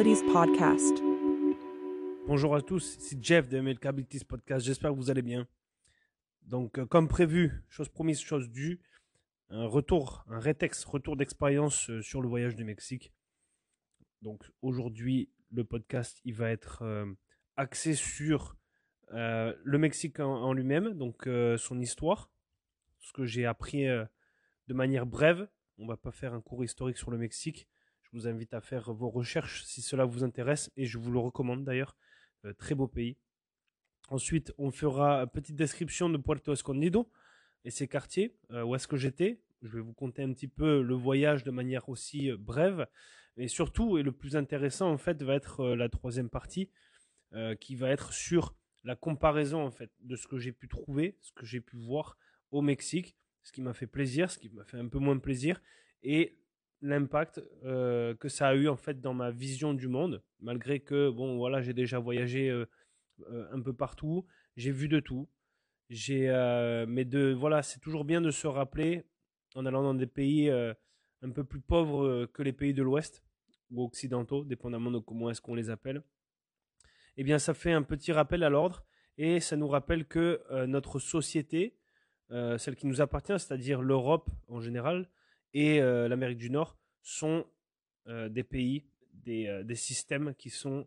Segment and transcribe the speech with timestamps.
[0.00, 1.02] Podcast.
[2.26, 4.64] Bonjour à tous, c'est Jeff de Abilities Podcast.
[4.64, 5.46] J'espère que vous allez bien.
[6.40, 8.80] Donc, euh, comme prévu, chose promise, chose due,
[9.50, 13.12] un retour, un rétex, retour d'expérience euh, sur le voyage du Mexique.
[14.22, 17.04] Donc, aujourd'hui, le podcast, il va être euh,
[17.58, 18.56] axé sur
[19.12, 22.30] le Mexique en, lui-même, donc son histoire,
[23.00, 25.48] ce que j'ai appris de manière brève.
[25.78, 27.68] On va pas faire un cours historique sur le Mexique.
[28.12, 31.20] Je vous invite à faire vos recherches si cela vous intéresse et je vous le
[31.20, 31.96] recommande d'ailleurs.
[32.44, 33.16] Euh, très beau pays.
[34.08, 37.08] Ensuite, on fera une petite description de Puerto Escondido
[37.64, 39.40] et ses quartiers, euh, où est-ce que j'étais.
[39.62, 42.88] Je vais vous conter un petit peu le voyage de manière aussi euh, brève.
[43.36, 46.68] Et surtout, et le plus intéressant en fait, va être la troisième partie,
[47.60, 51.32] qui va être sur la comparaison en fait de ce que j'ai pu trouver, ce
[51.32, 52.18] que j'ai pu voir
[52.50, 55.62] au Mexique, ce qui m'a fait plaisir, ce qui m'a fait un peu moins plaisir,
[56.02, 56.36] et
[56.82, 61.10] l'impact euh, que ça a eu en fait dans ma vision du monde, malgré que
[61.10, 62.66] bon voilà j'ai déjà voyagé euh,
[63.30, 65.28] euh, un peu partout, j'ai vu de tout,
[65.88, 66.28] j'ai
[66.88, 69.04] mais de voilà c'est toujours bien de se rappeler
[69.54, 73.22] en allant dans des pays un peu plus pauvres que les pays de l'Ouest
[73.70, 76.02] ou occidentaux, dépendamment de comment est-ce qu'on les appelle.
[77.16, 78.84] Eh bien ça fait un petit rappel à l'ordre
[79.18, 81.76] et ça nous rappelle que notre société,
[82.30, 85.10] celle qui nous appartient, c'est-à-dire l'Europe en général,
[85.54, 87.46] et euh, l'Amérique du Nord sont
[88.06, 90.86] euh, des pays, des, euh, des systèmes qui sont,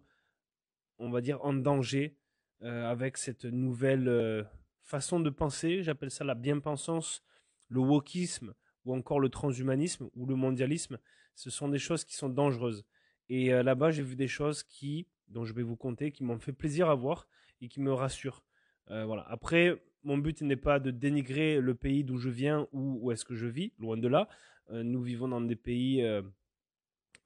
[0.99, 2.17] on va dire, en danger
[2.61, 4.47] avec cette nouvelle
[4.83, 5.83] façon de penser.
[5.83, 7.21] J'appelle ça la bien-pensance,
[7.67, 8.53] le wokisme
[8.85, 10.97] ou encore le transhumanisme ou le mondialisme.
[11.35, 12.85] Ce sont des choses qui sont dangereuses.
[13.27, 16.53] Et là-bas, j'ai vu des choses qui, dont je vais vous conter, qui m'ont fait
[16.53, 17.27] plaisir à voir
[17.59, 18.45] et qui me rassurent.
[18.87, 19.25] Voilà.
[19.27, 23.25] Après, mon but n'est pas de dénigrer le pays d'où je viens ou où est-ce
[23.25, 24.29] que je vis, loin de là.
[24.71, 26.21] Euh, nous vivons dans des pays euh,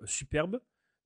[0.05, 0.59] superbes.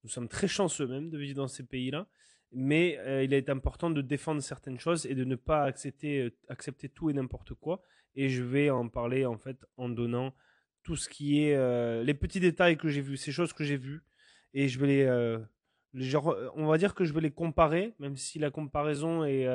[0.04, 2.08] Nous sommes très chanceux même de vivre dans ces pays-là.
[2.54, 6.90] Mais euh, il est important de défendre certaines choses et de ne pas accepter, accepter
[6.90, 7.82] tout et n'importe quoi.
[8.16, 10.34] Et je vais en parler en fait en donnant
[10.84, 14.02] tout ce qui est les petits détails que j'ai vus, ces choses que j'ai vues,
[14.54, 15.40] et je vais les,
[16.56, 19.48] on va dire que je vais les comparer, même si la comparaison est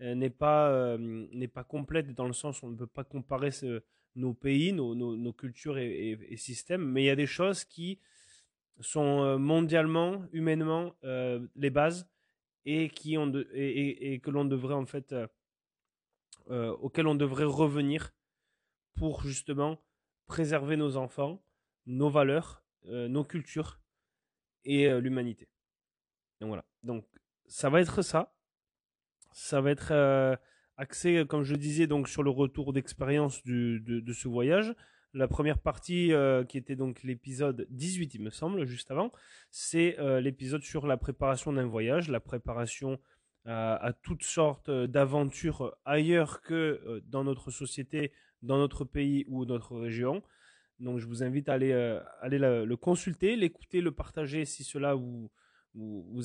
[0.00, 3.82] n'est pas n'est pas complète dans le sens où on ne peut pas comparer ce-
[4.16, 7.98] nos pays, nos, cultures et, systèmes, mais il y a des choses qui
[8.80, 12.08] sont euh, mondialement, humainement euh, les bases
[12.64, 15.26] et qui ont et, que l'on devrait en fait euh,
[16.50, 18.12] euh, auxquelles on devrait revenir
[18.94, 19.82] pour justement
[20.26, 21.42] préserver nos enfants,
[21.86, 23.80] nos valeurs, nos cultures
[24.64, 25.48] et l'humanité.
[26.40, 26.64] Donc voilà.
[26.82, 27.04] Donc
[27.46, 28.34] ça va être ça.
[29.32, 30.38] Ça va être
[30.80, 34.74] axé, comme je disais, donc sur le retour d'expérience de, ce voyage.
[35.12, 39.10] La première partie, euh, qui était donc l'épisode 18, il me semble, juste avant,
[39.50, 42.98] c'est euh, l'épisode sur la préparation d'un voyage, la préparation
[43.46, 49.44] à, toutes sortes euh, d'aventures ailleurs que euh, dans notre société, dans notre pays ou
[49.44, 50.22] notre région.
[50.78, 55.30] Donc je vous invite à aller, euh, le, consulter, l'écouter, le partager si cela vous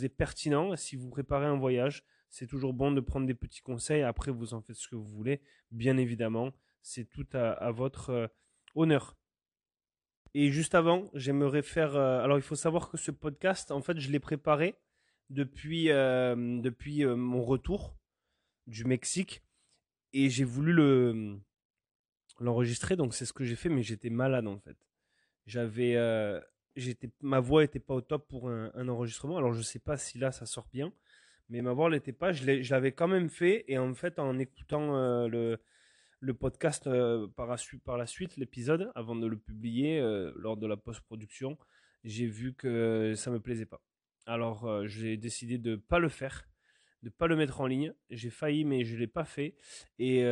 [0.03, 0.75] est pertinent.
[0.75, 2.03] Si vous préparez un voyage,
[2.35, 4.01] c'est toujours bon de prendre des petits conseils.
[4.01, 5.39] Après, vous en faites ce que vous voulez.
[5.71, 6.51] Bien évidemment,
[6.81, 8.27] c'est tout à, votre euh,
[8.75, 9.15] honneur.
[10.33, 11.95] Et juste avant, j'aimerais faire.
[11.95, 14.75] euh, alors, il faut savoir que ce podcast, en fait, je l'ai préparé
[15.29, 17.95] depuis euh, depuis mon retour
[18.67, 19.41] du Mexique
[20.11, 21.39] et j'ai voulu le
[22.41, 22.97] l'enregistrer.
[22.97, 24.75] Donc, c'est ce que j'ai fait, mais j'étais malade en fait.
[25.45, 25.95] J'avais
[26.75, 29.37] j'étais ma voix était pas au top pour un, un enregistrement.
[29.37, 30.91] Alors, je sais pas si là ça sort bien,
[31.49, 32.31] mais ma voix l'était pas.
[32.31, 35.57] Je l'avais quand même fait et en fait, en écoutant euh,
[36.19, 37.47] le podcast euh, par,
[37.97, 41.57] la suite, l'épisode, avant de le publier euh, lors de la post-production,
[42.03, 43.81] j'ai vu que ça me plaisait pas.
[44.25, 46.47] Alors j'ai décidé de pas le faire,
[47.03, 47.93] de pas le mettre en ligne.
[48.09, 49.55] J'ai failli, mais je l'ai pas fait.
[49.99, 50.23] Et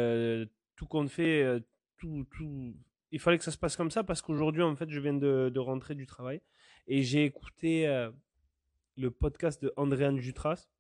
[0.76, 1.64] tout compte fait,
[1.98, 2.76] tout, tout,
[3.12, 5.60] il fallait que ça se passe comme ça parce qu'aujourd'hui, en fait, je viens de,
[5.60, 6.42] rentrer du travail
[6.88, 7.86] et j'ai écouté
[8.98, 10.73] le podcast de Andréane Jutras.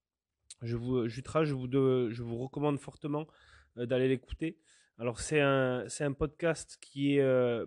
[0.63, 3.27] Je vous, Jutras, je vous, je vous recommande fortement
[3.77, 4.57] euh, d'aller l'écouter.
[4.97, 7.65] Alors c'est un c'est un podcast qui est euh,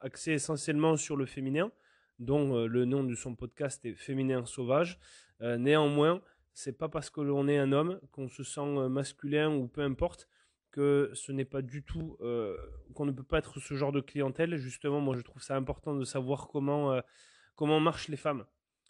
[0.00, 1.70] axé essentiellement sur le féminin,
[2.18, 4.98] dont euh, le nom de son podcast est Féminin sauvage.
[5.40, 6.20] Euh, néanmoins,
[6.54, 9.82] c'est pas parce que l'on est un homme qu'on se sent euh, masculin ou peu
[9.82, 10.28] importe
[10.70, 12.56] que ce n'est pas du tout euh,
[12.94, 14.56] qu'on ne peut pas être ce genre de clientèle.
[14.56, 17.00] Justement, moi je trouve ça important de savoir comment euh,
[17.54, 18.46] comment marchent les femmes,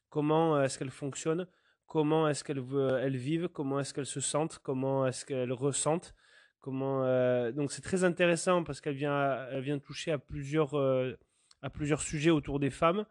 [0.09, 1.49] comment euh, est-ce qu'elles fonctionnent,
[1.93, 2.65] comment est-ce qu'elles
[3.03, 6.15] elles vivent, comment est-ce qu'elles se sentent, comment est-ce qu'elles ressentent
[6.63, 11.13] comment euh, donc c'est très intéressant parce qu'elle vient elle vient toucher à plusieurs euh,
[11.61, 13.05] à plusieurs sujets autour des femmes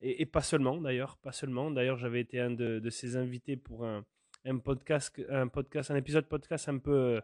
[0.00, 1.72] et, pas seulement d'ailleurs, pas seulement.
[1.72, 4.04] D'ailleurs, j'avais été un de, ses invités pour un,
[4.44, 7.20] un, podcast, un podcast, un épisode podcast un peu,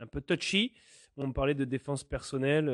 [0.00, 0.74] un peu touchy.
[1.16, 2.68] Où on parlait de défense personnelle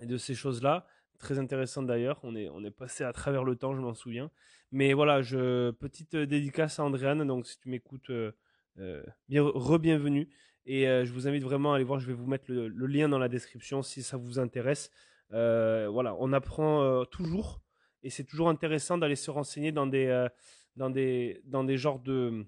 [0.00, 0.86] et de ces choses-là.
[1.18, 2.18] Très intéressant d'ailleurs.
[2.22, 4.30] On est, on est passé à travers le temps, je m'en souviens.
[4.72, 7.26] Mais voilà, je, petite dédicace à Andréane.
[7.26, 8.32] Donc, si tu m'écoutes, euh,
[8.78, 10.28] euh, bien, re-bienvenue.
[10.64, 12.00] Et euh, je vous invite vraiment à aller voir.
[12.00, 14.90] Je vais vous mettre le, lien dans la description si ça vous intéresse.
[15.30, 17.60] voilà, on apprend toujours.
[18.02, 20.26] Et c'est toujours intéressant d'aller se renseigner dans des,
[20.76, 22.46] dans des, dans des genres de,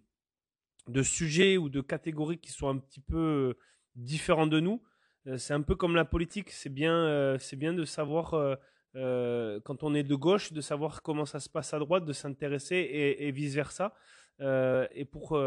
[0.89, 3.55] de sujets ou de catégories qui sont un petit peu
[3.95, 4.83] différents de nous.
[5.27, 6.51] Euh, c'est un peu comme la politique.
[6.51, 8.35] C'est bien, euh, c'est bien de savoir
[8.97, 12.13] euh, quand on est de gauche, de savoir comment ça se passe à droite, de
[12.13, 13.95] s'intéresser et, vice versa.
[14.41, 15.39] et pour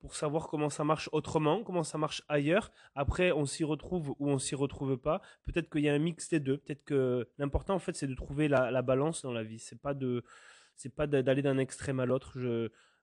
[0.00, 2.70] pour savoir comment ça marche autrement, comment ça marche ailleurs.
[2.94, 5.20] Après, on s'y retrouve ou on s'y retrouve pas.
[5.44, 6.58] Peut-être qu'il y a un mix des deux.
[6.58, 9.58] Peut-être que l'important en fait, c'est de trouver la, la, balance dans la vie.
[9.58, 10.22] C'est pas de,
[10.76, 12.38] c'est pas d'aller d'un extrême à l'autre.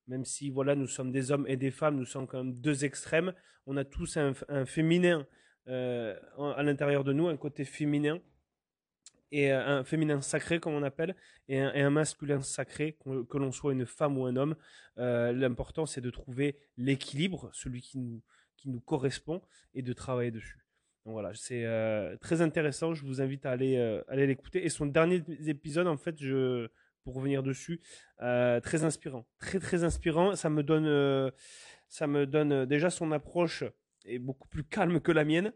[0.08, 2.86] Même si voilà, nous sommes des hommes et des femmes, nous sommes quand même deux
[2.86, 3.34] extrêmes.
[3.66, 5.26] On a tous un féminin
[5.68, 8.20] euh, à l'intérieur de nous, un côté féminin
[9.32, 11.16] et euh, un féminin sacré comme on appelle
[11.48, 14.56] et un, masculin sacré que, l'on soit une femme ou un homme.
[15.00, 18.22] Euh, l'important c'est de trouver l'équilibre celui qui nous
[18.58, 19.42] qui nous correspond
[19.74, 20.66] et de travailler dessus.
[21.04, 21.66] Donc voilà c'est
[22.22, 22.94] très intéressant.
[22.94, 23.78] Je vous invite à aller
[24.08, 24.66] aller l'écouter.
[24.66, 26.70] Et son dernier épisode en fait je
[27.04, 27.82] pour revenir dessus
[28.20, 29.26] très inspirant.
[29.40, 30.36] Très très inspirant.
[30.36, 31.32] Ça me donne
[31.90, 33.64] ça me donne déjà son approche
[34.06, 35.54] est beaucoup plus calme que la mienne.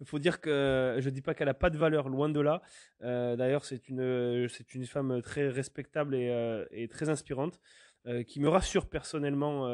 [0.00, 2.62] Il faut dire que je dis pas qu'elle a pas de valeur, loin de là.
[3.02, 7.60] Euh, d'ailleurs, c'est une c'est une femme très respectable et, euh, très inspirante,
[8.06, 9.68] euh, qui me rassure personnellement,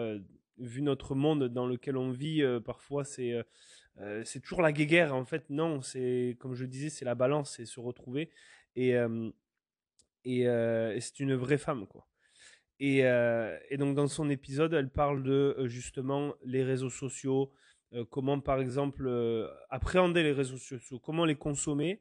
[0.59, 2.43] vu notre monde dans lequel on vit.
[2.65, 3.35] parfois, c'est
[4.25, 5.15] c'est toujours la guéguerre.
[5.15, 8.31] En fait, non, c'est comme je disais, c'est la balance, c'est se retrouver
[8.77, 8.95] et
[10.25, 12.10] et, et c'est une vraie femme, quoi.
[12.83, 17.53] Euh, et, donc dans son épisode, elle parle de euh, justement les réseaux sociaux,
[17.93, 19.09] euh, comment par exemple
[19.69, 22.01] appréhender les réseaux sociaux, comment les consommer.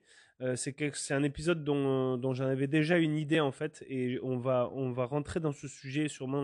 [0.56, 4.92] c'est un épisode dont, j'en avais déjà une idée en fait, et on va on
[4.92, 6.44] va rentrer dans ce sujet sûrement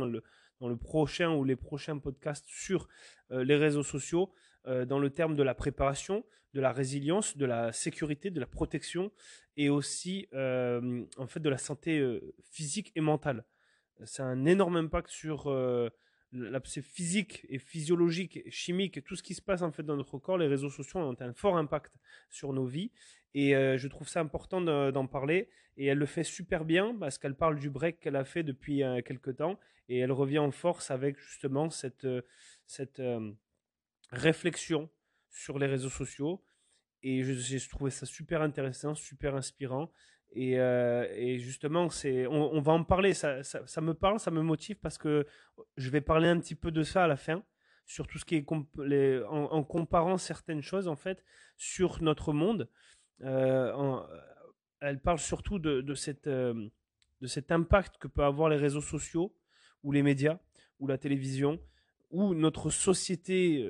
[0.60, 2.90] dans le prochain ou les prochains podcasts sur
[3.30, 4.34] les réseaux sociaux,
[4.66, 9.12] dans le terme de la préparation, de la résilience, de la sécurité, de la protection,
[9.56, 12.20] et aussi en fait de la santé
[12.52, 13.46] physique et mentale
[14.04, 15.90] c'est un énorme impact sur euh,
[16.82, 20.38] physique et physiologique, chimique, tout ce qui se passe en fait dans notre corps.
[20.38, 21.94] Les réseaux sociaux ont un fort impact
[22.30, 22.92] sur nos vies
[23.34, 25.50] et euh, je trouve ça important d'en parler.
[25.78, 28.84] Et elle le fait super bien parce qu'elle parle du break qu'elle a fait depuis
[28.84, 29.60] euh, quelques temps
[29.90, 32.08] et elle revient en force avec justement cette
[32.66, 33.02] cette
[34.10, 34.90] réflexion
[35.30, 36.44] sur les réseaux sociaux.
[37.04, 39.92] Et j'ai trouvé ça super intéressant, super inspirant.
[40.38, 43.14] Euh, et, justement, c'est, on, va en parler.
[43.14, 45.26] Ça, ça, me parle, ça me motive parce que
[45.78, 47.44] je vais parler un petit peu de ça à la fin,
[47.86, 48.46] sur tout ce qui est
[49.28, 51.24] en, comparant certaines choses en fait
[51.58, 52.70] sur notre monde.
[53.22, 54.00] Euh,
[54.82, 56.70] elle parle surtout de, cette, euh,
[57.22, 59.36] de cet impact que peut avoir les réseaux sociaux
[59.84, 60.40] ou les médias
[60.80, 61.60] ou la télévision
[62.12, 63.66] ou notre société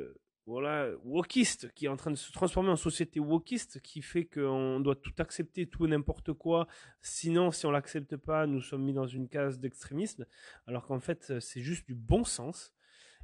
[0.46, 4.80] voilà, wokiste, qui est en train de se transformer en société wokiste, qui fait qu'on
[4.80, 6.68] doit tout accepter, tout et n'importe quoi.
[7.02, 10.26] Sinon, si on l'accepte pas, nous sommes mis dans une case d'extrémisme.
[10.68, 12.74] Alors qu'en fait, c'est juste du bon sens.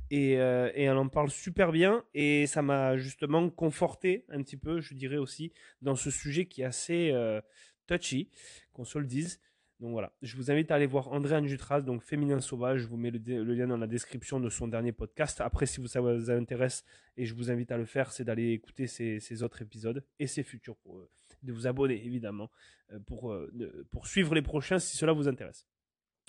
[0.09, 2.03] Et, euh, elle en parle super bien.
[2.15, 6.63] Et ça m'a justement conforté un petit peu, je dirais aussi, dans ce sujet qui
[6.63, 7.39] est assez euh,
[7.85, 8.29] touchy,
[8.73, 9.39] qu'on se le dise.
[9.81, 12.81] Donc voilà, je vous invite à aller voir André Jutras, donc Féminin Sauvage.
[12.81, 15.41] Je vous mets le, lien dans la description de son dernier podcast.
[15.41, 16.85] Après, si vous, ça vous intéresse,
[17.17, 20.43] et je vous invite à le faire, c'est d'aller écouter ses, autres épisodes et ses
[20.43, 21.09] futurs, pour, euh,
[21.41, 22.51] de vous abonner évidemment,
[22.91, 23.51] euh, pour, euh,
[23.89, 25.65] pour suivre les prochains si cela vous intéresse.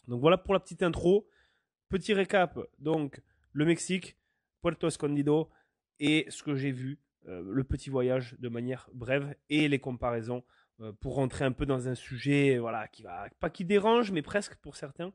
[0.09, 1.29] Donc voilà pour la petite intro.
[1.91, 3.21] Petit récap, donc
[3.53, 4.17] le Mexique,
[4.63, 5.51] Puerto Escondido
[6.01, 10.43] et ce que j'ai vu, le petit voyage de manière brève et les comparaisons
[11.01, 14.57] pour rentrer un peu dans un sujet, voilà, qui va pas qui dérange, mais presque
[14.57, 15.13] pour certains.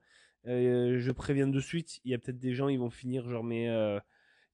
[0.47, 3.43] Euh, je préviens de suite, il y a peut-être des gens, ils vont finir genre
[3.43, 3.99] mais euh,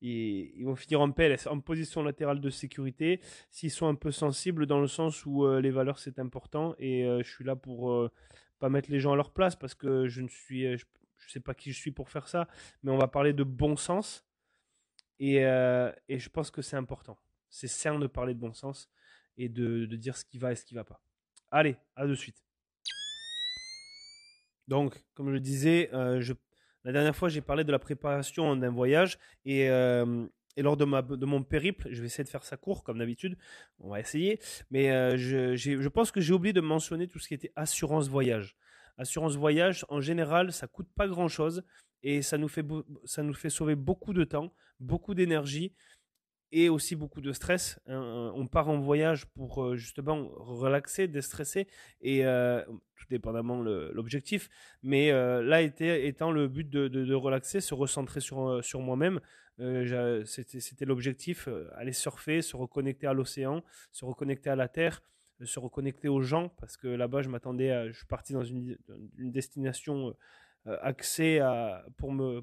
[0.01, 4.65] ils, vont finir en PLS, en position latérale de sécurité, s'ils sont un peu sensibles
[4.65, 8.09] dans le sens où les valeurs c'est important et je suis là pour
[8.59, 10.85] pas mettre les gens à leur place parce que je ne suis, je,
[11.29, 12.47] sais pas qui je suis pour faire ça,
[12.81, 14.25] mais on va parler de bon sens
[15.19, 17.17] et, et je pense que c'est important.
[17.49, 18.89] C'est sain de parler de bon sens
[19.37, 21.01] et de, dire ce qui va et ce qui va pas.
[21.51, 22.43] Allez, à de suite.
[24.67, 26.23] Donc, comme je le disais, euh,
[26.83, 30.25] la dernière fois, j'ai parlé de la préparation d'un voyage et, euh,
[30.57, 33.37] lors de mon périple, je vais essayer de faire ça court comme d'habitude.
[33.79, 37.27] On va essayer, mais euh, je, je pense que j'ai oublié de mentionner tout ce
[37.27, 38.55] qui était assurance voyage.
[38.97, 41.63] Assurance voyage, en général, ça coûte pas grand-chose
[42.03, 42.65] et ça nous, fait
[43.05, 45.73] ça nous fait sauver beaucoup de temps, beaucoup d'énergie
[46.53, 47.79] et aussi beaucoup de stress.
[47.87, 48.31] Hein.
[48.35, 51.67] On part en voyage pour euh, justement relaxer, déstresser,
[51.99, 52.63] et euh,
[52.95, 54.49] tout dépendamment l'objectif.
[54.83, 59.19] Mais euh, là était, étant le but de, relaxer, se recentrer sur, sur moi-même.
[60.25, 65.01] C'était l'objectif, aller surfer, se reconnecter à l'océan, se reconnecter à la terre,
[65.43, 67.87] se reconnecter aux gens, parce que là-bas, je m'attendais à.
[67.87, 68.77] Je suis parti dans une,
[69.17, 70.15] une destination
[70.65, 72.41] axée à, pour me euh,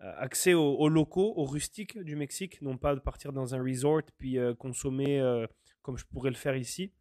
[0.00, 4.38] accès aux, locaux, aux rustiques du Mexique, non pas de partir dans un resort puis
[4.38, 5.46] euh, consommer euh,
[5.82, 6.92] comme je pourrais le faire ici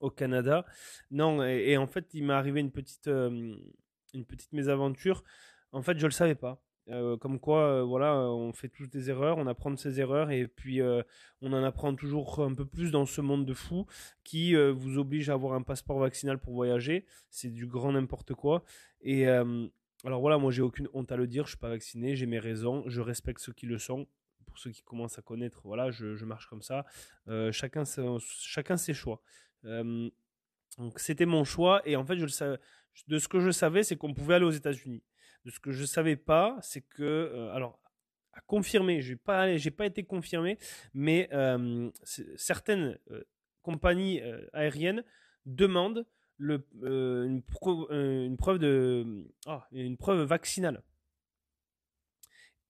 [0.00, 0.64] au Canada.
[1.10, 5.24] Non, et, en fait, il m'est arrivé une petite, une petite mésaventure.
[5.72, 6.62] En fait, je le savais pas.
[7.20, 10.80] comme quoi, voilà, on fait tous des erreurs, on apprend de ses erreurs et puis
[10.80, 13.86] on en apprend toujours un peu plus dans ce monde de fou
[14.22, 17.04] qui vous oblige à avoir un passeport vaccinal pour voyager.
[17.28, 18.62] C'est du grand n'importe quoi.
[19.00, 19.26] Et,
[20.04, 22.38] alors voilà, moi j'ai aucune honte à le dire, je suis pas vacciné, j'ai mes
[22.38, 24.06] raisons, je respecte ceux qui le sont.
[24.46, 26.86] Pour ceux qui commencent à connaître, voilà, je, marche comme ça.
[27.26, 27.82] Euh, chacun,
[28.20, 29.20] chacun ses choix.
[29.64, 30.08] Euh,
[30.78, 32.58] donc c'était mon choix et en fait, je le
[33.08, 35.02] de ce que je savais, c'est qu'on pouvait aller aux États-Unis.
[35.44, 37.80] De ce que je savais pas, c'est que, euh, alors
[38.32, 40.58] à confirmer, j'ai pas, j'ai pas été confirmé,
[40.94, 41.28] mais
[42.04, 42.96] certaines
[43.62, 44.20] compagnies
[44.52, 45.02] aériennes
[45.44, 46.06] demandent
[46.40, 50.82] euh, une, euh, une, preuve de ah, une preuve vaccinale.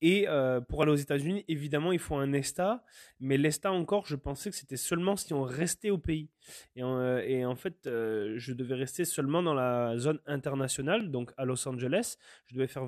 [0.01, 2.85] Et euh, pour aller aux États-Unis, évidemment, il faut un ESTA,
[3.19, 6.31] mais l'ESTA encore, je pensais que c'était seulement si on restait au pays.
[6.77, 12.17] Et en, fait, je devais rester seulement dans la zone internationale, donc à Los Angeles.
[12.47, 12.85] Je devais faire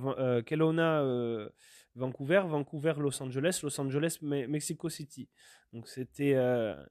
[0.47, 1.05] Kelowna,
[1.97, 5.29] Vancouver, Vancouver, Los Angeles, Los Angeles, Mexico City.
[5.73, 6.35] Donc c'était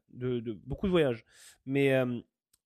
[0.09, 1.23] de, beaucoup de voyages.
[1.65, 1.93] Mais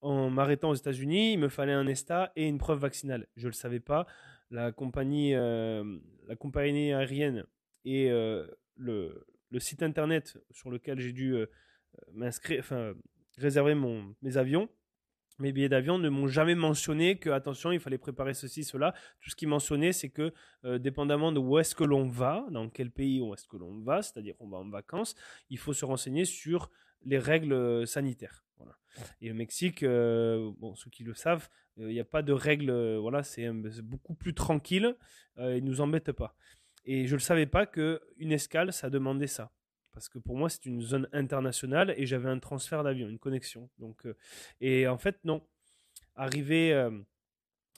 [0.04, 3.28] en m'arrêtant aux États-Unis, il me fallait un ESTA et une preuve vaccinale.
[3.36, 4.06] Je ne le savais pas.
[4.52, 7.46] La compagnie, euh, la compagnie aérienne
[7.86, 8.46] et euh,
[8.76, 9.26] le,
[9.60, 11.46] site internet sur lequel j'ai dû euh,
[12.60, 12.94] enfin,
[13.38, 13.76] réserver
[14.22, 14.68] mes avions,
[15.40, 19.30] mes billets d'avion ne m'ont jamais mentionné que attention il fallait préparer ceci cela tout
[19.30, 20.32] ce qui mentionnait c'est que
[20.78, 24.04] dépendamment de où est-ce que l'on va dans quel pays où est-ce que l'on va
[24.04, 25.16] c'est-à-dire on va en vacances
[25.50, 26.70] il faut se renseigner sur
[27.04, 28.43] les règles sanitaires
[29.22, 32.34] et le Mexique, euh, bon, ceux qui le savent, euh, il n'y a pas de
[32.34, 33.50] règles, euh, voilà, c'est
[33.82, 34.96] beaucoup plus tranquille,
[35.38, 36.36] euh, ils nous embêtent pas.
[36.86, 39.52] Et je ne savais pas qu'une escale, ça demandait ça.
[39.94, 43.70] Parce que pour moi, c'est une zone internationale et j'avais un transfert d'avion, une connexion.
[43.78, 44.08] Donc,
[44.60, 45.46] et en fait, non.
[46.16, 46.74] Arrivé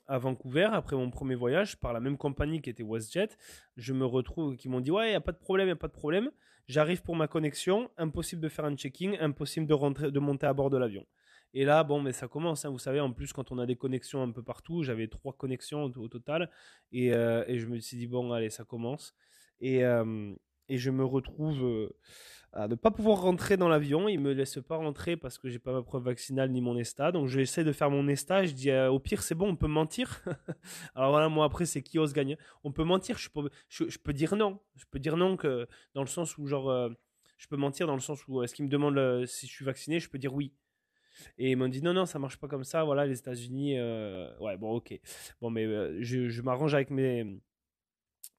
[0.07, 3.29] à Vancouver, après mon premier voyage, par la même compagnie qui était WestJet,
[3.75, 5.73] je me retrouve, qui m'ont dit Ouais, il n'y a pas de problème, il n'y
[5.73, 6.31] a pas de problème.
[6.67, 10.53] J'arrive pour ma connexion, impossible de faire un checking, impossible de, rentrer, de monter à
[10.53, 11.05] bord de l'avion.
[11.53, 13.75] Et là, bon, mais ça commence, hein, vous savez, en plus, quand on a des
[13.75, 16.49] connexions un peu partout, j'avais trois connexions au, total,
[16.91, 19.15] et, euh, et, je me suis dit, bon, allez, ça commence.
[19.61, 20.33] Et, euh,
[20.69, 21.95] je me retrouve euh,
[22.55, 24.07] à ne pas pouvoir rentrer dans l'avion.
[24.07, 27.11] Il me laisse pas rentrer parce que j'ai pas ma preuve vaccinale ni mon ESTA.
[27.11, 28.45] Donc j'essaie de faire mon ESTA.
[28.45, 30.23] Je dis au pire c'est bon, on peut mentir.
[30.95, 32.37] Alors voilà, moi après c'est qui ose gagner?
[32.63, 33.17] On peut mentir.
[33.17, 34.59] Je peux, dire non.
[34.75, 36.89] Je peux dire non que dans le sens où genre
[37.37, 39.99] je peux mentir dans le sens où est-ce qu'il me demande si je suis vacciné,
[39.99, 40.53] je peux dire oui.
[41.37, 42.85] Et ils m'ont dit non, non, ça marche pas comme ça.
[42.85, 43.73] Voilà, les États-Unis,
[44.39, 44.97] ouais, bon, ok.
[45.41, 45.65] Bon, mais
[46.01, 47.37] je m'arrange avec mes,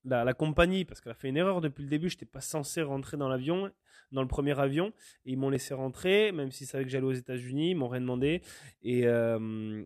[0.07, 2.83] la, compagnie, parce qu'elle a fait une erreur depuis le début, je n'étais pas censé
[2.83, 3.71] rentrer dans l'avion,
[4.13, 4.93] dans le premier avion,
[5.25, 8.01] et ils m'ont laissé rentrer, même s'ils savaient que j'allais aux États-Unis, ils m'ont rien
[8.01, 8.43] demandé.
[8.83, 9.85] Et, euh,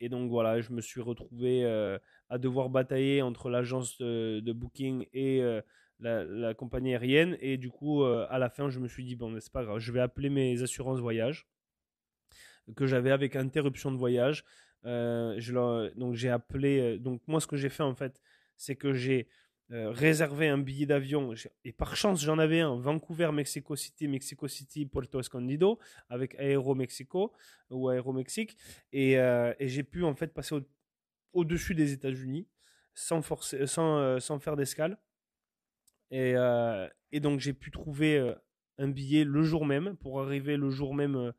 [0.00, 1.98] et donc voilà, je me suis retrouvé euh,
[2.28, 5.62] à devoir batailler entre l'agence de, booking et euh,
[6.00, 7.36] la, compagnie aérienne.
[7.40, 9.92] Et du coup, à la fin, je me suis dit, bon, c'est pas grave, je
[9.92, 11.48] vais appeler mes assurances voyage
[12.76, 14.44] que j'avais avec interruption de voyage.
[14.84, 18.20] donc j'ai appelé, donc moi ce que j'ai fait en fait,
[18.56, 19.26] c'est que j'ai
[19.70, 21.32] euh, réserver un billet d'avion,
[21.64, 25.78] et par chance j'en avais un, Vancouver, Mexico City, Mexico City, Puerto Escondido,
[26.08, 27.32] avec Aero Mexico
[27.70, 28.56] ou Aero Mexique,
[28.92, 30.56] et, euh, et j'ai pu en fait passer
[31.32, 32.46] au-dessus des États-Unis
[32.92, 33.22] sans,
[33.66, 34.98] sans, euh, sans faire d'escale.
[36.10, 36.34] Et,
[37.12, 38.34] et, donc j'ai pu trouver
[38.76, 41.32] un billet le jour même pour arriver le jour même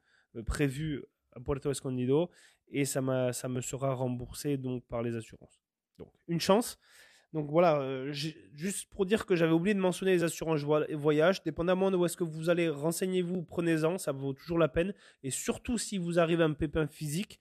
[0.47, 1.03] prévu
[1.33, 2.31] à Puerto Escondido
[2.69, 5.61] et ça, ça me sera remboursé donc par les assurances.
[5.99, 6.79] Donc une chance.
[7.33, 11.41] Donc voilà, euh, juste pour dire que j'avais oublié de mentionner les assurances voyage.
[11.43, 14.93] Dépendamment de où est-ce que vous allez, renseignez-vous, prenez-en, ça vaut toujours la peine.
[15.23, 17.39] Et surtout si vous arrivez à un pépin physique,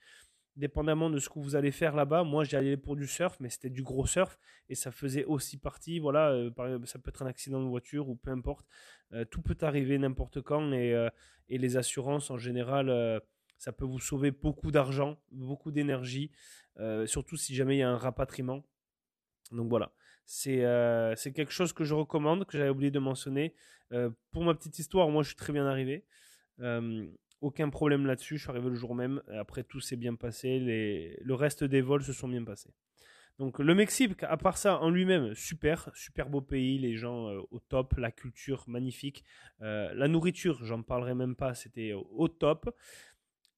[0.57, 2.25] dépendamment de ce que vous allez faire là-bas.
[2.25, 4.39] Moi, j'allais allé pour du surf, mais c'était du gros surf
[4.71, 5.99] et ça faisait aussi partie.
[5.99, 8.67] Voilà, euh, ça peut être un accident de voiture ou peu importe.
[9.13, 11.11] Euh, tout peut arriver n'importe quand et,
[11.51, 13.21] les assurances en général
[13.59, 16.31] Ça peut vous sauver beaucoup d'argent, beaucoup d'énergie,
[17.05, 18.65] surtout si jamais il y a un rapatriement.
[19.53, 19.93] Donc voilà,
[20.27, 23.55] c'est quelque chose que je recommande, que j'avais oublié de mentionner.
[24.31, 26.05] pour ma petite histoire, moi je suis très bien arrivé.
[27.41, 29.23] aucun problème là-dessus, je suis arrivé le jour même.
[29.39, 30.59] Après, tout s'est bien passé.
[30.61, 32.73] Le reste des vols se sont bien passés.
[33.39, 37.41] Donc le Mexique, à part ça, en lui-même, super, super beau pays, les gens euh,
[37.51, 39.25] au top, la culture magnifique,
[39.63, 42.75] euh, la nourriture, j'en parlerai même pas, c'était au top.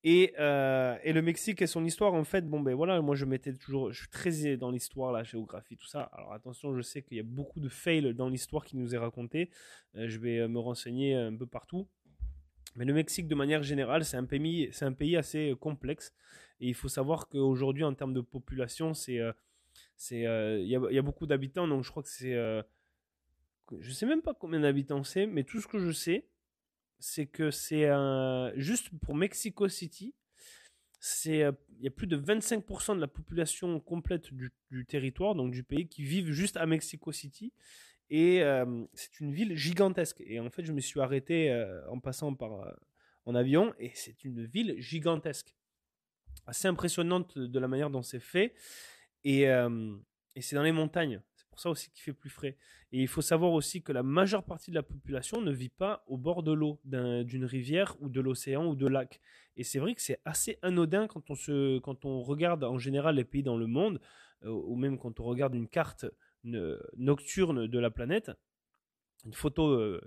[0.05, 3.25] Et, euh, et, le Mexique et son histoire, en fait, bon ben voilà, moi je
[3.25, 6.03] m'étais toujours, je suis très dans l'histoire, la géographie, tout ça.
[6.13, 8.99] Alors attention, je sais qu'il y a beaucoup de fails dans l'histoire qui nous est
[8.99, 9.51] racontée.
[9.95, 11.89] je vais me renseigner un peu partout.
[12.77, 16.13] Mais le Mexique, de manière générale, c'est un pays, assez complexe.
[16.61, 19.21] Et il faut savoir qu'aujourd'hui, en termes de population, c'est
[19.97, 22.63] c'est, euh, il y, a, beaucoup d'habitants, donc je crois que c'est, euh,
[23.81, 26.27] je sais même pas combien d'habitants c'est, mais tout ce que je sais,
[26.99, 27.89] c'est que c'est
[28.57, 30.15] juste pour Mexico City,
[31.01, 35.53] c'est euh, il y a plus de 25% de la population complète du, territoire, donc
[35.53, 37.53] du pays, qui vivent juste à Mexico City.
[38.11, 38.43] Et
[38.93, 40.23] c'est une ville gigantesque.
[40.25, 41.53] Et en fait, je me suis arrêté
[41.89, 42.53] en passant par
[43.25, 45.55] en avion, et c'est une ville gigantesque,
[46.47, 48.55] assez impressionnante de la manière dont c'est fait.
[49.25, 51.21] Et, et c'est dans les montagnes.
[51.55, 52.57] Pour ça aussi qu'il fait plus frais.
[52.91, 56.03] Et il faut savoir aussi que la majeure partie de la population ne vit pas
[56.09, 59.21] au bord de l'eau, d'une rivière ou de l'océan ou de lac.
[59.57, 63.15] Et c'est vrai que c'est assez anodin quand on, se, quand on regarde en général
[63.15, 64.01] les pays dans le monde,
[64.45, 66.07] ou même quand on regarde une carte
[66.43, 68.33] nocturne de la planète,
[69.25, 70.01] une photo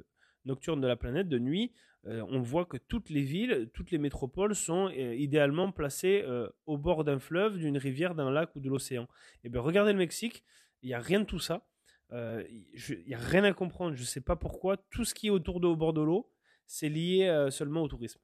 [0.43, 1.71] nocturne de la planète de nuit,
[2.07, 6.47] euh, on voit que toutes les villes, toutes les métropoles sont euh, idéalement placées euh,
[6.65, 9.03] au bord d'un fleuve, d'une rivière, d'un lac ou de l'océan.
[9.03, 10.43] Et eh bien regardez le Mexique,
[10.81, 11.67] il n'y a rien de tout ça.
[12.11, 13.95] Il n'y a rien à comprendre.
[13.95, 14.77] Je ne sais pas pourquoi.
[14.89, 16.31] Tout ce qui est autour de au bord de l'eau,
[16.65, 18.19] c'est lié seulement au tourisme.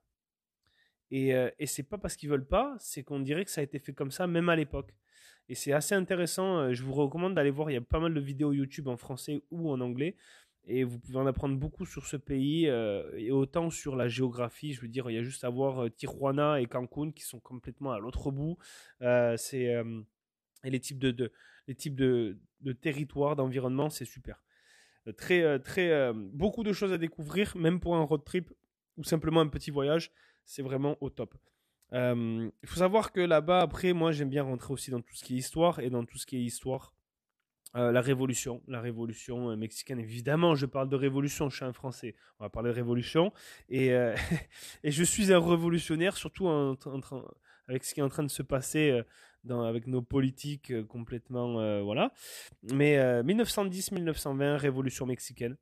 [1.12, 3.80] Et, et c'est pas parce qu'ils veulent pas, c'est qu'on dirait que ça a été
[3.80, 4.94] fait comme ça même à l'époque.
[5.50, 6.72] Et c'est assez intéressant.
[6.72, 7.70] Je vous recommande d'aller voir.
[7.70, 10.16] Il y a pas mal de vidéos YouTube en français ou en anglais
[10.66, 14.74] et vous pouvez en apprendre beaucoup sur ce pays euh, et autant sur la géographie.
[14.74, 17.40] Je veux dire, il y a juste à voir euh, Tijuana et Cancun qui sont
[17.40, 18.58] complètement à l'autre bout.
[19.02, 19.74] Euh, c'est
[20.66, 21.32] et les types de
[21.68, 24.42] les types de, de territoires, d'environnement, c'est super.
[25.18, 28.54] Très très beaucoup de choses à découvrir, même pour un road trip
[28.96, 30.12] ou simplement un petit voyage,
[30.46, 31.36] c'est vraiment au top.
[31.92, 35.36] Il faut savoir que là-bas, après, moi, j'aime bien rentrer aussi dans tout ce qui
[35.36, 36.94] est histoire et dans tout ce qui est histoire
[37.76, 40.00] euh, la révolution, la révolution euh, mexicaine.
[40.00, 42.14] Évidemment, je parle de révolution, je suis un Français.
[42.38, 43.34] On va parler de révolution.
[43.68, 44.16] Et, euh,
[44.84, 46.76] et je suis un révolutionnaire, surtout en,
[47.68, 49.02] avec ce qui est en train de se passer
[49.44, 51.84] dans, avec nos politiques complètement.
[51.84, 52.14] voilà.
[52.72, 55.58] Mais 1910-1920, révolution mexicaine.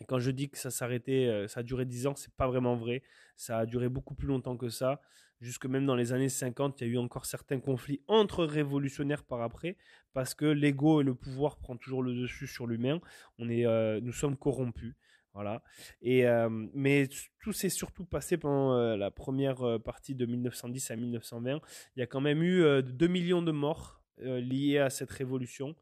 [0.00, 2.76] Et quand je dis que ça s'arrêtait, ça a duré 10 ans, c'est pas vraiment
[2.76, 3.02] vrai.
[3.36, 5.00] Ça a duré beaucoup plus longtemps que ça
[5.40, 9.24] jusque même dans les années 50, il y a eu encore certains conflits entre révolutionnaires
[9.24, 9.76] par après,
[10.12, 13.00] parce que l'ego et le pouvoir prend toujours le dessus sur l'humain.
[13.38, 14.94] On est, euh, nous sommes corrompus.
[15.36, 15.62] Voilà.
[16.00, 17.08] Et, euh, mais
[17.40, 21.60] tout s'est surtout passé pendant euh, la première partie de 1910 à 1920.
[21.94, 25.76] Il y a quand même eu 2 millions de morts liés à cette révolution.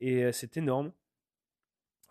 [0.00, 0.92] Et c'est énorme.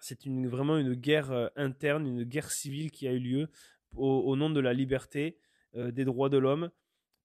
[0.01, 3.49] C'est vraiment une guerre interne, une guerre civile qui a eu lieu
[3.95, 5.37] au nom de la liberté,
[5.75, 6.71] des droits de l'homme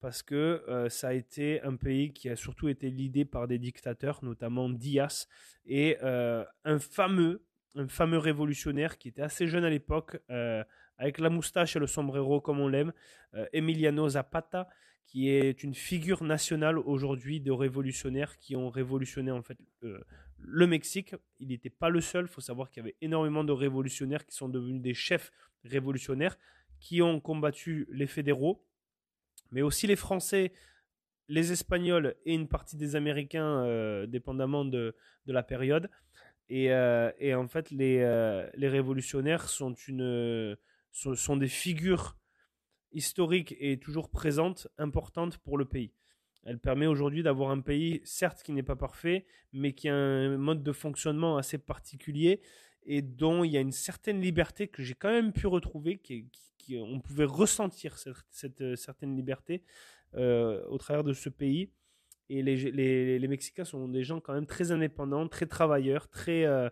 [0.05, 3.59] parce que euh, ça a été un pays qui a surtout été lidé par des
[3.59, 5.27] dictateurs, notamment Diaz,
[5.65, 7.43] et euh, un fameux,
[7.75, 10.63] un fameux révolutionnaire qui était assez jeune à l'époque, euh,
[10.99, 12.93] avec la moustache et le sombrero comme on l'aime,
[13.53, 14.69] Emiliano Zapata,
[15.07, 19.59] qui est une figure nationale aujourd'hui de révolutionnaires qui ont révolutionné en fait
[20.39, 21.17] le Mexique.
[21.41, 24.37] Il n'était pas le seul, il faut savoir qu'il y avait énormément de révolutionnaires qui
[24.37, 25.33] sont devenus des chefs
[25.65, 26.39] révolutionnaires,
[26.79, 28.65] qui ont combattu les fédéraux
[29.55, 30.53] mais aussi les Français,
[31.29, 34.95] les Espagnols et une partie des Américains, euh, dépendamment de,
[35.27, 35.89] la période.
[36.49, 40.57] Et, euh, et en fait, les, euh, révolutionnaires sont, une,
[40.93, 42.17] sont, des figures
[42.93, 45.93] historiques et toujours présentes, importantes pour le pays.
[46.45, 50.37] Elle permet aujourd'hui d'avoir un pays, certes qui n'est pas parfait, mais qui a un
[50.37, 52.43] mode de fonctionnement assez particulier
[52.87, 56.29] et dont il y a une certaine liberté que j'ai quand même pu retrouver, qui,
[56.77, 57.99] on pouvait ressentir
[58.31, 59.63] cette, euh, certaine liberté
[60.15, 61.71] euh, au travers de ce pays.
[62.31, 62.57] Et les,
[63.19, 66.69] les, Mexicains sont des gens quand même très indépendants, très travailleurs, très, euh,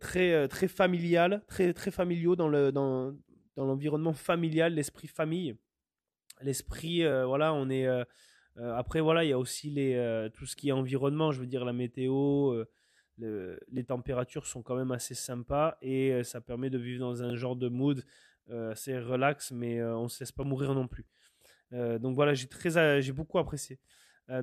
[0.00, 3.14] très, très familial, très, très familiaux dans le dans,
[3.56, 5.56] dans l'environnement familial, l'esprit famille,
[6.40, 7.86] l'esprit voilà, on est
[8.56, 11.64] après voilà, il y a aussi les tout ce qui est environnement, je veux dire
[11.64, 12.64] la météo,
[13.18, 17.34] les températures sont quand même assez sympas et euh, ça permet de vivre dans un
[17.36, 18.04] genre de mood
[18.50, 21.06] euh, assez relax, mais euh, on ne se laisse pas mourir non plus.
[21.72, 23.78] donc voilà, j'ai très, j'ai beaucoup apprécié.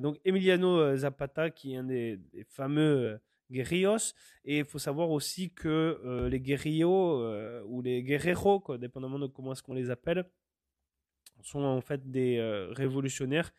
[0.02, 4.14] Donc Emiliano Zapata, qui est un des, fameux guerrillos,
[4.44, 9.62] et il faut savoir aussi que les guerrillos ou les guerreros, dépendamment de comment est-ce
[9.62, 10.24] qu'on les appelle,
[11.42, 12.40] sont en fait des
[12.70, 13.50] révolutionnaires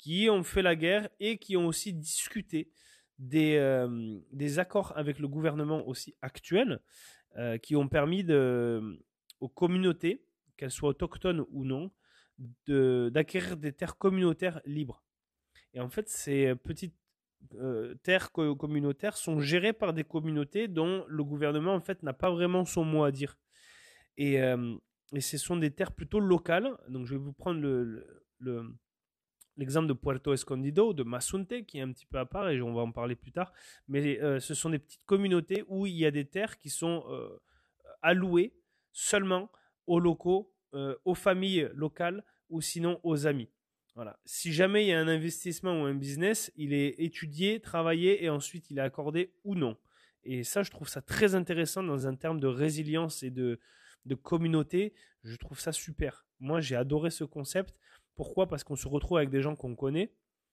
[0.00, 2.70] qui ont fait la guerre et qui ont aussi discuté
[3.18, 4.18] des, euh,
[4.56, 6.80] accords avec le gouvernement aussi actuel
[7.36, 8.24] euh, qui ont permis
[9.40, 10.24] aux communautés,
[10.56, 11.90] qu'elles soient autochtones ou non,
[12.66, 15.04] d'acquérir des terres communautaires libres.
[15.74, 16.96] Et en fait, ces petites
[17.54, 22.30] euh, terres communautaires sont gérées par des communautés dont le gouvernement en fait n'a pas
[22.30, 23.38] vraiment son mot à dire.
[24.16, 26.76] Et, et ce sont des terres plutôt locales.
[26.88, 28.74] Donc je vais vous prendre le, le
[29.60, 32.72] l'exemple de Puerto Escondido, de Masunte, qui est un petit peu à part, et on
[32.72, 33.52] va en parler plus tard.
[33.88, 37.04] Mais euh, ce sont des petites communautés où il y a des terres qui sont
[37.10, 37.38] euh,
[38.00, 38.54] allouées
[38.92, 39.50] seulement
[39.86, 43.50] aux locaux, euh, aux familles locales, ou sinon aux amis.
[43.94, 44.18] Voilà.
[44.24, 48.30] Si jamais il y a un investissement ou un business, il est étudié, travaillé, et
[48.30, 49.76] ensuite il est accordé ou non.
[50.22, 53.58] Et ça, je trouve ça très intéressant dans un terme de résilience et de,
[54.06, 54.94] de communauté.
[55.22, 56.26] Je trouve ça super.
[56.38, 57.78] Moi, j'ai adoré ce concept.
[58.14, 58.48] Pourquoi?
[58.48, 60.12] Parce qu'on se retrouve avec des gens qu'on connaît,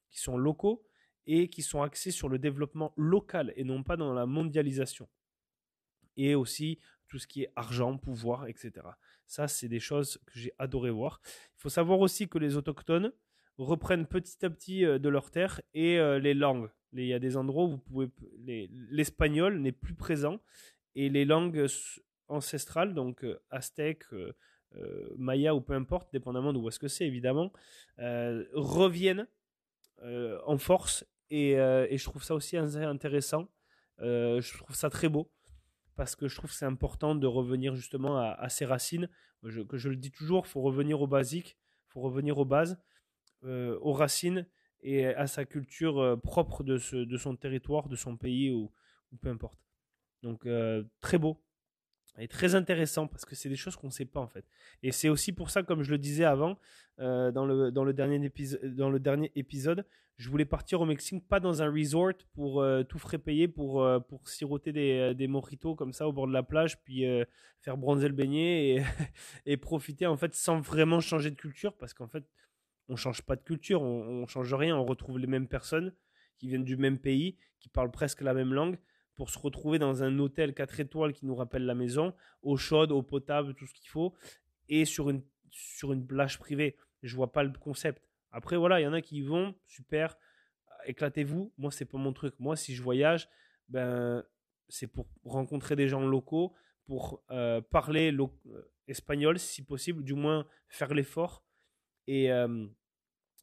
[0.09, 0.85] qui sont locaux
[1.25, 5.09] et qui sont axés sur le développement local et non pas dans la mondialisation.
[6.15, 8.71] Et aussi tout ce qui est argent, pouvoir, etc.
[9.25, 11.21] Ça, c'est des choses que j'ai adoré voir.
[11.25, 13.11] Il faut savoir aussi que les autochtones
[13.57, 16.69] reprennent petit à petit euh, de leurs terres et euh, les langues.
[16.93, 18.09] Il y a des endroits où vous pouvez
[18.89, 20.39] l'espagnol n'est plus présent
[20.95, 21.67] et les langues
[22.27, 24.33] ancestrales, donc euh, aztèques, euh,
[25.17, 27.51] Maya ou peu importe, dépendamment de où est-ce que c'est évidemment,
[27.97, 29.27] reviennent
[30.03, 33.47] en force et, je trouve ça aussi intéressant.
[33.99, 35.31] je trouve ça très beau
[35.95, 39.09] parce que je trouve c'est important de revenir justement à, ses racines.
[39.41, 42.77] Que je le dis toujours, faut revenir au basique, il faut revenir aux bases,
[43.43, 44.47] aux racines
[44.81, 48.71] et à sa culture propre de, ce, de son territoire, de son pays ou,
[49.21, 49.59] peu importe.
[50.23, 50.47] Donc
[50.99, 51.41] très beau,
[52.17, 54.45] est très intéressant parce que c'est des choses qu'on ne sait pas en fait.
[54.83, 56.57] Et c'est aussi pour ça, comme je le disais avant,
[56.99, 59.85] euh, dans, le, dans, le dernier épisode, dans le dernier épisode,
[60.17, 63.83] je voulais partir au Mexique, pas dans un resort pour euh, tout frais payer, pour,
[63.83, 67.05] euh, pour siroter des, des mojitos comme ça au bord de la plage, puis
[67.59, 68.83] faire bronzer le beignet et,
[69.45, 72.23] et, profiter en fait sans vraiment changer de culture parce qu'en fait,
[72.89, 75.93] on change pas de culture, on, on change rien, on retrouve les mêmes personnes
[76.37, 78.77] qui viennent du même pays, qui parlent presque la même langue
[79.15, 82.91] pour se retrouver dans un hôtel 4 étoiles qui nous rappelle la maison, eau chaude,
[82.91, 84.13] eau potable, tout ce qu'il faut,
[84.69, 86.77] et sur une, sur une plage privée.
[87.01, 88.07] Je vois pas le concept.
[88.31, 90.17] Après, voilà, il y en a qui vont, super,
[90.85, 91.51] éclatez-vous.
[91.57, 92.35] Moi, c'est pas mon truc.
[92.39, 93.27] Moi, si je voyage,
[93.69, 94.23] ben,
[94.69, 96.53] c'est pour rencontrer des gens locaux,
[96.85, 101.43] pour euh, parler euh, espagnol si possible, du moins faire l'effort
[102.07, 102.31] et,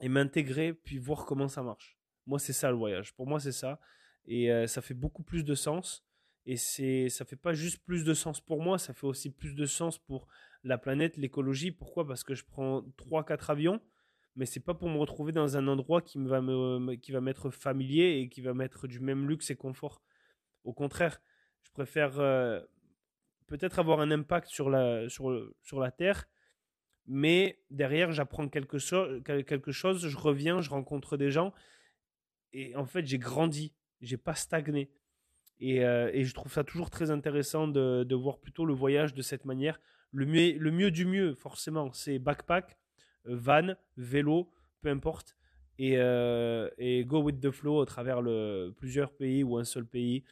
[0.02, 1.98] m'intégrer, puis voir comment ça marche.
[2.26, 3.14] Moi, c'est ça le voyage.
[3.14, 3.78] Pour moi, c'est ça.
[4.26, 6.04] Et ça fait beaucoup plus de sens.
[6.46, 9.54] Et c'est, ça fait pas juste plus de sens pour moi, ça fait aussi plus
[9.54, 10.26] de sens pour
[10.62, 11.70] la planète, l'écologie.
[11.70, 12.06] Pourquoi?
[12.06, 13.80] Parce que je prends 3-4 avions,
[14.36, 17.50] mais c'est pas pour me retrouver dans un endroit qui va me, qui va m'être
[17.50, 20.02] familier et qui va mettre du même luxe et confort.
[20.64, 21.20] Au contraire,
[21.62, 22.12] je préfère
[23.46, 26.26] peut-être avoir un impact sur la, sur, sur la Terre,
[27.06, 28.78] mais derrière, j'apprends quelque,
[29.42, 31.52] quelque chose, je reviens, je rencontre des gens,
[32.52, 33.72] et en fait, j'ai grandi
[34.04, 34.90] j'ai pas stagné.
[35.60, 39.44] Et, euh, je trouve ça toujours très intéressant de, voir plutôt le voyage de cette
[39.44, 39.80] manière.
[40.12, 42.76] Le mieux, le mieux du mieux, forcément, c'est backpack,
[43.26, 45.36] euh, van, vélo, peu importe,
[45.78, 48.22] et, euh, et, go with the flow à travers
[48.76, 50.24] plusieurs pays ou un seul pays.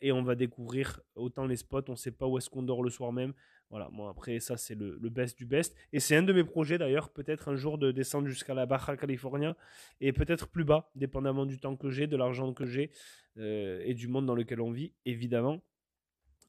[0.00, 2.90] et on va découvrir autant les spots, on sait pas où est-ce qu'on dort le
[2.90, 3.34] soir même,
[3.70, 5.76] voilà, moi après ça c'est le, best du best.
[5.92, 8.96] Et c'est un de mes projets d'ailleurs, peut-être un jour de descendre jusqu'à la Baja
[8.96, 9.56] California
[10.00, 12.90] et peut-être plus bas, dépendamment du temps que j'ai, de l'argent que j'ai
[13.38, 15.62] euh, et du monde dans lequel on vit, évidemment.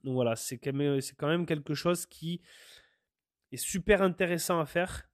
[0.03, 2.41] Donc voilà, c'est quand, même, quelque chose qui
[3.51, 5.07] est super intéressant à faire.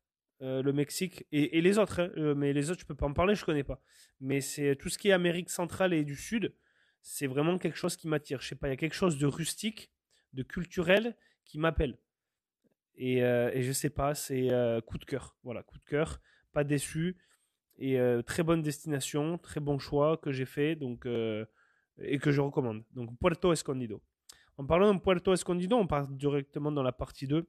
[0.43, 3.13] Euh, le Mexique et, les autres, hein, euh, mais les autres je peux pas en
[3.13, 3.81] parler, je connais pas.
[4.21, 6.53] Mais c'est tout ce qui est Amérique centrale et du Sud,
[7.01, 8.39] c'est vraiment quelque chose qui m'attire.
[8.39, 9.91] Je sais pas, il y a quelque chose de rustique,
[10.33, 11.15] de culturel
[11.47, 11.97] qui m'appelle.
[12.95, 15.35] Et, euh, et, je sais pas, c'est euh, coup de cœur.
[15.43, 16.19] Voilà, coup de cœur,
[16.51, 17.17] pas déçu.
[17.77, 22.41] Et euh, très bonne destination, très bon choix que j'ai fait donc, et que je
[22.41, 22.83] recommande.
[22.91, 24.01] Donc Puerto Escondido.
[24.57, 27.47] En parlant de Puerto Escondido, on part directement dans la partie 2.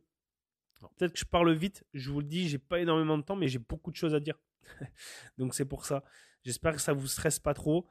[0.97, 3.49] Peut-être que je parle vite, je vous le dis, j'ai pas énormément de temps, mais
[3.49, 4.39] j'ai beaucoup de choses à dire.
[5.39, 6.05] donc c'est pour ça.
[6.45, 7.89] J'espère que ça vous stresse pas trop.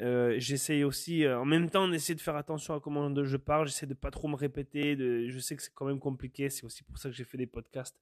[0.00, 3.66] Euh, j'essaye aussi, euh, en même temps, d'essayer de faire attention à comment je parle.
[3.66, 4.96] J'essaie de pas trop me répéter.
[5.28, 6.50] Je sais que c'est quand même compliqué.
[6.50, 8.00] C'est aussi pour ça que j'ai fait des podcasts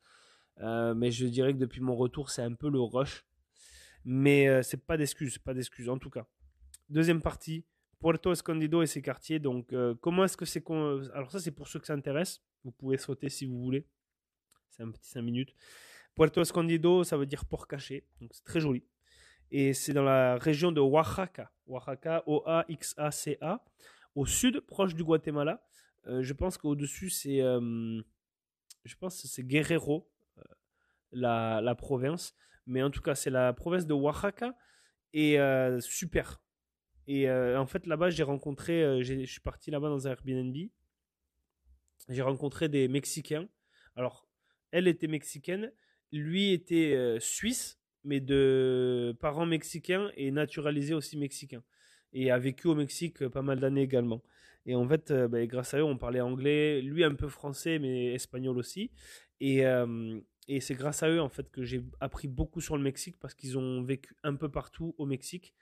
[0.56, 3.24] mais je dirais que depuis mon retour, c'est un peu le rush.
[4.04, 6.28] Mais c'est pas d'excuse, pas d'excuse en tout cas.
[6.88, 7.64] Deuxième partie,
[7.98, 9.40] Puerto Escondido et ses quartiers.
[9.40, 10.62] Donc, comment est-ce que c'est.
[11.12, 12.40] Alors, ça, c'est pour ceux que ça intéresse.
[12.62, 13.84] Vous pouvez sauter si vous voulez.
[14.70, 15.56] C'est un petit 5 minutes.
[16.14, 18.06] Puerto Escondido, ça veut dire port caché.
[18.20, 18.84] Donc, c'est très joli
[19.50, 21.50] et c'est dans la région de Oaxaca.
[21.66, 23.64] Oaxaca, O-A-X-A-C-A,
[24.14, 25.64] au sud, proche du Guatemala.
[26.06, 28.02] Euh, je pense qu'au-dessus, c'est, euh,
[29.38, 30.42] Guerrero, euh,
[31.12, 32.34] la, la, province.
[32.66, 34.54] Mais en tout cas, c'est la province de Oaxaca.
[35.12, 35.38] Et
[35.80, 36.42] super.
[37.06, 40.56] Et en fait, là-bas, j'ai rencontré, je suis parti là-bas dans un Airbnb.
[42.08, 43.46] J'ai rencontré des Mexicains.
[43.94, 44.26] Alors,
[44.72, 45.72] elle était mexicaine,
[46.10, 51.62] lui était suisse mais de parents mexicains et naturalisé aussi mexicain.
[52.12, 54.22] Et a vécu au Mexique euh, pas mal d'années également.
[54.66, 57.78] Et en fait, euh, ben, grâce à eux, on parlait anglais, lui un peu français,
[57.78, 58.90] mais espagnol aussi.
[59.40, 62.82] Et, euh, et c'est grâce à eux, en fait, que j'ai appris beaucoup sur le
[62.82, 65.54] Mexique parce qu'ils ont vécu un peu partout au Mexique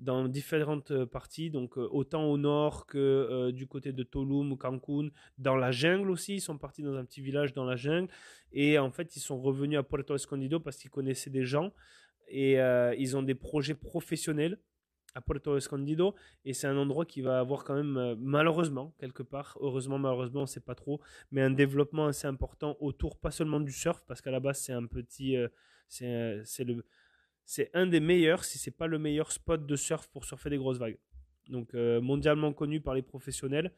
[0.00, 4.52] dans différentes euh, parties, donc euh, autant au nord que euh, du côté de Tulum
[4.52, 7.76] ou Cancun, dans la jungle aussi, ils sont partis dans un petit village dans la
[7.76, 8.10] jungle,
[8.52, 11.72] et en fait ils sont revenus à Puerto Escondido parce qu'ils connaissaient des gens,
[12.28, 12.56] et
[12.98, 14.58] ils ont des projets professionnels
[15.14, 19.56] à Puerto Escondido, et c'est un endroit qui va avoir quand même, malheureusement, quelque part,
[19.60, 23.60] heureusement, malheureusement, on ne sait pas trop, mais un développement assez important autour, pas seulement
[23.60, 25.36] du surf, parce qu'à la base c'est un petit...
[25.88, 26.84] c'est le
[27.46, 30.58] c'est un des meilleurs, si c'est pas le meilleur spot de surf pour surfer des
[30.58, 30.98] grosses vagues.
[31.48, 33.72] Donc euh, mondialement connu par les professionnels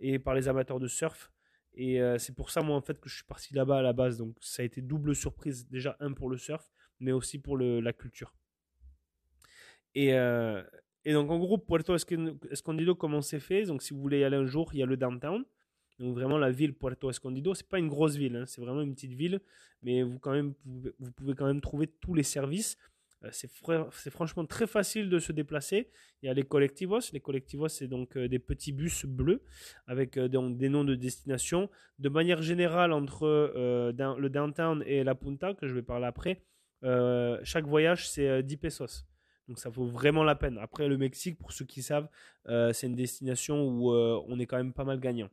[0.00, 1.30] et par les amateurs de surf.
[1.74, 3.92] Et euh, c'est pour ça moi en fait que je suis parti là-bas à la
[3.92, 4.18] base.
[4.18, 5.68] Donc ça a été double surprise.
[5.68, 8.34] Déjà un pour le surf, mais aussi pour la culture.
[9.94, 10.62] Et, euh,
[11.04, 13.64] et, donc en gros Puerto Escondido comment c'est fait?
[13.66, 15.44] Donc si vous voulez y aller un jour, il y a le downtown.
[16.00, 18.46] Donc vraiment la ville Puerto Escondido, c'est pas une grosse ville, hein.
[18.46, 19.40] c'est vraiment une petite ville,
[19.82, 22.76] mais vous quand même vous pouvez quand même trouver tous les services.
[23.24, 25.90] Euh, c'est franchement très facile de se déplacer.
[26.22, 27.12] Il y a les collectivos.
[27.12, 29.42] Les collectivos, c'est donc euh, des petits bus bleus
[29.86, 31.70] avec euh, des noms de destination.
[31.98, 36.42] De manière générale, entre le downtown et la Punta, que je vais parler après,
[37.44, 39.06] chaque voyage, c'est 10 pesos.
[39.48, 40.58] Donc ça vaut vraiment la peine.
[40.58, 42.08] Après, le Mexique, pour ceux qui savent,
[42.46, 45.28] c'est une destination où on est quand même pas mal gagnant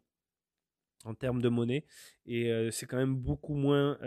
[1.06, 1.86] en termes de monnaie.
[2.28, 3.97] Et c'est quand même beaucoup moins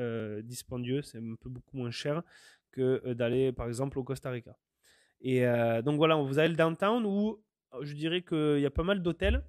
[0.42, 2.23] dispendieux, c'est un peu beaucoup moins cher
[2.72, 4.56] que d'aller par exemple au Costa Rica.
[5.20, 5.44] Et
[5.85, 7.40] donc voilà, vous avez le downtown où
[7.80, 9.44] je dirais qu'il y a pas mal d'hôtels.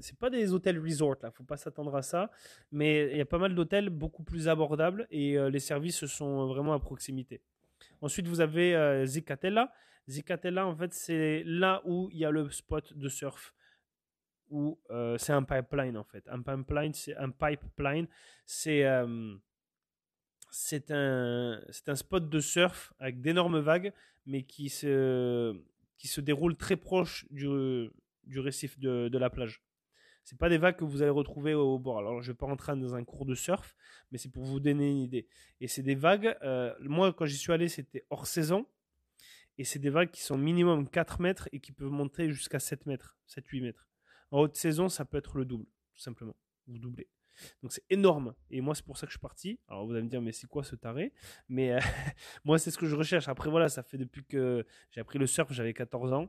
[0.00, 2.28] C'est pas des hôtels resort là, faut pas s'attendre à ça,
[2.72, 6.74] mais il y a pas mal d'hôtels beaucoup plus abordables et les services sont vraiment
[6.74, 7.40] à proximité.
[8.02, 9.72] Ensuite, vous avez Zicatella.
[10.08, 13.54] Zicatella, en fait, c'est là où il y a le spot de surf
[14.50, 14.78] où
[15.16, 16.28] c'est un pipeline en fait.
[16.28, 18.08] Un pipeline, c'est un pipeline,
[18.44, 18.84] c'est
[20.54, 23.92] c'est un, c'est un spot de surf avec d'énormes vagues,
[24.24, 25.52] mais qui se,
[25.98, 27.90] qui se déroule très proche du,
[28.22, 29.64] du récif de, de la plage.
[30.22, 31.98] C'est pas des vagues que vous allez retrouver au bord.
[31.98, 33.74] Alors, je vais pas rentrer dans un cours de surf,
[34.12, 35.26] mais c'est pour vous donner une idée.
[35.60, 38.64] Et c'est des vagues, euh, moi, quand j'y suis allé, c'était hors saison.
[39.58, 42.86] Et c'est des vagues qui sont minimum 4 mètres et qui peuvent monter jusqu'à 7
[42.86, 43.88] mètres, 7-8 mètres.
[44.30, 46.36] En haute saison, ça peut être le double, tout simplement.
[46.68, 47.08] Vous doublez.
[47.62, 48.34] Donc c'est énorme.
[48.50, 49.58] Et moi, c'est pour ça que je suis parti.
[49.68, 51.12] Alors vous allez me dire, mais c'est quoi ce taré?
[51.48, 51.80] Mais euh,
[52.44, 53.28] moi, c'est ce que je recherche.
[53.28, 56.28] Après, voilà, ça fait depuis que j'ai appris le surf, j'avais 14 ans.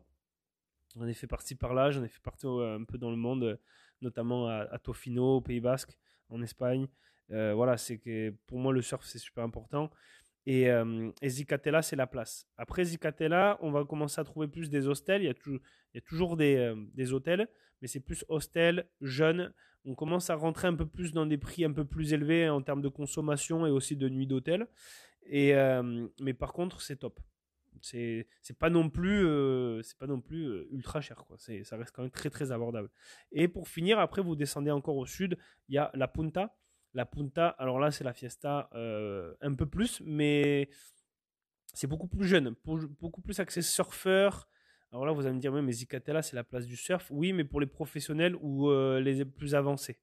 [0.96, 3.60] J'en ai fait partie par là, j'en ai fait partie un peu dans le monde,
[4.02, 5.98] notamment à, Tofino, au Pays Basque,
[6.30, 6.88] en Espagne.
[7.32, 9.90] Euh, voilà, c'est que pour moi, le surf, c'est super important.
[10.46, 12.48] Et, euh, Zicatella, c'est la place.
[12.58, 15.24] Après Zicatella, on va commencer à trouver plus des hostels.
[15.24, 17.48] Il y a, toujours des, hôtels,
[17.82, 19.54] mais c'est plus hostel, jeunes
[19.88, 22.62] on commence à rentrer un peu plus dans des prix un peu plus élevés en
[22.62, 24.68] termes de consommation et aussi de nuit d'hôtel.
[25.30, 27.20] Mais par contre, c'est top.
[27.82, 28.28] C'est
[28.58, 29.22] pas non plus
[30.72, 32.90] ultra cher ça reste quand même très très abordable.
[33.32, 35.38] Et pour finir, après vous descendez encore au sud,
[35.70, 36.56] il y a la Punta.
[36.96, 40.70] La Punta, alors là c'est la fiesta un peu plus, mais
[41.74, 44.48] c'est beaucoup plus jeune, beaucoup plus axé surfeur,
[44.96, 47.08] alors là, vous allez me dire, mais Zicatella, c'est la place du surf.
[47.12, 50.00] Oui, mais pour les professionnels ou euh, les plus avancés.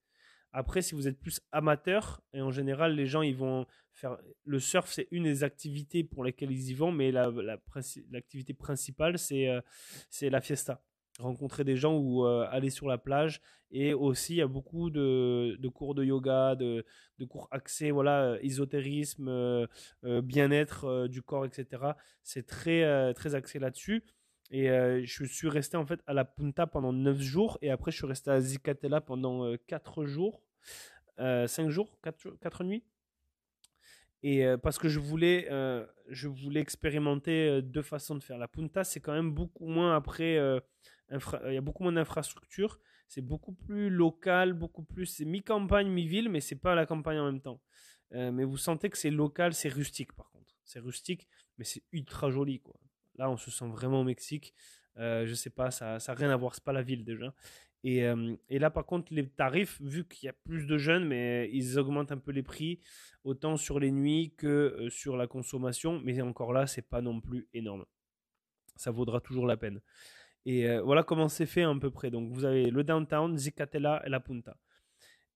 [0.53, 4.19] Après, si vous êtes plus amateur, et en général, les gens, ils vont faire.
[4.45, 9.63] Le surf, c'est une des activités pour lesquelles ils y vont, mais l'activité principale, euh,
[10.11, 10.85] c'est la fiesta.
[11.19, 13.41] Rencontrer des gens ou euh, aller sur la plage.
[13.71, 16.85] Et aussi, il y a beaucoup de, cours de yoga, de,
[17.19, 19.67] de cours axés, voilà, ésotérisme,
[20.03, 21.83] bien-être du corps, etc.
[22.23, 24.05] C'est très, très axé là-dessus.
[24.53, 27.59] Et euh, je suis resté en fait à la Punta pendant 9 jours.
[27.63, 30.43] Et après, je suis resté à Zicatela pendant 4 euh, jours.
[31.19, 32.85] 5 euh, jours, 4, 4 nuits.
[34.23, 35.49] Et parce que je voulais,
[36.09, 38.39] je voulais expérimenter deux façons de faire.
[38.39, 40.39] La punta, c'est quand même beaucoup moins après,
[41.47, 42.79] il y a beaucoup moins d'infrastructures.
[43.09, 47.27] C'est beaucoup plus local, beaucoup plus, c'est mi-campagne, mi-ville, mais c'est pas la campagne en
[47.27, 47.61] même temps.
[48.11, 50.57] mais vous sentez que c'est local, c'est rustique par contre.
[50.65, 52.79] C'est rustique, mais c'est ultra joli quoi.
[53.17, 54.55] Là, on se sent vraiment au Mexique.
[54.99, 57.35] Euh, je sais pas, ça n'a rien à voir, c'est pas la ville déjà.
[57.85, 61.05] Et, euh, et, là, par contre, les tarifs, vu qu'il y a plus de jeunes,
[61.05, 62.81] mais ils augmentent un peu les prix,
[63.25, 66.01] autant sur les nuits que euh, sur la consommation.
[66.05, 67.85] Mais encore là, c'est pas non plus énorme.
[68.77, 69.81] Ça vaudra toujours la peine.
[70.45, 72.11] Et euh, voilà comment c'est fait à peu près.
[72.11, 74.57] Donc, vous avez le downtown, Zicatela et La Punta.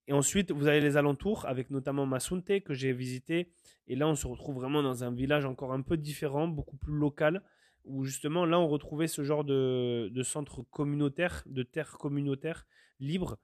[0.08, 3.52] Et ensuite, vous avez les alentours, avec notamment Masunte, que j'ai visité.
[3.88, 6.94] Et là, on se retrouve vraiment dans un village encore un peu différent, beaucoup plus
[6.94, 7.42] local,
[7.86, 12.66] où justement là on retrouvait ce genre de, de centres communautaires, de terres communautaires
[12.98, 13.38] libres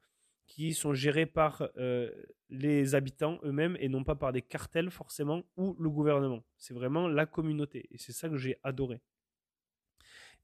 [0.46, 2.10] qui sont gérés par euh,
[2.50, 6.44] les habitants eux-mêmes et non pas par des cartels forcément ou le gouvernement.
[6.58, 9.00] C'est vraiment la communauté et c'est ça que j'ai adoré.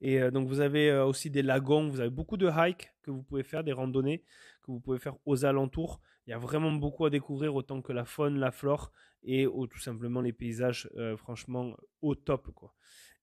[0.01, 3.11] Et euh, donc vous avez euh, aussi des lagons, vous avez beaucoup de hikes que
[3.11, 4.23] vous pouvez faire, des randonnées
[4.63, 6.01] que vous pouvez faire aux alentours.
[6.27, 8.91] Il y a vraiment beaucoup à découvrir autant que la faune, la flore
[9.23, 12.73] et tout simplement les paysages franchement au top quoi.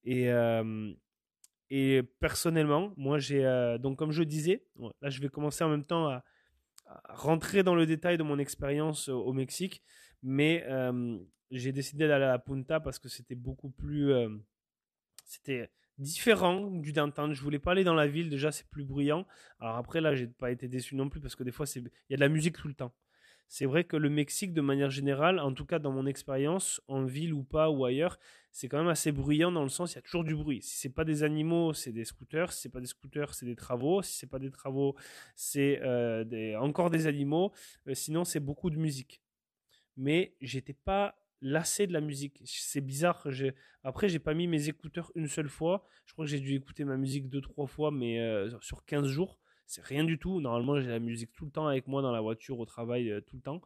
[0.06, 0.92] Et, euh,
[1.68, 3.44] et personnellement, moi, j'ai.
[3.44, 4.64] Euh, donc, comme je disais,
[5.02, 6.24] là, je vais commencer en même temps à,
[7.08, 9.82] rentrer dans le détail de mon expérience au Mexique.
[10.22, 11.18] Mais euh,
[11.50, 14.12] j'ai décidé d'aller à la Punta parce que c'était beaucoup plus.
[15.24, 17.32] c'était différent du downtown.
[17.32, 19.26] Je voulais pas aller dans la ville, déjà, c'est plus bruyant.
[19.60, 22.14] Alors, après, là, j'ai pas été déçu non plus parce que des fois, il y
[22.14, 22.92] a de la musique tout le temps
[23.48, 27.04] c'est vrai que le Mexique, de manière générale, en tout cas dans mon expérience, en
[27.04, 28.18] ville ou pas ou ailleurs,
[28.50, 30.62] c'est quand même assez bruyant dans le sens il y a toujours du bruit.
[30.62, 32.52] Si c'est pas des animaux, c'est des scooters.
[32.52, 34.02] Si c'est pas des scooters, c'est des travaux.
[34.02, 34.96] Si c'est pas des travaux,
[35.34, 37.52] c'est euh, encore des animaux.
[37.86, 39.20] Euh, sinon, c'est beaucoup de musique.
[39.96, 42.40] Mais j'étais pas lassé de la musique.
[42.44, 43.26] C'est bizarre.
[43.82, 45.84] Après, j'ai pas mis mes écouteurs une seule fois.
[46.06, 49.06] Je crois que j'ai dû écouter ma musique deux trois fois, mais euh, sur 15
[49.06, 50.40] jours c'est rien du tout.
[50.40, 53.20] Normalement, j'ai la musique tout le temps avec moi dans la voiture, au travail, euh,
[53.20, 53.60] tout le temps.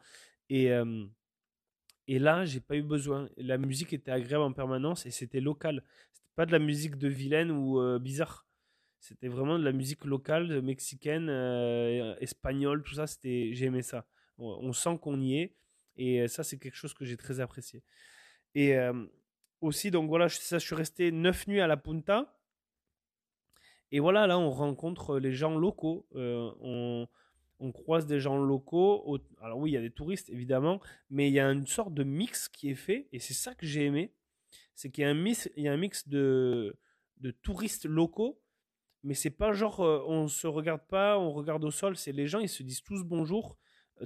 [0.49, 1.07] Et, euh,
[2.09, 3.29] et là, j'ai pas eu besoin.
[3.37, 5.85] La musique était agréable en permanence et c'était local.
[6.13, 8.47] C'était pas de la musique de vilaine ou euh, bizarre.
[8.99, 11.31] C'était vraiment de la musique locale, mexicaine,
[12.21, 13.07] espagnole, tout ça.
[13.07, 14.07] C'était, j'ai aimé ça.
[14.37, 15.55] On, sent qu'on y est
[15.97, 17.83] et ça, c'est quelque chose que j'ai très apprécié.
[18.55, 18.75] Et
[19.61, 22.39] aussi, donc voilà, ça, je suis resté neuf nuits à la Punta.
[23.93, 26.07] Et voilà, là, on rencontre les gens locaux.
[26.13, 27.07] On,
[27.73, 29.19] croise des gens locaux.
[29.41, 32.05] Alors oui, il y a des touristes, évidemment, mais il y a une sorte de
[32.05, 34.15] mix qui est fait, et c'est ça que j'ai aimé.
[34.75, 36.75] C'est qu'il y a un mix, il y a un mix de,
[37.19, 38.41] de touristes locaux,
[39.03, 41.97] mais c'est pas genre euh, on se regarde pas, on regarde au sol.
[41.97, 43.59] C'est les gens, ils se disent tous bonjour.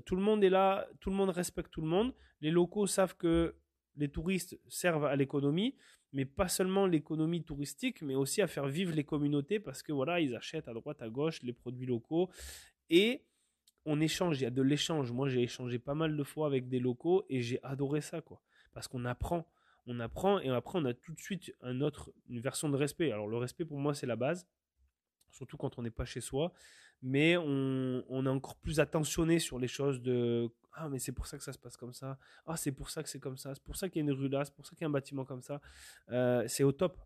[0.05, 2.15] Tout le monde est là, tout le monde respecte tout le monde.
[2.41, 3.55] Les locaux savent que
[3.97, 5.77] les touristes servent à l'économie
[6.15, 10.21] mais pas seulement l'économie touristique, mais aussi à faire vivre les communautés parce que voilà,
[10.21, 12.31] ils achètent à droite, à gauche les produits locaux
[12.89, 13.25] et
[13.85, 15.11] on échange, il y a de l'échange.
[15.11, 18.41] Moi, j'ai échangé pas mal de fois avec des locaux et j'ai adoré ça, quoi.
[18.73, 19.47] Parce qu'on apprend,
[19.87, 23.11] on apprend et après on a tout de suite un autre, une version de respect.
[23.11, 24.47] Alors le respect pour moi c'est la base,
[25.31, 26.53] surtout quand on n'est pas chez soi,
[27.03, 31.39] mais on, est encore plus attentionné sur les choses de ah, mais c'est pour ça
[31.39, 32.19] que ça se passe comme ça.
[32.47, 33.55] Ah, c'est pour ça que c'est comme ça.
[33.55, 34.45] C'est pour ça qu'il y a une rue là.
[34.45, 35.61] C'est pour ça qu'il y a un bâtiment comme ça.
[36.11, 36.99] Euh, c'est au top.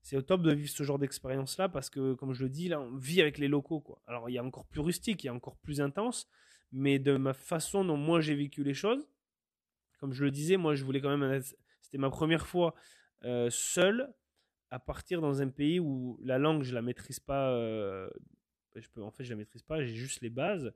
[0.00, 2.80] C'est au top de vivre ce genre d'expérience-là parce que, comme je le dis, là,
[2.80, 3.80] on vit avec les locaux.
[3.80, 4.00] Quoi.
[4.06, 6.28] Alors, il y a encore plus rustique, il y a encore plus intense.
[6.70, 9.02] Mais de ma façon dont moi j'ai vécu les choses,
[9.98, 11.40] comme je le disais, moi je voulais quand même.
[11.80, 12.74] C'était ma première fois
[13.24, 14.12] euh, seul
[14.70, 17.50] à partir dans un pays où la langue je la maîtrise pas.
[17.50, 18.08] Euh,
[18.80, 19.82] je peux, en fait, je la maîtrise pas.
[19.82, 20.72] J'ai juste les bases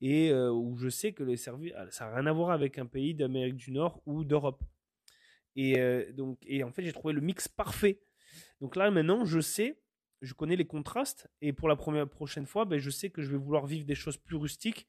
[0.00, 2.78] et euh, où je sais que les services, ah, ça n'a rien à voir avec
[2.78, 4.62] un pays d'Amérique du Nord ou d'Europe.
[5.54, 8.00] Et euh, donc, et en fait, j'ai trouvé le mix parfait.
[8.60, 9.80] Donc là, maintenant, je sais,
[10.20, 13.30] je connais les contrastes, et pour la première prochaine fois, ben, je sais que je
[13.30, 14.88] vais vouloir vivre des choses plus rustiques,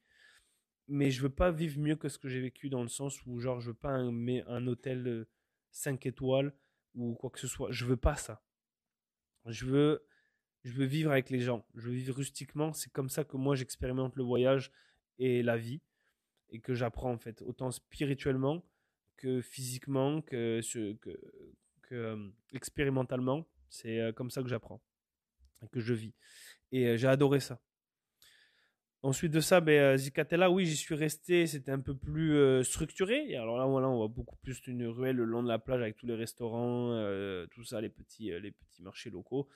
[0.88, 3.38] mais je veux pas vivre mieux que ce que j'ai vécu dans le sens où,
[3.38, 5.26] genre, je veux pas un, un hôtel
[5.70, 6.52] 5 euh, étoiles
[6.94, 7.70] ou quoi que ce soit.
[7.70, 8.42] Je veux pas ça.
[9.46, 10.06] Je veux,
[10.64, 11.64] je veux vivre avec les gens.
[11.74, 12.72] Je veux vivre rustiquement.
[12.72, 14.72] C'est comme ça que moi j'expérimente le voyage
[15.18, 15.80] et la vie
[16.50, 18.64] et que j'apprends en fait autant spirituellement
[19.16, 20.60] que physiquement que,
[21.82, 23.46] que, expérimentalement.
[23.70, 24.80] C'est comme ça que j'apprends
[25.62, 26.14] et que je vis.
[26.72, 27.60] Et j'ai adoré ça.
[29.02, 31.46] Ensuite de ça ben, Zicatella oui j'y suis resté.
[31.46, 33.28] C'était un peu plus structuré.
[33.28, 35.80] Et alors là voilà on voit beaucoup plus une ruelle le long de la plage
[35.80, 36.90] avec tous les restaurants
[37.50, 39.48] tout ça les petits les petits marchés locaux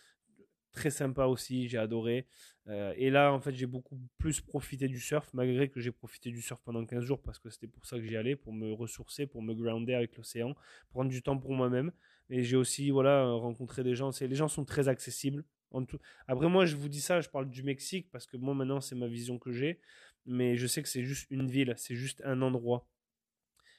[0.73, 2.27] très sympa aussi, j'ai adoré.
[2.69, 6.31] Euh, et là, en fait, j'ai beaucoup plus profité du surf, malgré que j'ai profité
[6.31, 8.73] du surf pendant 15 jours, parce que c'était pour ça que j'y allais, pour me
[8.73, 10.55] ressourcer, pour me grounder avec l'océan,
[10.91, 11.93] prendre du temps pour moi-même.
[12.31, 14.11] Et j'ai aussi voilà, rencontré des gens.
[14.21, 15.45] Les gens sont très accessibles.
[15.71, 15.99] En tout...
[16.29, 18.95] Après, moi, je vous dis ça, je parle du Mexique, parce que moi, maintenant, c'est
[18.95, 19.81] ma vision que j'ai.
[20.25, 22.89] Mais je sais que c'est juste une ville, c'est juste un endroit.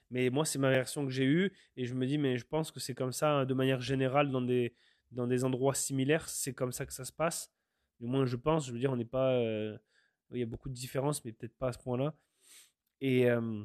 [0.09, 1.53] Mais moi, c'est ma réaction que j'ai eue.
[1.77, 4.29] Et je me dis, mais je pense que c'est comme ça, hein, de manière générale,
[4.29, 4.75] dans des,
[5.13, 7.51] dans des endroits similaires, c'est comme ça que ça se passe.
[7.99, 8.67] Du moins, je pense.
[8.67, 9.33] Je veux dire, on n'est pas.
[9.33, 9.77] Euh,
[10.31, 12.15] il y a beaucoup de différences, mais peut-être pas à ce point-là.
[13.01, 13.63] Et, euh,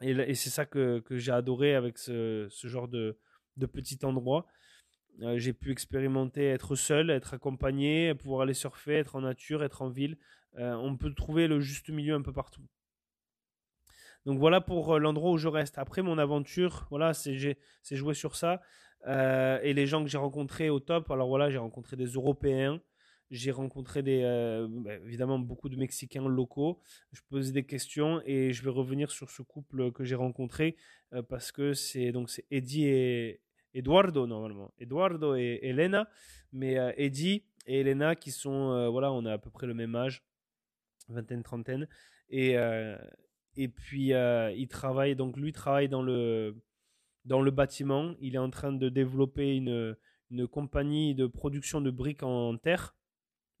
[0.00, 3.18] et, c'est ça que, que j'ai adoré avec ce, ce genre de,
[3.56, 4.46] de petit endroit.
[5.20, 9.82] Euh, j'ai pu expérimenter être seul, être accompagné, pouvoir aller surfer, être en nature, être
[9.82, 10.18] en ville.
[10.56, 12.66] on peut trouver le juste milieu un peu partout.
[14.24, 15.78] Donc voilà pour l'endroit où je reste.
[15.78, 17.56] Après mon aventure, voilà, c'est
[17.90, 18.62] joué sur ça.
[19.06, 22.80] Euh, et les gens que j'ai rencontrés au top, alors voilà, j'ai rencontré des Européens,
[23.30, 26.80] j'ai rencontré des, euh, bah, évidemment beaucoup de Mexicains locaux.
[27.12, 30.76] Je posais des questions et je vais revenir sur ce couple que j'ai rencontré
[31.14, 33.40] euh, parce que c'est donc c'est Eddie et
[33.74, 36.08] Eduardo normalement, Eduardo et Elena,
[36.52, 40.22] mais Eddie et Elena qui sont voilà, on a à peu près le même âge,
[41.08, 41.88] vingtaine trentaine.
[42.28, 42.54] Et
[43.56, 46.54] et puis il travaille donc lui travaille dans le
[47.24, 48.14] dans le bâtiment.
[48.20, 49.96] Il est en train de développer une,
[50.30, 52.94] une compagnie de production de briques en terre,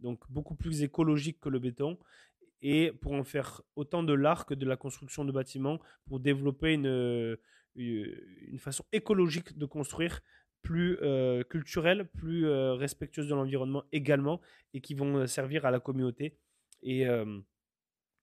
[0.00, 1.98] donc beaucoup plus écologique que le béton,
[2.60, 6.74] et pour en faire autant de l'art que de la construction de bâtiments, pour développer
[6.74, 7.36] une,
[7.76, 10.20] une façon écologique de construire,
[10.62, 14.40] plus euh, culturelle, plus euh, respectueuse de l'environnement également,
[14.72, 16.38] et qui vont servir à la communauté
[16.82, 17.40] et, euh,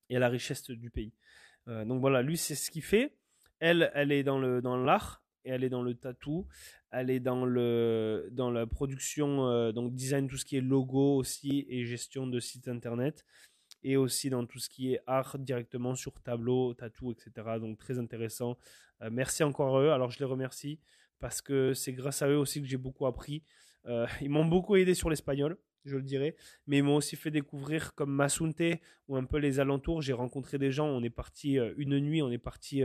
[0.09, 1.13] et à la richesse du pays.
[1.67, 3.13] donc voilà, lui c'est ce qu'il fait.
[3.59, 6.47] Elle, elle est dans le dans l'art et elle est dans le tatou,
[6.91, 11.15] elle est dans le dans la production euh, donc design tout ce qui est logo
[11.15, 13.25] aussi et gestion de site internet
[13.83, 17.31] et aussi dans tout ce qui est art directement sur tableau, tatou, etc.
[17.59, 18.57] Donc très intéressant.
[19.01, 19.91] Euh, merci encore à eux.
[19.91, 20.79] Alors je les remercie
[21.19, 23.43] parce que c'est grâce à eux aussi que j'ai beaucoup appris.
[23.85, 26.35] Euh, ils m'ont beaucoup aidé sur l'espagnol, je le dirais,
[26.67, 30.01] mais ils m'ont aussi fait découvrir comme Masunte ou un peu les alentours.
[30.01, 30.87] J'ai rencontré des gens.
[30.87, 32.83] On est parti une nuit, on est parti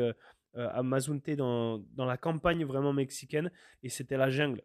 [0.56, 3.50] à Mazunte dans, dans, la campagne vraiment mexicaine
[3.82, 4.62] et c'était la jungle.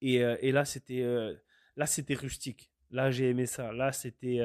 [0.00, 1.34] Et, euh, et là c'était euh,
[1.76, 2.70] là c'était rustique.
[2.90, 3.72] Là j'ai aimé ça.
[3.72, 4.40] Là c'était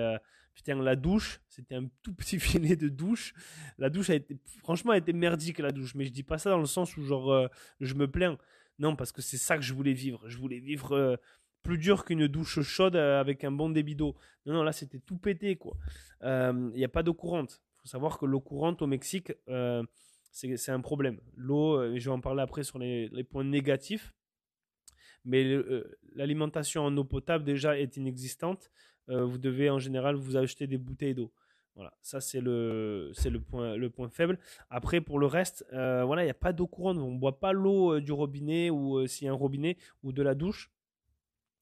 [0.53, 3.33] putain la douche, c'était un tout petit filet de douche.
[3.77, 6.49] La douche a été franchement a été merdique la douche, mais je dis pas ça
[6.49, 7.49] dans le sens où genre
[7.81, 8.37] je me plains.
[8.79, 10.21] Non, parce que c'est ça que je voulais vivre.
[10.29, 11.19] Je voulais vivre
[11.63, 14.15] plus dur qu'une douche chaude avec un bon débit d'eau.
[14.45, 15.75] Non, non, là c'était tout pété quoi.
[16.21, 17.61] Il n'y a pas d'eau courante.
[17.61, 19.33] Il faut savoir que l'eau courante au Mexique,
[20.31, 21.19] c'est un problème.
[21.35, 24.13] L'eau, euh, je vais en parler après sur les, points négatifs,
[25.25, 28.71] mais euh, l'alimentation en eau potable déjà est inexistante.
[29.09, 31.33] Euh, vous devez en général vous acheter des bouteilles d'eau.
[31.75, 34.37] Voilà, ça c'est le c'est le point le point faible.
[34.69, 36.97] Après pour le reste, voilà, il n'y a pas d'eau courante.
[36.97, 40.21] On ne boit pas l'eau du robinet ou s'il y a un robinet ou de
[40.21, 40.71] la douche,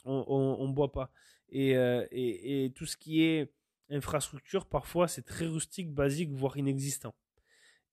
[0.06, 1.12] on ne boit pas.
[1.50, 3.54] Et, et, et tout ce qui est
[3.92, 7.14] infrastructure, parfois c'est très rustique, basique, voire inexistant.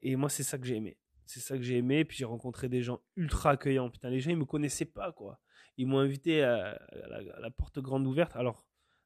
[0.05, 0.97] Et moi, c'est ça que j'ai aimé.
[1.27, 2.05] C'est ça que j'ai aimé.
[2.05, 3.91] Puis j'ai rencontré des gens ultra accueillants.
[3.91, 5.41] Putain, les gens, ils me connaissaient pas, quoi.
[5.77, 6.79] Ils m'ont invité à,
[7.41, 8.37] la, porte grande ouverte.
[8.37, 8.65] Alors,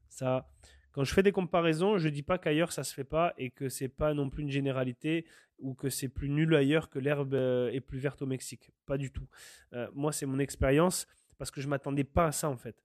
[0.09, 0.51] ça,
[0.93, 3.69] quand je fais des comparaisons, je dis pas qu'ailleurs ça se fait pas et que
[3.69, 5.25] c'est pas non plus une généralité
[5.59, 8.71] ou que c'est plus nul ailleurs que l'herbe euh, est plus verte au Mexique.
[8.87, 9.27] Pas du tout.
[9.73, 11.07] Euh, moi, c'est mon expérience
[11.39, 12.83] parce que je m'attendais pas à ça, en fait.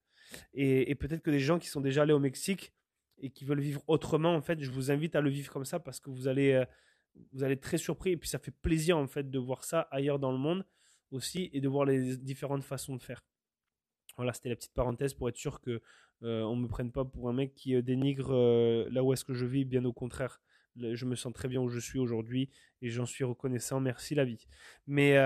[0.53, 2.73] Et, peut-être que des gens qui sont déjà allés au Mexique
[3.19, 5.79] et qui veulent vivre autrement, en fait, je vous invite à le vivre comme ça
[5.79, 6.65] parce que vous allez euh,
[7.31, 9.81] vous allez être très surpris et puis ça fait plaisir en fait de voir ça
[9.91, 10.65] ailleurs dans le monde
[11.11, 13.23] aussi et de voir les différentes façons de faire.
[14.17, 15.81] Voilà, c'était la petite parenthèse pour être sûr que
[16.23, 19.25] euh, on me prenne pas pour un mec qui euh, dénigre euh, là où est-ce
[19.25, 20.39] que je vis, bien au contraire.
[20.77, 22.49] je me sens très bien où je suis aujourd'hui
[22.81, 24.47] et j'en suis reconnaissant, merci la vie.
[24.87, 25.17] Mais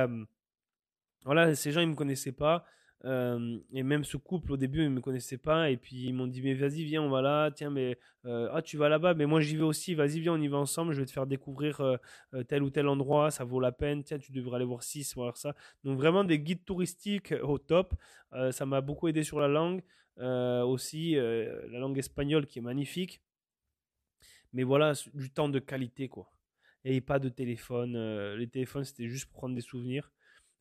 [1.25, 2.65] voilà, ces gens ils me connaissaient pas,
[3.05, 6.25] euh, et même ce couple au début ils me connaissaient pas et puis ils m'ont
[6.25, 9.27] dit mais vas-y viens on va là tiens mais euh, ah tu vas là-bas mais
[9.27, 11.79] moi j'y vais aussi vas-y viens on y va ensemble je vais te faire découvrir
[11.79, 15.07] euh, tel ou tel endroit ça vaut la peine tiens tu devrais aller voir ci
[15.13, 15.55] voir ça.
[15.83, 17.93] Donc vraiment des guides touristiques au top.
[18.51, 19.81] Ça m'a beaucoup aidé sur la langue
[20.17, 23.21] aussi la langue espagnole qui est magnifique.
[24.53, 26.31] Mais voilà du temps de qualité quoi.
[26.83, 27.95] Et pas de téléphone
[28.35, 30.11] les téléphones c'était juste pour prendre des souvenirs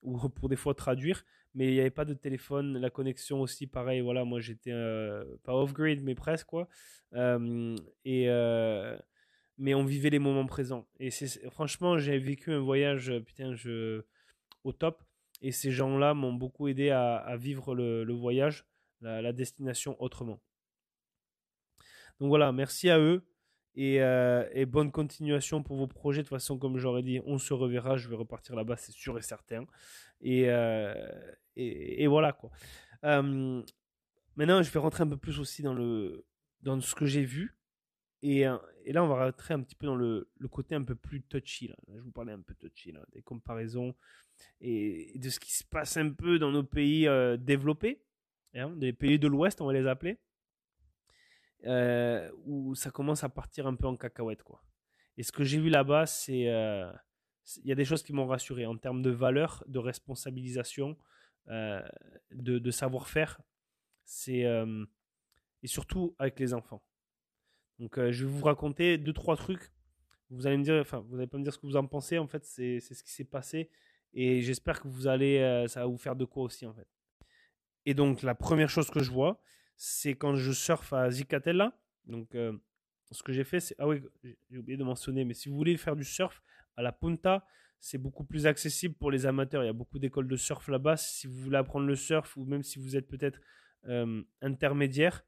[0.06, 1.22] ou pour des fois traduire
[1.56, 2.78] mais il n'y avait pas de téléphone.
[2.78, 4.02] La connexion aussi, pareil.
[4.02, 6.68] Voilà, moi j'étais euh, pas off-grid, mais presque quoi.
[7.14, 8.96] Et euh,
[9.56, 10.86] mais on vivait les moments présents.
[11.00, 11.10] Et
[11.50, 13.54] franchement, j'ai vécu un voyage, putain,
[14.64, 15.02] au top.
[15.40, 18.66] Et ces gens-là m'ont beaucoup aidé à, vivre le, voyage
[19.00, 20.40] la, destination autrement.
[22.20, 23.26] Donc voilà, merci à eux
[23.76, 26.22] et, et, bonne continuation pour vos projets.
[26.22, 27.96] De toute façon, comme j'aurais dit, on se reverra.
[27.96, 29.64] Je vais repartir là-bas, c'est sûr et certain.
[30.20, 30.48] Et,
[31.56, 32.50] et, voilà quoi.
[33.02, 36.24] maintenant, je vais rentrer un peu plus aussi dans, le,
[36.62, 37.56] dans ce que j'ai vu.
[38.22, 41.22] Et, là, on va rentrer un petit peu dans le, le côté un peu plus
[41.22, 41.68] touchy.
[41.68, 41.76] Là.
[41.94, 43.94] je vous parlais un peu touchy, des comparaisons
[44.60, 48.02] et, de ce qui se passe un peu dans nos pays euh, développés,
[48.54, 50.18] hein, des pays de l'Ouest, on va les appeler,
[51.64, 54.42] euh, où ça commence à partir un peu en cacahuète.
[54.42, 54.62] Quoi.
[55.16, 56.48] Et ce que j'ai vu là-bas, c'est.
[56.48, 56.90] Euh,
[57.62, 60.96] il y a des choses qui m'ont rassuré en termes de valeur, de responsabilisation,
[61.46, 61.88] de,
[62.32, 63.40] de savoir-faire.
[64.04, 64.40] C'est.
[65.62, 66.82] et surtout avec les enfants.
[67.78, 69.70] Donc, je vais vous raconter deux, trois trucs.
[70.30, 72.18] Vous allez me dire, enfin, vous n'allez pas me dire ce que vous en pensez.
[72.18, 73.70] En fait, c'est ce qui s'est passé.
[74.12, 76.88] Et j'espère que vous allez, euh, ça va vous faire de quoi aussi, en fait.
[77.84, 79.40] Et donc, la première chose que je vois,
[79.76, 81.78] c'est quand je surfe à Zicatella.
[82.06, 82.52] Donc, euh,
[83.10, 83.74] ce que j'ai fait, c'est.
[83.78, 86.42] Ah oui, j'ai oublié de mentionner, mais si vous voulez faire du surf
[86.76, 87.46] à la Punta,
[87.80, 89.62] c'est beaucoup plus accessible pour les amateurs.
[89.62, 90.96] Il y a beaucoup d'écoles de surf là-bas.
[90.96, 93.40] Si vous voulez apprendre le surf, ou même si vous êtes peut-être
[93.86, 95.24] euh, intermédiaire,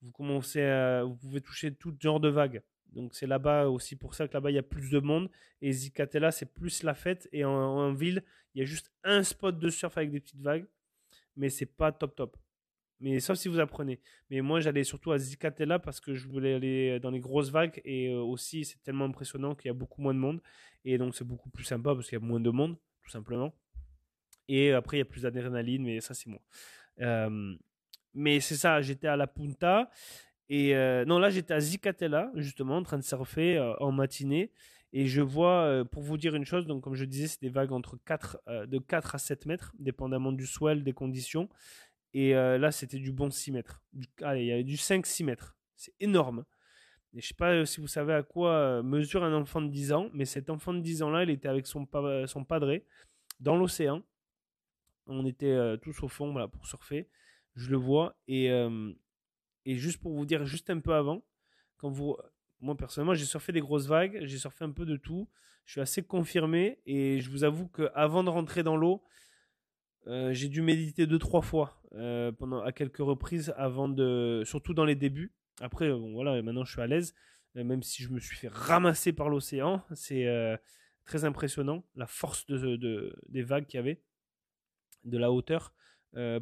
[0.00, 0.62] vous, commencez
[1.04, 2.62] vous pouvez toucher tout genre de vagues.
[2.92, 5.30] Donc c'est là-bas aussi pour ça que là-bas il y a plus de monde.
[5.60, 7.28] Et Zicatella c'est plus la fête.
[7.32, 8.22] Et en, ville
[8.54, 10.66] il y a juste un spot de surf avec des petites vagues.
[11.36, 12.36] Mais c'est pas top top.
[13.02, 14.00] Mais sauf si vous apprenez.
[14.30, 17.80] Mais moi j'allais surtout à Zicatella parce que je voulais aller dans les grosses vagues.
[17.84, 20.40] Et euh, aussi c'est tellement impressionnant qu'il y a beaucoup moins de monde.
[20.84, 23.52] Et donc c'est beaucoup plus sympa parce qu'il y a moins de monde tout simplement.
[24.48, 25.84] Et après il y a plus d'adrénaline.
[25.84, 26.40] Mais ça c'est moi.
[27.00, 27.54] Euh,
[28.14, 29.90] mais c'est ça, j'étais à la Punta
[30.48, 34.50] et euh, non, là, j'étais à Zicatella, justement, en train de surfer euh, en matinée.
[34.92, 37.48] Et je vois, euh, pour vous dire une chose, donc comme je disais, c'est des
[37.48, 41.48] vagues entre 4, de 4 à 7 mètres, dépendamment du swell, des conditions.
[42.14, 43.82] Et là, c'était du bon 6 mètres.
[44.20, 45.56] allez, il y avait du 5-6 mètres.
[45.76, 46.44] C'est énorme.
[47.14, 50.24] Je sais pas si vous savez à quoi mesure un enfant de 10 ans, mais
[50.24, 51.86] cet enfant de 10 ans-là, il était avec son,
[52.26, 52.86] son padré
[53.40, 54.02] dans l'océan.
[55.06, 57.08] On était tous au fond voilà, pour surfer.
[57.54, 58.16] Je le vois.
[58.28, 58.50] Et,
[59.64, 61.22] et juste pour vous dire, juste un peu avant,
[61.76, 62.16] quand vous,
[62.60, 65.28] moi personnellement, j'ai surfé des grosses vagues, j'ai surfé un peu de tout.
[65.64, 69.02] Je suis assez confirmé et je vous avoue qu'avant de rentrer dans l'eau,
[70.08, 74.74] euh, j'ai dû méditer deux trois fois euh, pendant à quelques reprises avant de, surtout
[74.74, 75.32] dans les débuts.
[75.60, 77.14] Après, bon, voilà, maintenant je suis à l'aise,
[77.56, 80.26] euh, même si je me suis fait ramasser par l'océan, c'est
[81.04, 84.02] très impressionnant la force de, de des vagues qu'il y avait,
[85.04, 85.74] de la hauteur.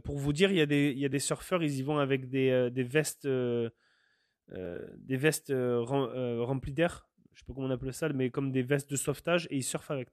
[0.02, 1.98] Pour vous dire, il y, a des, il y a des surfeurs, ils y vont
[1.98, 7.08] avec des, des vestes, des vestes remplies d'air.
[7.32, 9.62] Je sais pas comment on appelle ça, mais comme des vestes de sauvetage et ils
[9.62, 10.08] surfent avec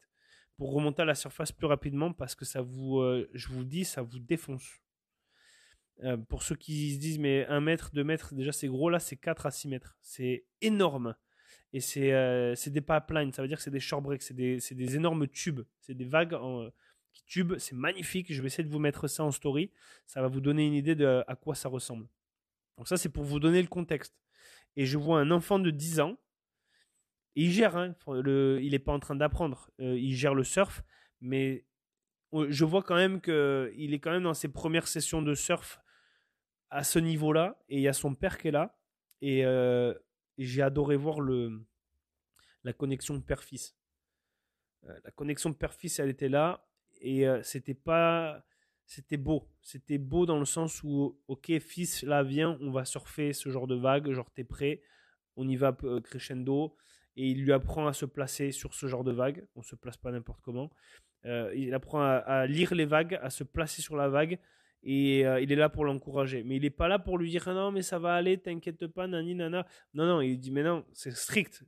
[0.58, 3.02] pour remonter à la surface plus rapidement parce que ça vous,
[3.34, 4.82] je vous dis, ça vous défonce.
[6.30, 9.18] pour ceux qui se disent, mais 1 mètre, 2 mètres, déjà c'est gros, là c'est
[9.18, 9.98] 4 à 6 mètres.
[10.02, 11.16] C'est énorme.
[11.74, 12.12] Et c'est
[12.56, 15.28] c'est des pipelines, ça veut dire que c'est des short breaks, c'est des, des, énormes
[15.28, 16.70] tubes, c'est des vagues en,
[17.26, 17.54] tube.
[17.58, 18.32] C'est magnifique.
[18.32, 19.72] Je vais essayer de vous mettre ça en story.
[20.06, 22.08] Ça va vous donner une idée de à quoi ça ressemble.
[22.78, 24.16] Donc ça, c'est pour vous donner le contexte.
[24.76, 26.18] Et je vois un enfant de 10 ans.
[27.38, 27.78] Il gère.
[27.78, 29.70] Hein, il n'est pas en train d'apprendre.
[29.80, 30.84] Euh, il gère le surf.
[31.22, 31.66] Mais
[32.34, 35.80] euh, je vois quand même qu'il est quand même dans ses premières sessions de surf
[36.72, 37.64] à ce niveau-là.
[37.70, 38.78] Et il y a son père qui est là.
[39.22, 39.94] Et, euh,
[40.40, 41.20] j'ai adoré voir
[42.64, 43.76] la connexion père-fils.
[44.84, 46.64] la connexion père-fils, elle était là
[47.02, 48.46] et c'était pas
[48.86, 53.34] c'était beau c'était beau dans le sens où ok fils là viens on va surfer
[53.34, 54.82] ce genre de vague genre t'es prêt
[55.36, 56.76] on y va crescendo
[57.18, 59.46] et il lui apprend à se placer sur ce genre de vague.
[59.56, 60.72] On se place pas n'importe comment.
[61.26, 64.40] Il apprend à, lire les vagues à se placer sur la vague
[64.84, 66.44] et il est là pour l'encourager.
[66.44, 68.88] Mais il est pas là pour lui dire ah non mais ça va aller t'inquiète
[68.88, 71.66] pas nani nana non non il dit mais non c'est strict.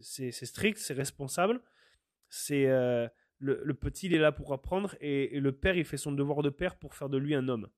[0.00, 1.62] C'est strict c'est responsable.
[2.28, 2.66] C'est
[3.40, 6.50] le, petit, il est là pour apprendre et, le père, il fait son devoir de
[6.50, 7.68] père pour faire de lui un homme.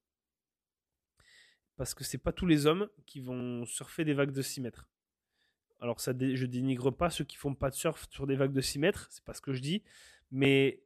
[1.76, 4.88] Parce que c'est pas tous les hommes qui vont surfer des vagues de 6 mètres.
[5.80, 8.60] Alors, ça, je dénigre pas ceux qui font pas de surf sur des vagues de
[8.60, 9.82] 6 mètres, c'est pas ce que je dis,
[10.30, 10.82] mais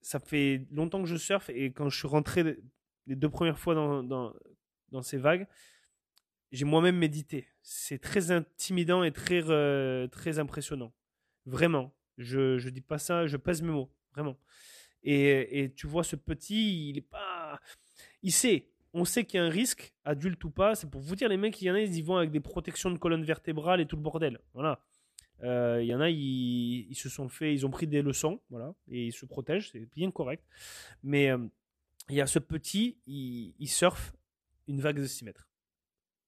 [0.00, 2.58] ça fait longtemps que je surfe et quand je suis rentré
[3.06, 5.46] les deux premières fois dans, dans, ces vagues,
[6.52, 7.48] j'ai moi-même médité.
[7.62, 9.42] C'est très intimidant et très,
[10.08, 10.92] très impressionnant.
[11.44, 11.92] Vraiment.
[12.18, 14.38] Je, je dis pas ça, je pèse mes mots, vraiment.
[15.02, 17.60] Et, et tu vois, ce petit, il est pas.
[18.22, 18.70] Il sait.
[18.98, 20.74] On sait qu'il y a un risque, adulte ou pas.
[20.74, 22.40] C'est pour vous dire, les mecs, il y en a, ils y vont avec des
[22.40, 24.40] protections de colonne vertébrale et tout le bordel.
[24.54, 24.80] Voilà.
[25.42, 28.74] Euh, il y en a, ils, se sont fait, ils ont pris des leçons, voilà,
[28.88, 30.42] et ils se protègent, c'est bien correct.
[31.02, 31.46] Mais euh,
[32.08, 34.14] il y a ce petit, il, il surfe
[34.66, 35.46] une vague de 6 mètres.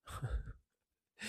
[1.18, 1.26] je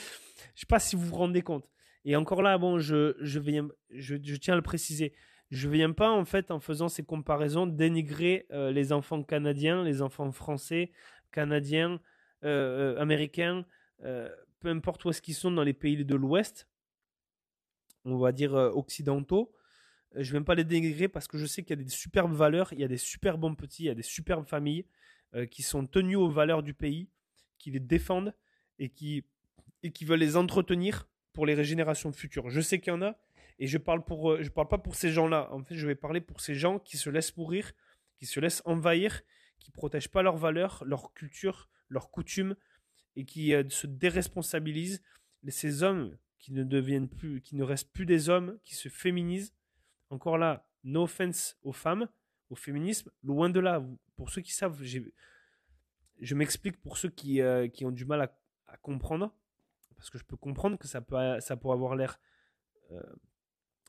[0.56, 1.70] sais pas si vous vous rendez compte.
[2.06, 5.14] Et encore là, bon, je, viens, je, tiens à le préciser.
[5.52, 10.02] Je viens pas, en fait, en faisant ces comparaisons, dénigrer euh, les enfants canadiens, les
[10.02, 10.92] enfants français,
[11.32, 12.00] canadiens,
[12.44, 13.66] euh, euh, américains,
[14.02, 16.68] peu importe où est-ce qu'ils sont dans les pays de l'Ouest,
[18.06, 19.52] on va dire occidentaux.
[20.16, 22.74] Je viens pas les dénigrer parce que je sais qu'il y a des superbes valeurs,
[22.74, 24.86] il y a des super bons petits, il y a des superbes familles
[25.52, 27.10] qui sont tenues aux valeurs du pays,
[27.58, 28.34] qui les défendent
[28.80, 29.26] et qui,
[29.84, 32.50] et qui veulent les entretenir pour les régénérations futures.
[32.50, 33.16] Je sais qu'il y en a,
[33.60, 35.50] et je parle pour, euh, je parle pas pour ces gens-là.
[35.52, 37.74] En fait, je vais parler pour ces gens qui se laissent mourir,
[38.18, 39.22] qui se laissent envahir,
[39.60, 42.55] qui protègent pas leurs valeurs, leur culture, leurs coutumes,
[43.16, 45.01] et qui euh, se déresponsabilisent.
[45.47, 49.53] Ces hommes qui ne deviennent plus, qui ne restent plus des hommes, qui se féminisent.
[50.10, 52.07] Encore là, no offense aux femmes,
[52.49, 53.86] au féminisme, loin de là.
[54.16, 58.36] Pour ceux qui savent, je m'explique pour ceux qui, euh, qui ont du mal à,
[58.82, 59.34] comprendre
[59.95, 62.20] parce que je peux comprendre que ça, peut, ça pourrait avoir l'air
[62.91, 63.01] euh,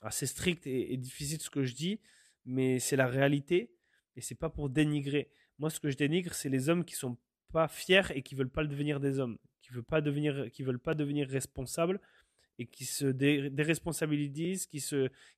[0.03, 2.01] assez strict et, difficile ce que je dis,
[2.45, 3.73] mais c'est la réalité
[4.17, 5.31] et c'est pas pour dénigrer.
[5.61, 7.19] Moi, ce que je dénigre, c'est les hommes qui sont
[7.53, 10.79] pas fiers et qui veulent pas devenir des hommes, qui veulent pas devenir, qui veulent
[10.79, 12.01] pas devenir responsables
[12.59, 14.83] et qui se déresponsabilisent, qui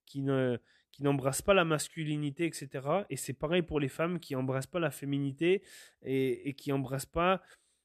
[0.07, 0.59] qui ne,
[0.93, 2.69] qui n'embrassent pas la masculinité, etc.
[3.11, 5.65] Et c'est pareil pour les femmes qui embrassent pas la féminité
[6.03, 7.43] et, qui embrassent pas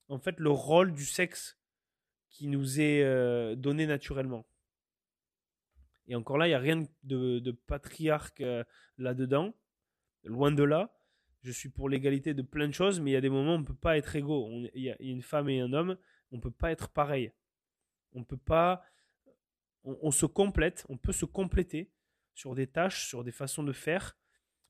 [0.07, 1.57] en fait le rôle du sexe
[2.29, 4.45] qui nous est euh, donné naturellement.
[6.07, 8.63] Et encore là, il n'y a rien de, de patriarque euh,
[8.99, 9.55] là-dedans.
[10.23, 10.96] Loin de là.
[11.47, 13.55] Je suis pour l'égalité de plein de choses, mais il y a des moments où
[13.55, 14.49] on ne peut pas être égaux.
[14.73, 15.95] Il y, a une femme et un homme,
[16.33, 17.31] on ne peut pas être pareil.
[18.11, 18.83] On peut pas.
[19.85, 21.89] On, se complète, on peut se compléter
[22.33, 24.17] sur des tâches, sur des façons de faire,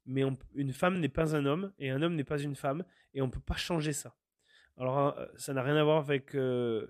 [0.05, 0.21] mais
[0.53, 3.25] une femme n'est pas un homme et un homme n'est pas une femme, et on
[3.25, 4.15] ne peut pas changer ça.
[4.77, 6.85] Alors, euh, ça n'a rien à voir avec euh,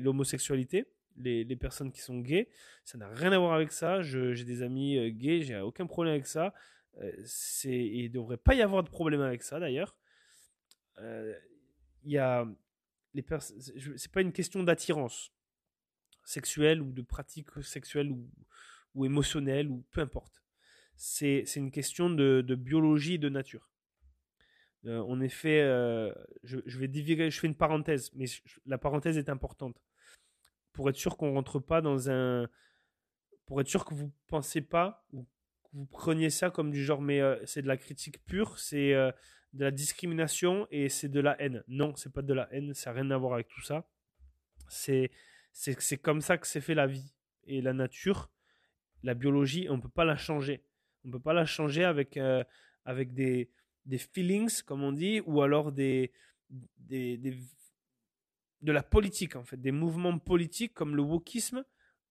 [0.00, 0.86] l'homosexualité,
[1.18, 2.48] les, les, personnes qui sont gays.
[2.82, 4.00] Ça n'a rien à voir avec ça.
[4.00, 6.54] J'ai des amis euh, gays, j'ai aucun problème avec ça.
[7.24, 9.96] C'est il ne devrait pas y avoir de problème avec ça d'ailleurs.
[10.98, 12.46] Il y a
[13.14, 15.32] les pas une question d'attirance
[16.24, 18.10] sexuelle ou de pratique sexuelle
[18.94, 20.42] ou, émotionnelle ou peu importe.
[20.96, 23.68] C'est une question de, biologie et de nature.
[24.84, 26.12] Euh, en effet, euh,
[26.42, 28.26] je, vais divulguer, je fais une parenthèse, mais
[28.66, 29.80] la parenthèse est importante.
[30.72, 32.48] Pour être sûr qu'on rentre pas dans un.
[33.46, 35.26] Pour être sûr que vous pensez pas, ou
[35.72, 39.64] vous preniez ça comme du genre, mais euh, c'est de la critique pure, c'est de
[39.64, 41.62] la discrimination et c'est de la haine.
[41.68, 43.86] Non, c'est pas de la haine, ça n'a rien à voir avec tout ça.
[44.68, 45.10] C'est,
[45.52, 47.14] c'est, comme ça que s'est fait la vie
[47.44, 48.30] et la nature,
[49.02, 50.64] la biologie, on ne peut pas la changer.
[51.04, 52.18] On ne peut pas la changer avec,
[52.84, 53.50] avec des,
[53.84, 56.12] des feelings, comme on dit, ou alors des,
[56.78, 57.18] des,
[58.62, 61.64] de la politique, en fait, des mouvements politiques comme le wokisme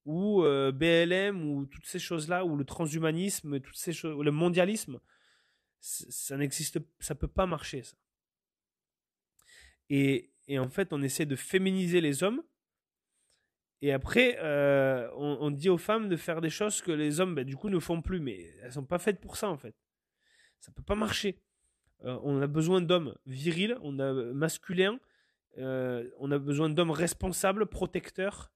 [0.06, 5.00] ou euh, BLM ou toutes ces choses-là, ou le transhumanisme, toutes ces choses, le mondialisme,
[5.80, 7.84] ça n'existe, ça peut pas marcher.
[9.90, 12.44] Et, et, en fait, on essaie de féminiser les hommes.
[13.82, 17.44] Et après, euh, on, dit aux femmes de faire des choses que les hommes, bah,
[17.44, 18.20] du coup, ne font plus.
[18.20, 19.76] Mais elles sont pas faites pour ça, en fait.
[20.60, 21.42] Ça peut pas marcher.
[22.06, 25.00] Euh, on a besoin d'hommes virils, on a masculins,
[25.58, 28.52] on a besoin d'hommes responsables, protecteurs,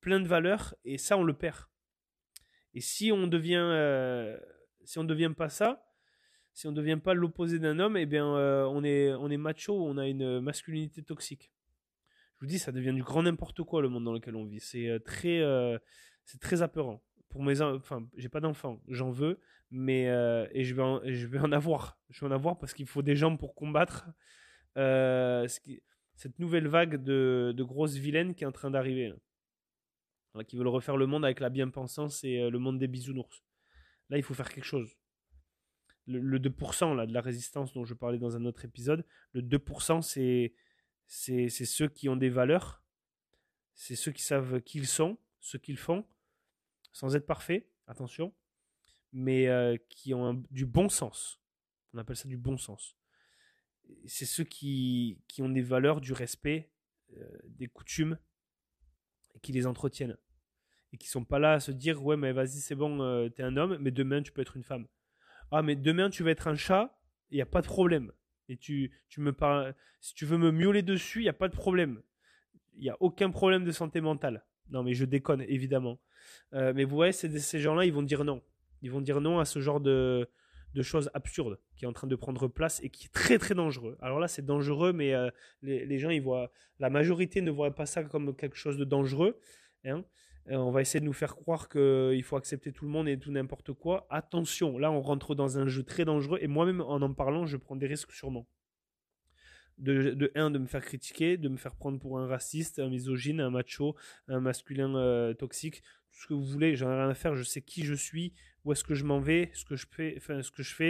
[0.00, 1.66] plein de valeurs, et ça on le perd.
[2.74, 4.38] Et si on devient, euh,
[4.84, 5.86] si on devient pas ça,
[6.52, 9.98] si on devient pas l'opposé d'un homme, eh bien on est, on est macho, on
[9.98, 11.52] a une masculinité toxique.
[12.36, 14.60] Je vous dis, ça devient du grand n'importe quoi le monde dans lequel on vit.
[14.60, 15.42] C'est très,
[16.24, 17.02] c'est très apeurant.
[17.28, 19.38] Pour mes, enfin, j'ai pas d'enfants, j'en veux,
[19.70, 22.72] mais euh, et je vais en, je vais en avoir je vais en avoir parce
[22.72, 24.06] qu'il faut des gens pour combattre
[24.76, 25.46] euh,
[26.14, 29.12] cette nouvelle vague de, de, grosses vilaines qui est en train d'arriver
[30.44, 33.42] qui veulent refaire le monde avec la bien-pensance et euh, le monde des bisounours
[34.10, 34.96] là il faut faire quelque chose
[36.08, 40.02] le, 2% là, de la résistance dont je parlais dans un autre épisode le 2%
[40.02, 40.54] c'est
[41.08, 42.82] c'est ceux qui ont des valeurs
[43.74, 46.04] c'est ceux qui savent qui ils sont ce qu'ils font
[46.92, 48.32] sans être parfaits attention
[49.16, 51.40] mais euh, qui ont du bon sens.
[51.94, 52.96] On appelle ça du bon sens.
[54.04, 56.70] C'est ceux qui, qui, ont des valeurs, du respect,
[57.16, 58.18] euh, des coutumes,
[59.34, 60.18] et qui les entretiennent.
[60.92, 63.42] Et qui sont pas là à se dire ouais mais vas-y c'est bon, euh, t'es
[63.42, 64.86] un homme, mais demain tu peux être une femme.
[65.50, 66.98] Ah mais demain tu vas être un chat,
[67.30, 68.12] il n'y a pas de problème.
[68.48, 71.48] Et tu, tu me parles, si tu veux me miauler dessus, il n'y a pas
[71.48, 72.00] de problème.
[72.74, 74.44] Il n'y a aucun problème de santé mentale.
[74.70, 75.98] Non mais je déconne évidemment.
[76.52, 78.42] mais vous voyez, ces gens-là, ils vont dire non.
[78.82, 80.28] Ils vont dire non à ce genre de,
[80.76, 83.54] de choses absurdes qui est en train de prendre place et qui est très très
[83.54, 83.96] dangereux.
[84.00, 85.30] Alors là, c'est dangereux, mais euh,
[85.62, 89.40] les, gens, ils voient, la majorité ne voit pas ça comme quelque chose de dangereux.
[89.84, 90.04] Hein.
[90.50, 93.18] Euh, on va essayer de nous faire croire qu'il faut accepter tout le monde et
[93.18, 94.06] tout n'importe quoi.
[94.10, 97.56] Attention, là, on rentre dans un jeu très dangereux et moi-même, en en parlant, je
[97.56, 98.46] prends des risques sûrement.
[99.78, 103.40] De, de, de me faire critiquer, de me faire prendre pour un raciste, un misogyne,
[103.40, 103.94] un macho,
[104.26, 107.42] un masculin euh, toxique, tout ce que vous voulez, j'en ai rien à faire, je
[107.42, 108.32] sais qui je suis,
[108.64, 110.18] où est-ce que je m'en vais, ce que je fais,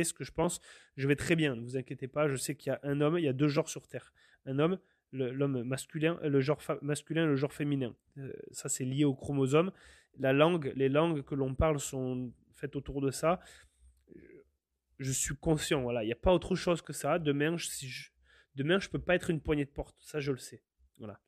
[0.05, 0.61] ce que je pense,
[0.97, 3.19] je vais très bien, ne vous inquiétez pas, je sais qu'il y a un homme,
[3.19, 4.13] il y a deux genres sur Terre.
[4.45, 4.79] Un homme,
[5.13, 7.95] l'homme masculin, le genre masculin, le genre féminin.
[8.19, 9.73] Euh, ça, c'est lié au chromosome.
[10.19, 13.41] La langue, les langues que l'on parle sont faites autour de ça.
[14.99, 17.19] Je suis conscient, voilà, il n'y a pas autre chose que ça.
[17.19, 18.11] Demain, si je,
[18.57, 19.95] Demain, je peux pas être une poignée de porte.
[20.01, 20.63] Ça, je le sais.
[20.99, 21.21] Voilà.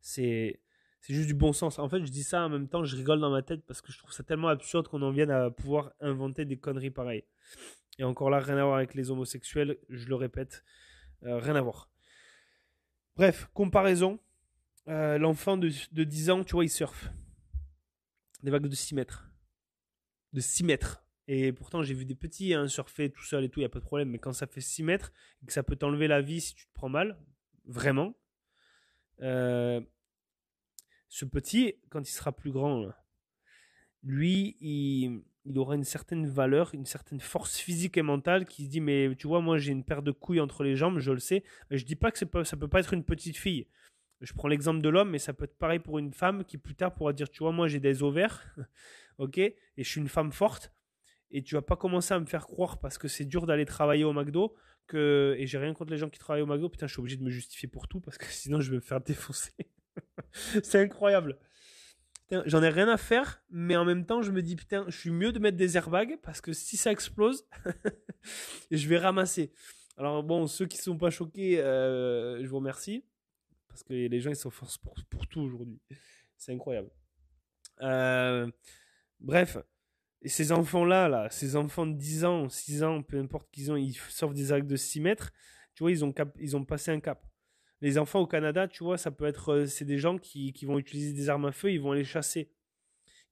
[0.00, 0.60] C'est
[1.00, 1.78] c'est juste du bon sens.
[1.78, 3.92] En fait, je dis ça en même temps, je rigole dans ma tête parce que
[3.92, 7.24] je trouve ça tellement absurde qu'on en vienne à pouvoir inventer des conneries pareilles.
[7.98, 10.64] Et encore là, rien à voir avec les homosexuels, je le répète,
[11.24, 11.90] euh, rien à voir.
[13.18, 14.20] Bref, comparaison.
[14.86, 17.10] Euh, l'enfant de, de 10 ans, tu vois, il surfe.
[18.44, 19.28] Des vagues de 6 mètres.
[20.32, 21.04] De 6 mètres.
[21.26, 23.70] Et pourtant, j'ai vu des petits hein, surfer tout seul et tout, il n'y a
[23.70, 24.10] pas de problème.
[24.10, 25.12] Mais quand ça fait 6 mètres
[25.42, 27.18] et que ça peut t'enlever la vie si tu te prends mal,
[27.64, 28.14] vraiment,
[29.20, 29.80] euh,
[31.08, 32.86] ce petit, quand il sera plus grand,
[34.04, 35.24] lui, il,
[35.56, 39.26] aura une certaine valeur, une certaine force physique et mentale qui se dit Mais tu
[39.26, 41.44] vois, moi j'ai une paire de couilles entre les jambes, je le sais.
[41.70, 43.66] Je dis pas que pas, ça peut pas être une petite fille.
[44.20, 46.74] Je prends l'exemple de l'homme, mais ça peut être pareil pour une femme qui plus
[46.74, 48.54] tard pourra dire Tu vois, moi j'ai des ovaires,
[49.18, 50.72] ok, et je suis une femme forte
[51.30, 54.04] et tu vas pas commencer à me faire croire parce que c'est dur d'aller travailler
[54.04, 54.54] au McDo
[54.86, 57.16] que et j'ai rien contre les gens qui travaillent au McDo putain je suis obligé
[57.16, 59.52] de me justifier pour tout parce que sinon je vais me faire défoncer
[60.62, 61.38] c'est incroyable
[62.30, 65.10] j'en ai rien à faire mais en même temps je me dis putain je suis
[65.10, 67.46] mieux de mettre des airbags parce que si ça explose
[68.70, 69.52] je vais ramasser.
[69.96, 73.04] Alors bon ceux qui sont pas choqués euh, je vous remercie
[73.68, 75.80] parce que les gens ils s'enfoncent pour, pour tout aujourd'hui.
[76.36, 76.90] C'est incroyable.
[77.80, 78.50] Euh,
[79.20, 79.58] bref
[80.24, 83.94] ces enfants-là, là, ces enfants de 10 ans, 6 ans, peu importe qu'ils ont, ils
[83.94, 85.32] sortent des actes de 6 mètres,
[85.74, 87.24] tu vois, ils ont, ils ont passé un cap.
[87.80, 90.66] Les enfants au Canada, tu vois, ça peut être, euh, c'est des gens qui, qui
[90.66, 92.50] vont utiliser des armes à feu, ils vont aller chasser.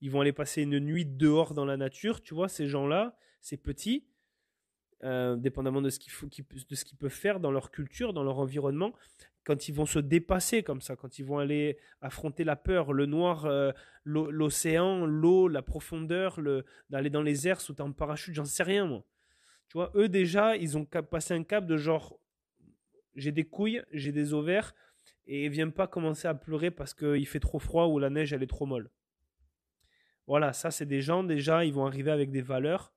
[0.00, 3.56] Ils vont aller passer une nuit dehors dans la nature, tu vois, ces gens-là, ces
[3.56, 4.06] petits,
[5.04, 8.92] euh, dépendamment de ce qu'ils peuvent faire dans leur culture, dans leur environnement,
[9.46, 13.06] quand ils vont se dépasser comme ça, quand ils vont aller affronter la peur, le
[13.06, 13.70] noir, euh,
[14.04, 16.40] l'océan, l'eau, la profondeur,
[16.90, 19.04] d'aller dans les airs, sauter en parachute, j'en sais rien moi.
[19.68, 22.18] Tu vois, eux déjà, ils ont passé un cap de genre,
[23.16, 24.74] j'ai des couilles, j'ai des ovaires,
[25.26, 28.42] et viens pas commencer à pleurer parce qu'il fait trop froid ou la neige elle
[28.42, 28.90] est trop molle.
[30.26, 32.92] Voilà, ça c'est des gens déjà, ils vont arriver avec des valeurs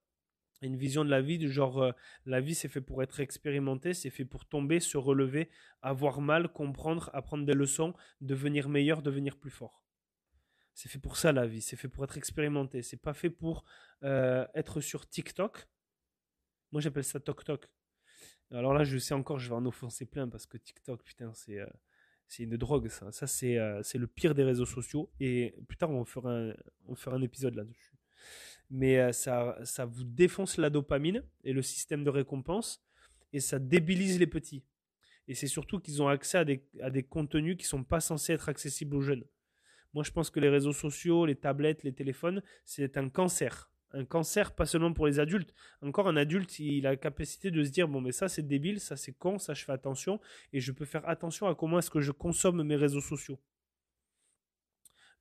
[0.62, 1.92] une vision de la vie du genre euh,
[2.26, 5.50] la vie c'est fait pour être expérimenté, c'est fait pour tomber, se relever,
[5.82, 9.84] avoir mal, comprendre, apprendre des leçons, devenir meilleur, devenir plus fort.
[10.74, 13.66] C'est fait pour ça la vie, c'est fait pour être expérimenté, c'est pas fait pour
[14.04, 15.68] euh, être sur TikTok.
[16.72, 17.70] Moi j'appelle ça Tok Tok.
[18.52, 21.60] Alors là je sais encore, je vais en offenser plein parce que TikTok putain c'est
[21.60, 21.68] euh,
[22.40, 23.12] une drogue ça.
[23.12, 26.54] Ça c'est c'est le pire des réseaux sociaux et plus tard on fera un,
[26.96, 27.94] fera un épisode là-dessus
[28.70, 32.84] mais euh, ça, vous défonce la dopamine et le système de récompense
[33.34, 34.64] et ça débilise les petits.
[35.28, 38.96] Et c'est surtout qu'ils ont accès à des, contenus qui sont pas censés être accessibles
[38.96, 39.26] aux jeunes.
[39.94, 43.69] Moi, je pense que les réseaux sociaux, les tablettes, les téléphones, c'est un cancer.
[43.92, 45.54] Un cancer, pas seulement pour les adultes.
[45.82, 48.80] Encore un adulte, il a la capacité de se dire bon, mais ça c'est débile,
[48.80, 50.20] ça c'est con, ça je fais attention,
[50.54, 53.40] et je peux faire attention à comment est-ce que je consomme mes réseaux sociaux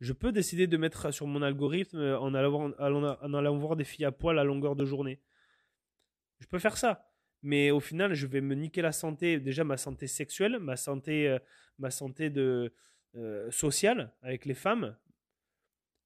[0.01, 4.12] je peux décider de mettre sur mon algorithme euh, en allant, voir des filles à
[4.12, 5.21] poil à longueur de journée.
[6.41, 7.11] Je peux faire ça.
[7.43, 11.29] Mais au final, je vais me niquer la santé, déjà ma santé sexuelle, ma santé,
[11.29, 11.39] euh,
[11.79, 12.73] ma santé de,
[13.16, 14.97] euh, sociale avec les femmes,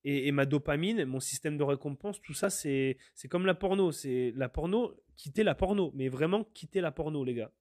[0.05, 2.97] et, ma dopamine, mon système de récompense, tout ça, c'est
[3.31, 3.93] comme la porno.
[3.93, 7.53] C'est la porno, quitter la porno, mais vraiment quitter la porno, les gars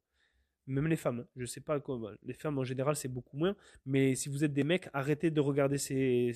[0.67, 1.21] même les femmes.
[1.21, 1.27] Hein.
[1.35, 2.11] Je sais pas comment.
[2.23, 3.55] Les femmes en général, c'est beaucoup moins.
[3.85, 6.31] Mais si vous êtes des mecs, arrêtez de regarder ces,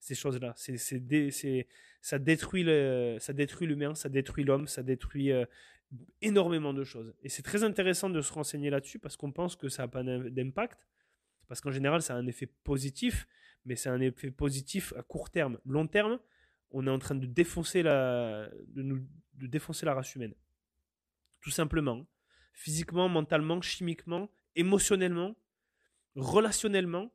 [0.00, 0.52] ces choses-là.
[0.56, 1.66] C'est,
[2.00, 5.46] ça détruit le, ça détruit l'humain, ça détruit l'homme, ça détruit euh,
[6.20, 7.14] énormément de choses.
[7.22, 10.02] Et c'est très intéressant de se renseigner là-dessus parce qu'on pense que ça n'a pas
[10.02, 10.86] d'impact.
[11.48, 13.26] Parce qu'en général, ça a un effet positif,
[13.64, 15.58] mais c'est un effet positif à court terme.
[15.64, 16.18] Long terme,
[16.70, 20.34] on est en train de défoncer la, de nous, de défoncer la race humaine.
[21.40, 22.06] Tout simplement
[22.54, 25.36] physiquement, mentalement, chimiquement, émotionnellement,
[26.14, 27.12] relationnellement.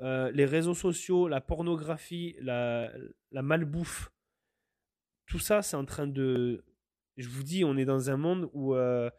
[0.00, 2.90] Euh, les réseaux sociaux, la pornographie, la,
[3.30, 4.10] malbouffe,
[5.26, 6.64] tout ça, c'est en train de
[7.16, 9.10] Je vous dis, on est dans un monde où, euh,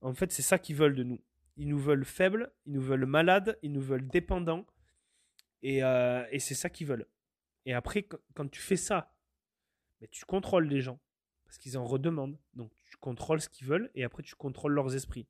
[0.00, 1.20] en fait, c'est ça qu'ils veulent de nous.
[1.56, 4.66] Ils nous veulent faibles, ils nous veulent malades, ils nous veulent dépendants.
[5.62, 7.06] Et, euh, c'est ça qu'ils veulent.
[7.64, 9.14] Et après, quand tu fais ça,
[10.10, 11.00] tu contrôles les gens.
[11.44, 12.38] Parce qu'ils en redemandent.
[12.54, 15.26] Donc tu contrôles ce qu'ils veulent et après tu contrôles leurs esprits.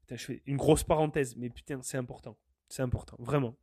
[0.00, 2.38] Putain, je fais une grosse parenthèse, mais putain, c'est important.
[2.68, 3.58] C'est important, vraiment.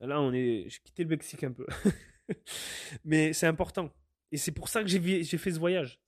[0.00, 0.68] Là, on est.
[0.68, 1.66] J'ai quitté le Mexique un peu.
[3.04, 3.92] mais c'est important.
[4.32, 6.00] Et c'est pour ça que j'ai fait ce voyage.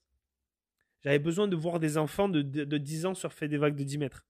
[1.02, 3.98] J'avais besoin de voir des enfants de, de, 10 ans surfer des vagues de 10
[3.98, 4.24] mètres.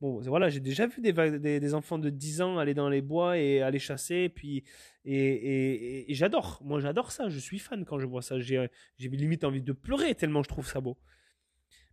[0.00, 3.38] Bon, voilà, j'ai déjà vu des, des, enfants de 10 ans aller dans les bois
[3.38, 4.14] et aller chasser.
[4.14, 4.62] Et puis,
[5.04, 6.60] et, et, j'adore.
[6.64, 7.28] Moi, j'adore ça.
[7.28, 8.38] Je suis fan quand je vois ça.
[8.38, 8.68] J'ai
[8.98, 10.98] limite envie de pleurer tellement je trouve ça beau.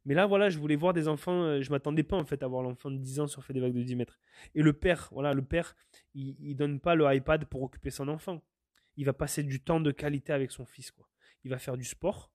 [0.05, 1.43] Mais là, voilà, je voulais voir des enfants.
[1.43, 3.73] Euh, je m'attendais pas en fait à voir l'enfant de 10 ans surfer des vagues
[3.73, 4.19] de 10 mètres.
[4.53, 5.75] Et le père, voilà, le père,
[6.13, 8.43] il, il donne pas le iPad pour occuper son enfant.
[8.97, 11.07] Il va passer du temps de qualité avec son fils, quoi.
[11.45, 12.31] Il va faire du sport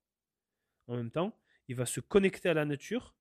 [0.87, 1.35] en même temps
[1.69, 3.15] il va se connecter à la nature,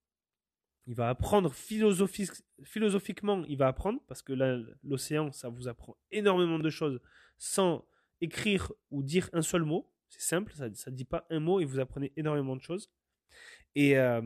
[0.87, 4.33] il va apprendre philosophiquement, il va apprendre, parce que
[4.83, 7.01] l'océan, ça vous apprend énormément de choses
[7.37, 7.85] sans
[8.21, 9.91] écrire ou dire un seul mot.
[10.09, 12.89] C'est simple, ça ne dit pas un mot et vous apprenez énormément de choses.
[13.75, 14.21] Et, euh,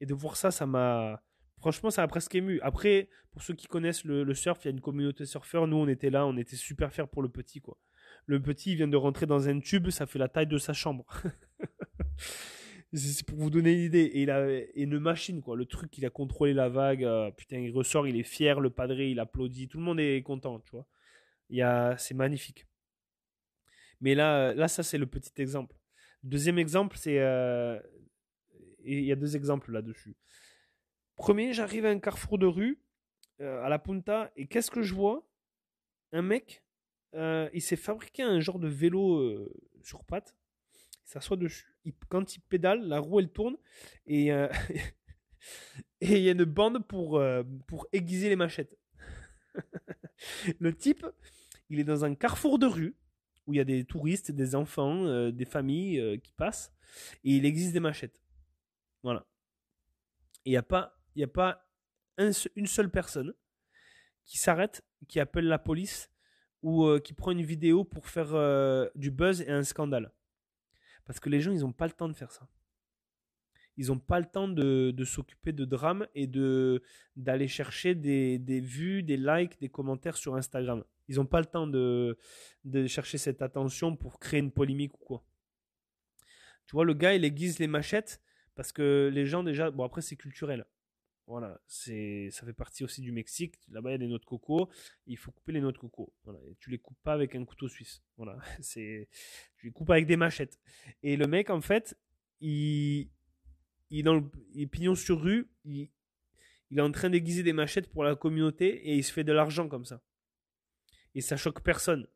[0.00, 1.22] de voir ça, ça m'a.
[1.58, 2.60] Franchement, ça m'a presque ému.
[2.60, 5.68] Après, pour ceux qui connaissent le, surf, il y a une communauté surfeur.
[5.68, 7.78] Nous, on était là, on était super fiers pour le petit, quoi.
[8.26, 10.72] Le petit, il vient de rentrer dans un tube, ça fait la taille de sa
[10.72, 11.06] chambre.
[12.92, 14.04] C'est pour vous donner une idée.
[14.04, 15.56] Et il a une machine, quoi.
[15.56, 17.04] Le truc, il a contrôlé la vague.
[17.04, 18.60] Euh, putain, il ressort, il est fier.
[18.60, 19.68] Le padré, il applaudit.
[19.68, 21.96] Tout le monde est content, tu vois.
[21.98, 22.66] C'est magnifique.
[24.00, 25.76] Mais là, là, ça, c'est le petit exemple.
[26.22, 27.18] Deuxième exemple, c'est.
[27.18, 27.80] Euh,
[28.84, 30.14] il y a deux exemples là-dessus.
[31.16, 32.80] Premier, j'arrive à un carrefour de rue,
[33.40, 35.28] euh, à la Punta, et qu'est-ce que je vois?
[36.12, 36.62] Un mec,
[37.14, 39.50] il s'est fabriqué un genre de vélo
[39.82, 40.36] sur pattes
[41.06, 41.75] il s'assoit dessus.
[42.08, 43.56] Quand il pédale, la roue elle tourne
[44.06, 44.48] et euh,
[46.00, 48.76] et il y a une bande pour euh, pour aiguiser les machettes.
[50.60, 51.06] le type,
[51.68, 52.96] il est dans un carrefour de rue
[53.46, 56.72] où il y a des touristes, des enfants, euh, des familles qui passent
[57.24, 58.20] et il existe des machettes.
[59.02, 59.26] Voilà.
[60.44, 61.62] Et il n'y a pas il y a pas
[62.18, 63.34] une seule personne
[64.24, 66.10] qui s'arrête, qui appelle la police
[66.62, 70.12] ou qui prend une vidéo pour faire du buzz et un scandale.
[71.06, 72.48] Parce que les gens, ils n'ont pas le temps de faire ça.
[73.78, 79.16] Ils n'ont pas le temps de, s'occuper de drames et d'aller chercher des, vues, des
[79.16, 80.82] likes, des commentaires sur Instagram.
[81.08, 82.18] Ils n'ont pas le temps de,
[82.64, 85.24] de chercher cette attention pour créer une polémique ou quoi.
[86.66, 88.20] Tu vois, le gars, il aiguise les machettes
[88.54, 90.66] parce que les gens, déjà, bon, après, c'est culturel.
[91.26, 93.56] Voilà, c'est, ça fait partie aussi du Mexique.
[93.68, 94.70] Là-bas, il y a des noix de coco.
[95.06, 96.14] Il faut couper les noix de coco.
[96.22, 98.00] Voilà, et tu les coupes pas avec un couteau suisse.
[98.16, 99.08] Voilà, c'est,
[99.56, 100.58] tu les coupes avec des machettes.
[101.02, 101.98] Et le mec, en fait,
[102.40, 103.10] il,
[103.90, 105.90] il le, pignon sur rue, il,
[106.70, 109.32] il est en train d'aiguiser des machettes pour la communauté et il se fait de
[109.32, 110.00] l'argent comme ça.
[111.14, 112.06] Et ça choque personne.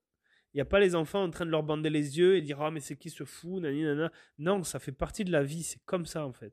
[0.52, 2.60] Il n'y a pas les enfants en train de leur bander les yeux et dire
[2.60, 4.12] ah mais c'est qui ce fou nani, nana.
[4.38, 5.62] Non, ça fait partie de la vie.
[5.62, 6.52] C'est comme ça en fait.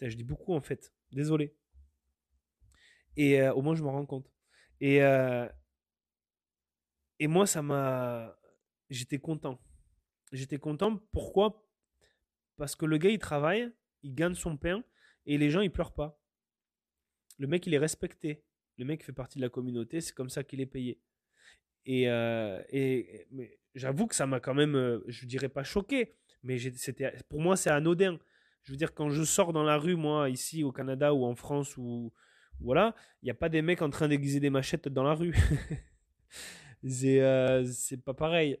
[0.00, 0.92] je dis beaucoup en fait.
[1.12, 1.54] Désolé.
[3.16, 4.30] Et euh, au moins, je me rends compte.
[4.80, 5.48] Et, euh,
[7.18, 8.36] et moi, ça m'a.
[8.88, 9.60] J'étais content.
[10.32, 10.98] J'étais content.
[11.12, 11.66] Pourquoi?
[12.56, 13.70] Parce que le gars, il travaille,
[14.02, 14.84] il gagne son pain,
[15.26, 16.20] et les gens, ils pleurent pas.
[17.38, 18.44] Le mec, il est respecté.
[18.78, 21.00] Le mec fait partie de la communauté, c'est comme ça qu'il est payé.
[21.86, 22.62] Et, euh,
[23.74, 26.58] j'avoue que ça m'a quand même, je dirais pas choqué, mais
[27.28, 28.18] pour moi, c'est anodin.
[28.62, 31.34] Je veux dire, quand je sors dans la rue, moi, ici au Canada ou en
[31.34, 32.12] France, ou
[32.60, 35.34] voilà, il n'y a pas des mecs en train d'aiguiser des machettes dans la rue.
[36.82, 38.56] Euh, c'est pas pareil.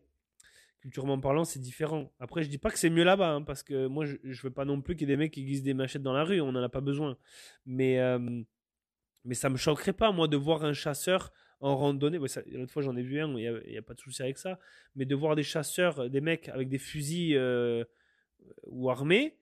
[0.80, 2.12] Culturellement parlant, c'est différent.
[2.20, 4.52] Après, je dis pas que c'est mieux là-bas, hein, parce que moi, je, je veux
[4.52, 6.42] pas non plus qu'il y ait des mecs qui aiguisent des machettes dans la rue,
[6.42, 7.16] on n'en a pas besoin.
[7.64, 8.42] Mais, euh,
[9.24, 12.18] mais ça me choquerait pas, moi, de voir un chasseur en randonnée.
[12.18, 14.58] L'autre fois, j'en ai vu un, il n'y a, pas de souci avec ça.
[14.96, 17.84] Mais de voir des chasseurs, des mecs avec des fusils euh,
[18.64, 19.36] ou armés,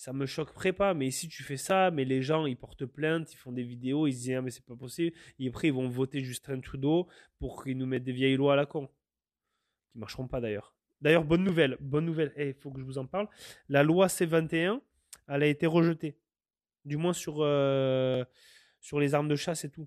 [0.00, 0.94] ça me choquerait pas.
[0.94, 4.06] Mais si tu fais ça, mais les gens, ils portent plainte, ils font des vidéos,
[4.06, 5.14] ils se disent, ah, mais c'est pas possible.
[5.38, 7.06] Et après, ils vont voter Justin Trudeau
[7.38, 8.88] pour qu'ils nous mettent des vieilles lois à la con.
[9.92, 10.74] Qui marcheront pas d'ailleurs.
[11.02, 12.32] D'ailleurs, bonne nouvelle, bonne nouvelle.
[12.38, 13.28] Il eh, faut que je vous en parle.
[13.68, 14.80] La loi C21,
[15.28, 16.16] elle a été rejetée.
[16.86, 18.24] Du moins sur, euh,
[18.80, 19.86] sur les armes de chasse et tout.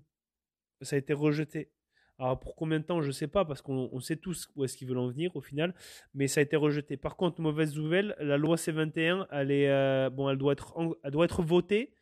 [0.80, 1.72] Ça a été rejeté.
[2.18, 4.76] Alors pour combien de temps, je ne sais pas, parce qu'on sait tous où est-ce
[4.76, 5.74] qu'ils veulent en venir au final,
[6.14, 6.96] mais ça a été rejeté.
[6.96, 11.92] Par contre, mauvaise nouvelle, la loi C21, elle est euh, bon, elle doit être, votée,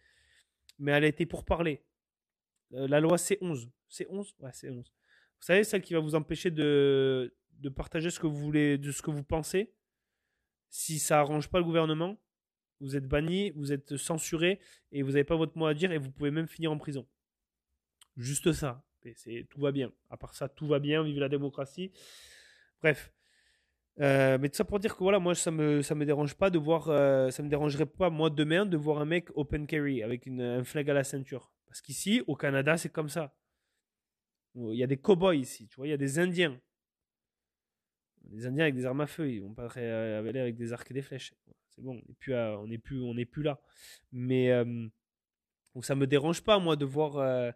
[0.78, 1.82] mais elle a été pour parler.
[2.74, 4.82] Euh, la loi C11, C11, ouais, C11.
[4.82, 8.92] Vous savez celle qui va vous empêcher de, de partager ce que vous voulez, de
[8.92, 9.72] ce que vous pensez,
[10.68, 12.18] si ça arrange pas le gouvernement.
[12.80, 14.60] vous êtes banni, vous êtes censuré
[14.90, 17.06] et vous n'avez pas votre mot à dire et vous pouvez même finir en prison.
[18.16, 18.84] Juste ça.
[19.50, 19.92] Tout va bien.
[20.10, 21.02] À part ça, tout va bien.
[21.02, 21.92] Vive la démocratie.
[22.80, 23.12] Bref.
[24.00, 26.48] Euh, mais tout ça pour dire que voilà, moi ça me ça me dérange pas
[26.48, 30.02] de voir, euh, ça me dérangerait pas moi demain de voir un mec open carry
[30.02, 31.52] avec un flag à la ceinture.
[31.66, 33.34] Parce qu'ici, au Canada, c'est comme ça.
[34.54, 36.58] Il y a des cowboys ici, tu vois, il y a des Indiens.
[38.30, 40.94] Les Indiens avec des armes à feu, ils vont pas aller avec des arcs et
[40.94, 41.34] des flèches.
[41.70, 43.60] C'est bon, on n'est plus, on plus, là.
[44.10, 44.86] Mais euh,
[45.74, 47.50] donc ça me dérange pas moi de voir, euh,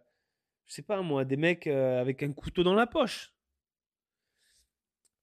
[0.67, 3.33] je sais pas moi, des mecs euh, avec un couteau dans la poche.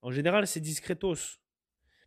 [0.03, 1.39] En général, c'est discretos.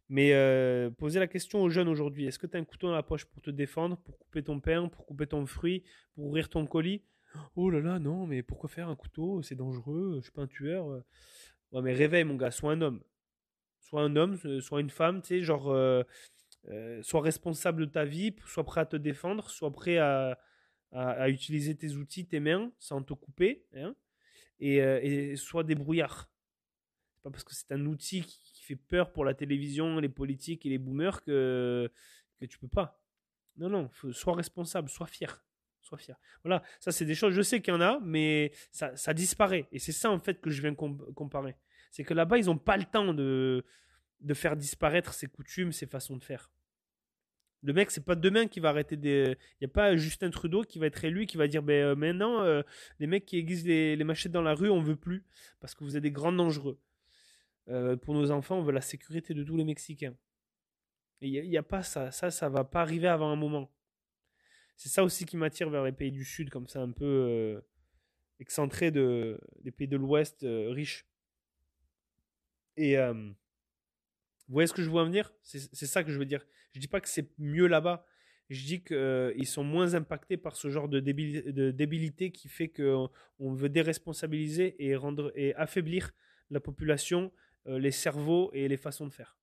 [0.09, 2.95] Mais euh, poser la question aux jeunes aujourd'hui, est-ce que tu as un couteau dans
[2.95, 5.83] la poche pour te défendre, pour couper ton pain, pour couper ton fruit,
[6.15, 7.03] pour ouvrir ton colis?
[7.55, 9.41] Oh là là, non, mais pourquoi faire un couteau?
[9.41, 10.87] C'est dangereux, je suis pas un tueur.
[11.71, 13.01] Ouais, mais réveille mon gars, sois un homme
[13.87, 16.03] soit un homme, euh, soit une femme, tu sais, genre, euh,
[16.69, 20.37] euh, sois responsable de ta vie, sois prêt à te défendre, sois prêt à,
[20.91, 23.95] à, utiliser tes outils, tes mains, sans te couper, hein,
[24.59, 26.29] et, et sois débrouillard.
[27.15, 30.65] C'est pas parce que c'est un outil qui, fait peur pour la télévision, les politiques
[30.65, 31.89] et les boomers que,
[32.37, 33.01] que tu peux pas.
[33.55, 35.43] Non, non, sois responsable, sois fier.
[35.81, 36.19] Sois fier.
[36.43, 39.67] Voilà, ça c'est des choses, je sais qu'il y en a, mais ça, disparaît.
[39.71, 41.55] Et c'est ça en fait que je viens comparer.
[41.91, 43.65] C'est que là-bas, ils n'ont pas le temps de,
[44.19, 46.51] de faire disparaître ses coutumes, ses façons de faire.
[47.63, 49.35] Le mec, c'est pas demain qui va arrêter des.
[49.53, 51.95] Il n'y a pas Justin Trudeau qui va être élu qui va dire ben, euh,
[51.95, 52.61] maintenant, euh,
[52.99, 55.25] les mecs qui aiguisent les, machettes dans la rue, on veut plus.
[55.59, 56.79] Parce que vous êtes des grands dangereux.
[57.69, 60.15] Euh, pour nos enfants, on veut la sécurité de tous les Mexicains.
[61.21, 62.11] Il n'y a, a, pas ça.
[62.11, 63.71] Ça, ça va pas arriver avant un moment.
[64.75, 67.59] C'est ça aussi qui m'attire vers les pays du Sud, comme ça, un peu
[68.39, 71.07] excentré de, des pays de l'Ouest riches.
[72.77, 75.33] Et vous voyez ce que je veux en venir?
[75.41, 76.45] C'est ça que je veux dire.
[76.77, 78.05] Je dis pas que c'est mieux là-bas.
[78.51, 83.09] Je dis qu'ils euh, sont moins impactés par ce genre de, débilité qui fait qu'on
[83.39, 86.11] veut déresponsabiliser et, rendre, et affaiblir
[86.51, 87.31] la population,
[87.65, 89.39] euh, les cerveaux et les façons de faire.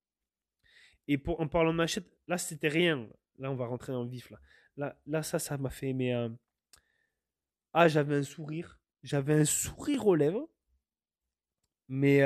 [1.08, 3.08] Et pour, en parlant de machette, là, c'était rien.
[3.40, 4.30] Là, on va rentrer dans le vif.
[4.30, 4.38] Là,
[4.76, 5.92] là, là ça, ça m'a fait.
[5.92, 6.14] Mais,
[7.72, 8.78] ah, j'avais un sourire.
[9.02, 10.48] J'avais un sourire aux lèvres.
[11.88, 12.22] Mais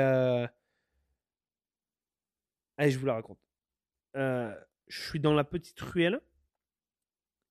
[2.77, 3.39] Allez, je vous la raconte.
[4.15, 4.55] Euh,
[4.89, 6.19] je suis dans la petite ruelle.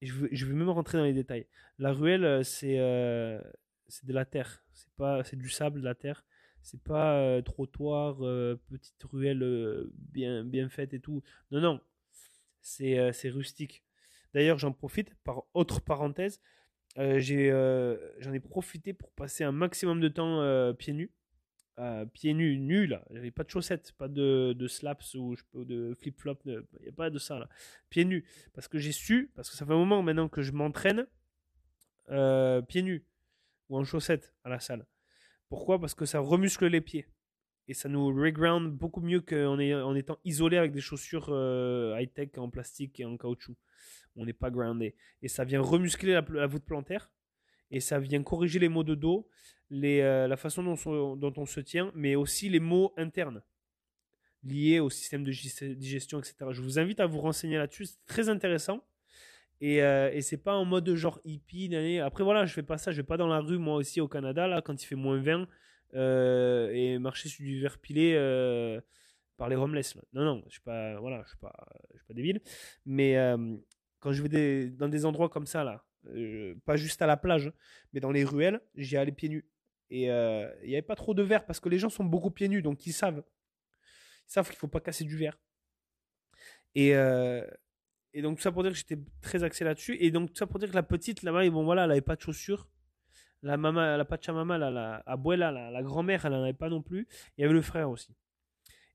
[0.03, 1.47] je, vais, même rentrer dans les détails.
[1.79, 3.41] La ruelle, euh, c'est euh,
[3.89, 4.63] c'est de la terre.
[4.75, 6.25] C'est pas, c'est du sable, de la terre.
[6.61, 8.19] C'est pas trottoir,
[8.69, 11.23] petite ruelle bien, bien faite et tout.
[11.51, 11.81] Non, non.
[12.61, 13.85] C'est rustique.
[14.35, 16.43] D'ailleurs, j'en profite, par autre parenthèse,
[16.97, 21.11] j'en ai profité pour passer un maximum de temps pieds nus
[22.13, 23.01] pieds nus, nul.
[23.11, 26.39] Il n'y avait pas de chaussettes, pas de, de slaps ou de flip-flop.
[26.45, 27.49] Il n'y a pas de ça là.
[27.91, 28.25] Pieds nus.
[28.55, 31.07] Parce que j'ai su, parce que ça fait un moment maintenant que je m'entraîne
[32.11, 33.07] euh, pieds nus
[33.69, 34.87] ou en chaussettes à la salle.
[35.49, 35.81] Pourquoi?
[35.81, 37.07] Parce que ça remuscle les pieds.
[37.69, 42.31] Et ça nous reground beaucoup mieux qu'en en étant isolé avec des chaussures euh, high-tech
[42.39, 43.57] en plastique et en caoutchouc.
[44.17, 44.97] On n'est pas groundé.
[45.21, 47.13] Et ça vient remuscler la voûte plantaire
[47.71, 49.29] et ça vient corriger les maux de dos,
[49.71, 53.43] les, euh, la façon dont, on se tient, mais aussi les maux internes
[54.45, 55.33] liés au système de
[55.75, 56.37] digestion, etc.
[56.51, 58.85] Je vous invite à vous renseigner là-dessus, c'est très intéressant.
[59.61, 61.75] Et, euh, et c'est pas en mode genre hippie.
[62.01, 64.07] Après voilà, je fais pas ça, je vais pas dans la rue moi aussi au
[64.07, 65.49] Canada là quand il fait moins 20
[65.95, 68.15] euh, et marcher sur du verre pilé
[69.37, 69.97] par les homeless.
[70.13, 71.53] Non non, je suis pas voilà, je suis pas
[71.93, 72.41] je suis pas débile,
[72.87, 73.17] mais
[73.99, 77.53] quand je vais dans des endroits comme ça là, euh, pas juste à la plage,
[77.93, 79.45] mais dans les ruelles, j'y allais pieds nus.
[79.91, 82.31] Et euh, il n'y avait pas trop de verre parce que les gens sont beaucoup
[82.31, 83.23] pieds nus, donc ils savent.
[84.29, 85.39] Ils savent qu'il faut pas casser du verre.
[86.75, 87.47] Et, euh,
[88.13, 89.97] et donc tout ça pour dire que j'étais très axé là-dessus.
[90.01, 92.17] Et donc tout ça pour dire que la petite là-bas, bon voilà, elle avait pas
[92.17, 92.69] de chaussures.
[93.43, 97.07] La maman, la pachamama, la, la abuela, la, grand-mère, elle n'en avait pas non plus.
[97.37, 98.15] Il y avait le frère aussi.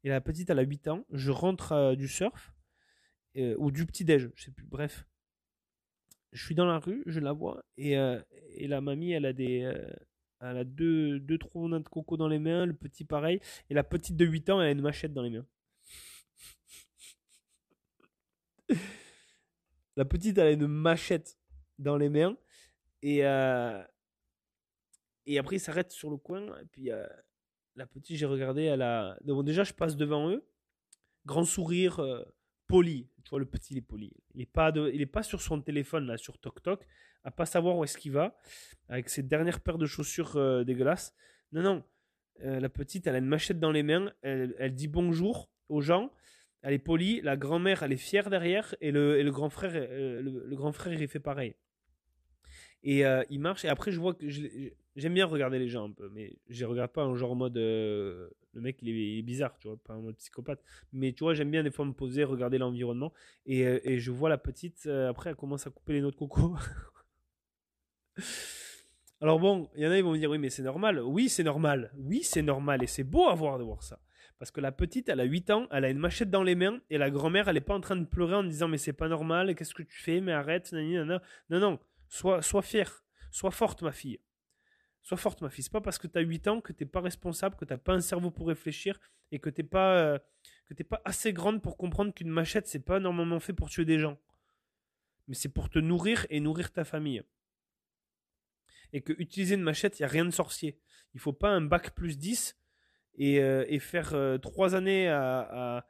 [0.04, 1.06] Et la petite, elle a 8 ans.
[1.12, 2.54] Je rentre du surf
[3.36, 4.66] ou du petit déj, je sais plus.
[4.66, 5.06] Bref,
[6.34, 8.20] je suis dans la rue, je la vois, et, euh,
[8.56, 9.62] et la mamie, elle a des.
[9.64, 9.88] Euh,
[10.52, 13.40] elle a deux, deux de coco dans les mains, le petit pareil,
[13.70, 15.46] et la petite de 8 ans, elle a une machette dans les mains.
[19.96, 21.38] la petite, elle a une machette
[21.80, 22.38] dans les mains,
[23.02, 23.84] et, euh,
[25.26, 26.90] et après, il s'arrête sur le coin, et puis
[27.76, 29.18] la petite, j'ai regardé, elle a.
[29.24, 30.46] Déjà, je passe devant eux,
[31.26, 32.02] grand sourire
[32.68, 33.10] poli.
[33.24, 34.14] Tu vois, le petit, il est poli.
[34.34, 34.72] Il n'est pas,
[35.12, 36.86] pas sur son téléphone, là, sur TokTok,
[37.24, 38.38] à pas savoir où est-ce qu'il va,
[38.90, 41.16] avec ses dernières paires de chaussures euh, dégueulasses.
[41.52, 41.84] Non, non.
[42.42, 44.12] Euh, la petite, elle a une machette dans les mains.
[44.22, 46.12] Elle, dit bonjour aux gens.
[46.62, 50.56] elle est polie, la grand-mère, elle est fière derrière, et le, grand frère, euh, le,
[50.56, 51.56] grand frère, il fait pareil.
[52.84, 54.28] Et euh, il marche, et après, je vois que
[54.96, 57.36] j'aime bien regarder les gens un peu, mais je les regarde pas en genre en
[57.36, 58.30] mode le
[58.62, 60.62] mec il est, bizarre, tu vois, pas en mode psychopathe.
[60.92, 63.14] Mais tu vois, j'aime bien des fois me poser, regarder l'environnement,
[63.46, 66.56] et, je vois la petite, après, elle commence à couper les noix de coco.
[69.22, 71.00] Alors bon, il y en a, ils vont me dire, oui, mais c'est normal.
[71.00, 71.92] Oui, c'est normal.
[71.98, 74.00] Oui, c'est normal, et c'est beau à voir de voir ça.
[74.38, 76.82] Parce que la petite, elle a 8 ans, elle a une machette dans les mains,
[76.90, 79.08] et la grand-mère, elle est pas en train de pleurer en disant, mais c'est pas
[79.08, 81.22] normal, qu'est-ce que tu fais, mais arrête, nani, nana.
[81.50, 84.20] Non, non, sois, sois fière, sois forte, ma fille.
[85.02, 85.64] Sois forte, ma fille.
[85.64, 87.94] C'est pas parce que tu as 8 ans que t'es pas responsable, que t'as pas
[87.94, 89.00] un cerveau pour réfléchir,
[89.32, 90.20] et que t'es pas, euh,
[90.90, 94.18] pas assez grande pour comprendre qu'une machette, c'est pas normalement fait pour tuer des gens.
[95.28, 97.24] Mais c'est pour te nourrir et nourrir ta famille.
[98.94, 100.80] Et que utiliser une machette, il n'y a rien de sorcier.
[101.14, 102.58] Il faut pas un bac plus 10
[103.16, 105.86] et, euh, et faire euh, trois années à,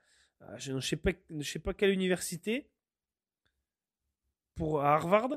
[0.57, 2.69] je ne sais pas, je sais pas quelle université
[4.55, 5.29] pour à Harvard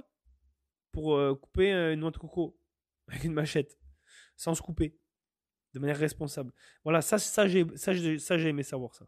[0.93, 2.59] pour euh, couper euh, une noix de coco
[3.09, 3.79] avec une machette
[4.37, 4.99] sans se couper
[5.75, 6.53] de manière responsable.
[6.85, 9.07] Voilà, ça, ça j'ai, ça, j'ai- ça j'ai aimé savoir ça.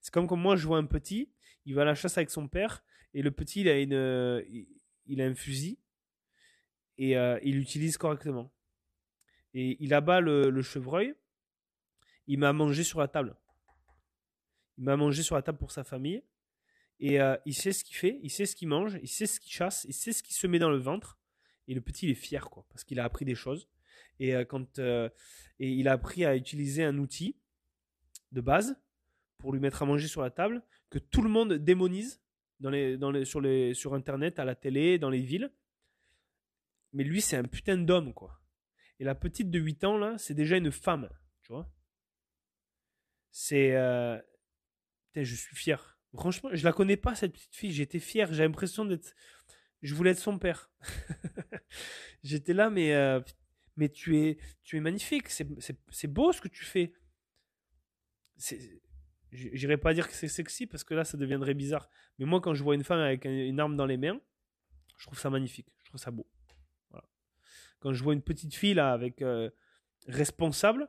[0.00, 1.32] C'est comme quand moi je vois un petit,
[1.64, 2.84] il va à la chasse avec son père
[3.14, 4.44] et le petit il a une,
[5.06, 5.78] il a un fusil
[6.98, 8.52] et euh, il l'utilise correctement.
[9.54, 11.14] Et il abat le, chevreuil.
[12.26, 13.36] Il m'a mangé sur la table.
[14.76, 16.22] Il m'a mangé sur la table pour sa famille.
[17.00, 19.38] Et euh, il sait ce qu'il fait, il sait ce qu'il mange, il sait ce
[19.38, 21.16] qu'il chasse, il sait ce qu'il se met dans le ventre.
[21.68, 23.68] Et le petit, il est fier, quoi, parce qu'il a appris des choses.
[24.18, 25.12] Et, euh, quand, et
[25.58, 27.36] il a appris à utiliser un outil
[28.32, 28.76] de base
[29.38, 32.20] pour lui mettre à manger sur la table que tout le monde démonise
[32.58, 35.52] dans les, dans les, sur, les, sur Internet, à la télé, dans les villes.
[36.92, 38.40] Mais lui, c'est un putain d'homme, quoi.
[39.00, 41.08] Et la petite de 8 ans, là, c'est déjà une femme,
[41.42, 41.70] tu vois.
[43.30, 43.74] C'est.
[43.76, 44.18] euh,
[45.12, 45.98] Putain, je suis fier.
[46.14, 47.72] Franchement, je la connais pas, cette petite fille.
[47.72, 48.32] J'étais fier.
[48.32, 49.14] J'ai l'impression d'être.
[49.82, 50.70] Je voulais être son père.
[52.22, 52.94] J'étais là, mais.
[52.94, 53.20] euh,
[53.76, 55.28] Mais tu es, tu es magnifique.
[55.28, 56.92] C'est beau ce que tu fais.
[58.36, 58.80] C'est-
[59.30, 61.88] j- J'irais pas dire que c'est sexy parce que là, ça deviendrait bizarre.
[62.18, 64.20] Mais moi, quand je vois une femme avec un- une arme dans les mains,
[64.96, 65.68] je trouve ça magnifique.
[65.84, 66.26] Je trouve ça beau.
[67.80, 69.50] Quand je vois une petite fille là avec euh,
[70.06, 70.88] responsable,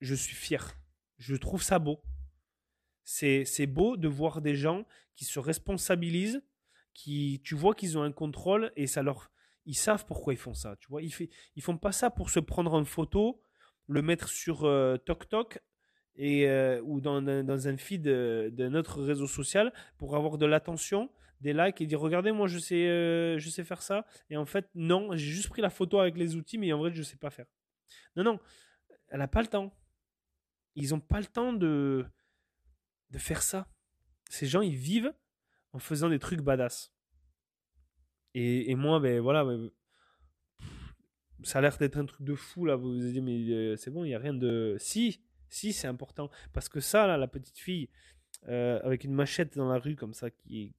[0.00, 0.78] je suis fier.
[1.18, 2.02] Je trouve ça beau.
[3.04, 6.42] C'est beau de voir des gens qui se responsabilisent,
[6.92, 9.30] qui tu vois qu'ils ont un contrôle et ça leur
[9.66, 11.28] ils savent pourquoi ils font ça, tu vois, ils fait,
[11.60, 13.42] font pas ça pour se prendre en photo,
[13.88, 15.60] le mettre sur euh, TokTok
[16.14, 20.46] et euh, ou dans, dans un feed euh, d'un autre réseau social pour avoir de
[20.46, 21.10] l'attention,
[21.40, 24.46] des likes et dire regardez moi je sais euh, je sais faire ça et en
[24.46, 27.16] fait non, j'ai juste pris la photo avec les outils mais en vrai je sais
[27.16, 27.46] pas faire.
[28.16, 28.40] Non non,
[29.08, 29.76] elle a pas le temps.
[30.74, 32.06] Ils ont pas le temps de
[33.10, 33.68] de faire ça.
[34.30, 35.14] Ces gens, ils vivent
[35.72, 36.92] en faisant des trucs badass.
[38.34, 39.70] Et, et moi, ben voilà, ben,
[41.42, 42.76] ça a l'air d'être un truc de fou là.
[42.76, 44.76] Vous vous dites, mais euh, c'est bon, il n'y a rien de.
[44.78, 46.30] Si, si, c'est important.
[46.52, 47.88] Parce que ça, là, la petite fille,
[48.48, 50.74] euh, avec une machette dans la rue comme ça, qui,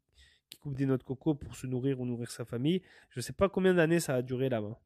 [0.50, 3.34] qui coupe des noix de coco pour se nourrir ou nourrir sa famille, je sais
[3.34, 4.80] pas combien d'années ça a duré là-bas.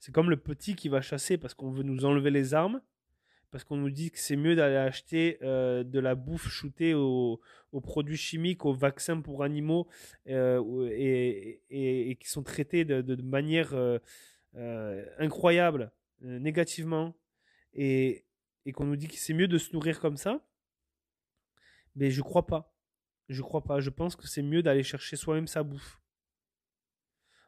[0.00, 2.80] C'est comme le petit qui va chasser parce qu'on veut nous enlever les armes
[3.50, 7.40] parce qu'on nous dit que c'est mieux d'aller acheter euh, de la bouffe shootée aux,
[7.82, 9.86] produits chimiques, aux vaccins pour animaux
[10.28, 13.98] euh, et, qui sont traités de, manière euh,
[15.18, 17.14] incroyable, négativement,
[17.72, 18.24] et,
[18.74, 20.44] qu'on nous dit que c'est mieux de se nourrir comme ça.
[21.94, 22.75] Mais je crois pas.
[23.28, 23.80] Je crois pas.
[23.80, 26.00] Je pense que c'est mieux d'aller chercher soi-même sa bouffe.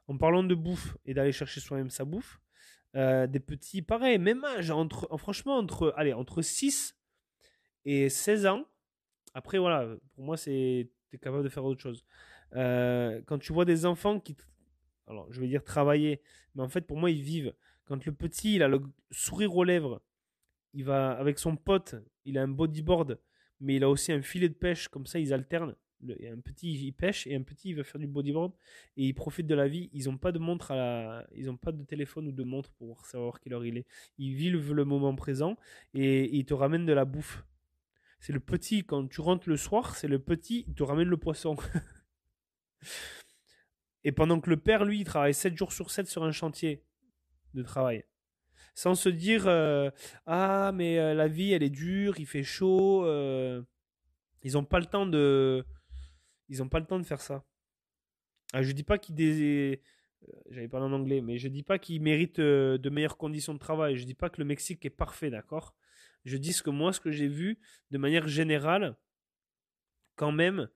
[0.06, 2.40] En parlant de bouffe et d'aller chercher soi-même sa bouffe,
[2.96, 6.96] euh, des petits, pareil, même âge, entre, en- franchement, entre, allez, entre 6
[7.84, 8.64] et 16 ans.
[9.34, 12.05] Après, voilà, pour moi, c'est, t'es capable de faire autre chose.
[12.55, 14.36] Euh, quand tu vois des enfants qui,
[15.06, 16.22] alors, je vais dire travailler,
[16.55, 17.55] mais en fait, pour moi, ils vivent.
[17.84, 18.80] Quand le petit, il a le
[19.10, 20.02] sourire aux lèvres,
[20.74, 23.18] il va avec son pote, il a un bodyboard,
[23.60, 25.74] mais il a aussi un filet de pêche, comme ça, ils alternent.
[26.01, 28.52] Il un petit, il pêche et un petit, il va faire du bodyboard
[28.97, 29.90] et ils profitent de la vie.
[29.93, 31.26] Ils n'ont pas de montre à la...
[31.35, 33.86] ils ont pas de téléphone ou de montre pour savoir quelle heure il est.
[34.16, 35.56] Ils vivent le moment présent
[35.94, 37.44] et ils te ramènent de la bouffe.
[38.20, 41.16] C'est le petit quand tu rentres le soir, c'est le petit, il te ramène le
[41.16, 41.56] poisson.
[44.05, 46.85] et pendant que le père lui, il travaille 7 jours sur 7 sur un chantier
[47.55, 48.05] de travail.
[48.78, 49.90] Sans se dire euh,
[50.26, 53.05] ah mais euh, la vie elle est dure, il fait chaud.
[53.06, 53.60] euh.
[54.44, 55.64] Ils n'ont pas le temps de
[56.48, 57.44] ils ont pas le temps de faire ça.
[58.52, 59.16] Ah, je dis pas qu'ils
[60.48, 63.96] j'avais parlé en anglais, mais je dis pas qu'ils méritent de meilleures conditions de travail.
[63.96, 65.74] Je dis pas que le Mexique est parfait, d'accord
[66.24, 67.59] Je dis ce que moi, ce que j'ai vu
[67.90, 68.96] de manière générale,
[70.14, 70.68] quand même,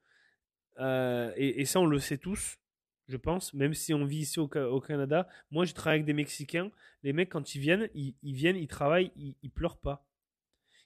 [0.81, 2.59] et, ça on le sait tous,
[3.13, 6.71] je pense, même si on vit ici au, Canada, moi je travaille avec des Mexicains,
[7.03, 10.09] les mecs quand ils viennent, ils, viennent, ils travaillent, ils, pleurent pas.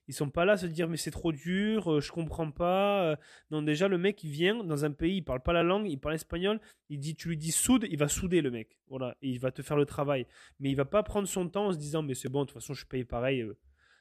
[0.09, 3.12] Ils sont pas là à se dire mais c'est trop dur, euh, je comprends pas.
[3.12, 3.16] Euh.
[3.53, 5.98] Non, déjà le mec il vient dans un pays, il parle pas la langue, il
[5.98, 8.77] parle espagnol, il dit tu lui dis soude, il va souder le mec.
[8.89, 10.27] Voilà, il va te faire le travail.
[10.59, 12.55] Mais il va pas prendre son temps en se disant mais c'est bon, de toute
[12.55, 13.43] façon je paye pareil.
[13.43, 13.57] Euh.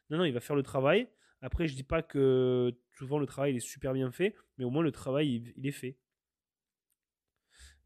[0.09, 1.07] Non non, il va faire le travail.
[1.41, 4.69] Après je dis pas que souvent le travail il est super bien fait, mais au
[4.71, 5.95] moins le travail il, est fait.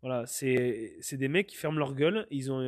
[0.01, 2.61] Voilà, c'est des mecs qui ferment leur gueule, ils ont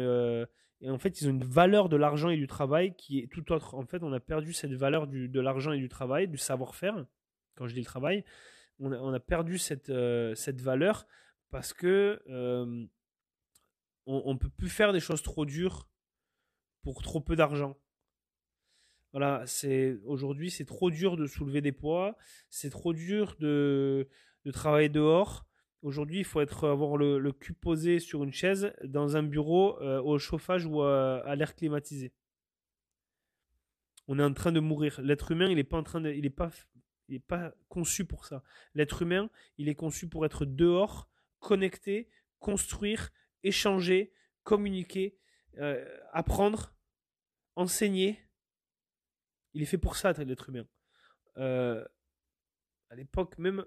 [0.81, 3.51] et en fait, ils ont une valeur de l'argent et du travail qui est tout
[3.51, 3.75] autre.
[3.75, 7.05] En fait, on a perdu cette valeur de l'argent et du travail, du savoir-faire.
[7.55, 8.25] Quand je dis le travail,
[8.79, 11.05] on a, perdu cette, euh, cette valeur
[11.51, 12.85] parce que euh,
[14.07, 15.87] on, ne peut plus faire des choses trop dures
[16.81, 17.77] pour trop peu d'argent.
[19.11, 22.17] Voilà, c'est aujourd'hui c'est trop dur de soulever des poids,
[22.49, 24.07] c'est trop dur de,
[24.45, 25.45] de travailler dehors.
[25.81, 29.99] Aujourd'hui, il faut être, avoir le, cul posé sur une chaise dans un bureau euh,
[30.01, 32.13] au chauffage ou à, l'air climatisé.
[34.07, 35.01] On est en train de mourir.
[35.01, 36.51] L'être humain, il n'est pas en train de, il pas,
[37.27, 38.43] pas conçu pour ça.
[38.75, 41.09] L'être humain, il est conçu pour être dehors,
[41.39, 42.09] connecté,
[42.39, 43.09] construire,
[43.43, 44.13] échanger,
[44.43, 45.17] communiquer,
[45.57, 46.75] euh, apprendre,
[47.55, 48.19] enseigner.
[49.53, 50.67] Il est fait pour ça, l'être humain.
[51.37, 51.83] Euh,
[52.91, 53.63] à l'époque, même,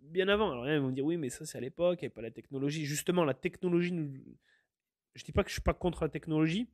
[0.00, 0.50] bien avant.
[0.50, 2.30] Alors, ils vont dire oui, mais ça, c'est à l'époque, il n'y avait pas la
[2.30, 2.86] technologie.
[2.86, 3.94] Justement, la technologie,
[5.14, 6.70] je dis pas que je suis pas contre la technologie,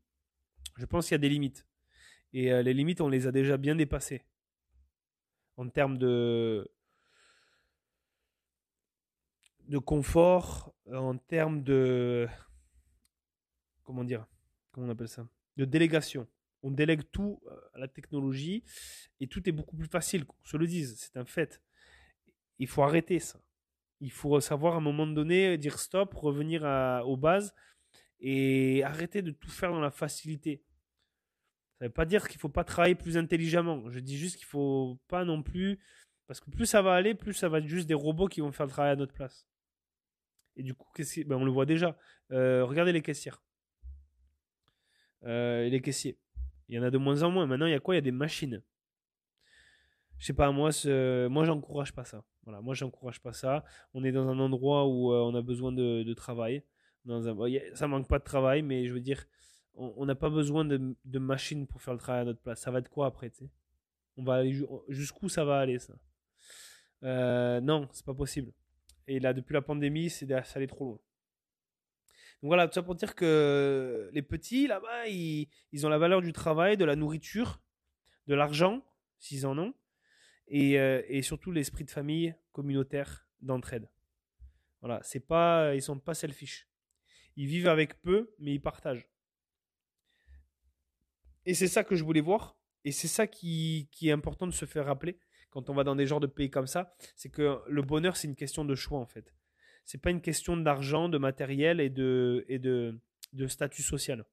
[0.77, 1.67] je pense qu'il y a des limites.
[2.33, 4.23] Et euh, les limites, on les a déjà bien dépassées.
[5.57, 6.71] En termes de,
[9.67, 12.29] de confort, en termes de.
[13.83, 14.25] Comment dire
[14.71, 15.29] Comment on appelle ça?
[15.57, 16.29] De délégation.
[16.63, 18.63] On délègue tout euh, à la technologie
[19.19, 21.61] et tout est beaucoup plus facile, qu'on se le dise, c'est un fait
[22.59, 23.41] il faut arrêter ça.
[24.01, 27.55] Il faut savoir à un moment donné dire stop, revenir à, aux bases
[28.21, 30.63] et arrêter de tout faire dans la facilité.
[31.79, 33.89] Ça ne veut pas dire qu'il ne faut pas travailler plus intelligemment.
[33.91, 35.79] Je dis juste qu'il ne faut pas non plus.
[36.27, 38.53] Parce que plus ça va aller, plus ça va être juste des robots qui vont
[38.53, 39.49] faire le travail à notre place.
[40.57, 40.91] Et du coup,
[41.27, 41.97] ben, on le voit déjà.
[42.33, 43.43] Euh, regardez les caissières.
[45.25, 46.19] Euh, les caissiers.
[46.69, 47.47] Il y en a de moins en moins.
[47.47, 47.95] Maintenant, il y a quoi?
[47.95, 48.63] Il y a des machines
[50.19, 50.71] je sais pas, moi,
[51.29, 52.25] moi, j'encourage pas ça.
[52.43, 53.65] Voilà, moi, j'encourage pas ça.
[53.95, 56.63] On est dans un endroit où euh, on a besoin de, de travail.
[57.05, 57.37] Dans un,
[57.75, 59.25] ça manque pas de travail, mais je veux dire,
[59.75, 62.61] on n'a pas besoin de, de machines pour faire le travail à notre place.
[62.61, 63.51] Ça va être quoi après, tu sais?
[64.17, 65.95] On va aller jusqu'où ça va aller, ça?
[67.05, 68.53] Euh, Non, c'est pas possible.
[69.07, 70.99] Et là, depuis la pandémie, c'est allait trop loin.
[72.43, 76.33] Donc voilà, tout ça pour dire que les petits, là-bas, ils ont la valeur du
[76.33, 77.61] travail, de la nourriture,
[78.27, 78.85] de l'argent,
[79.19, 79.75] s'ils en ont
[80.49, 83.89] et, euh, et surtout l'esprit de famille communautaire d'entraide.
[84.81, 86.69] Voilà, c'est pas, ils sont pas selfish.
[87.37, 89.09] Ils vivent avec peu, mais ils partagent.
[91.47, 92.57] Et c'est ça que je voulais voir.
[92.85, 95.19] Et c'est ça qui, est important de se faire rappeler
[95.51, 96.95] quand on va dans des genres de pays comme ça.
[97.17, 99.35] C'est que le bonheur, c'est une question de choix, en fait.
[99.85, 103.01] C'est pas une question d'argent, de matériel et de, et de
[103.47, 104.25] statut social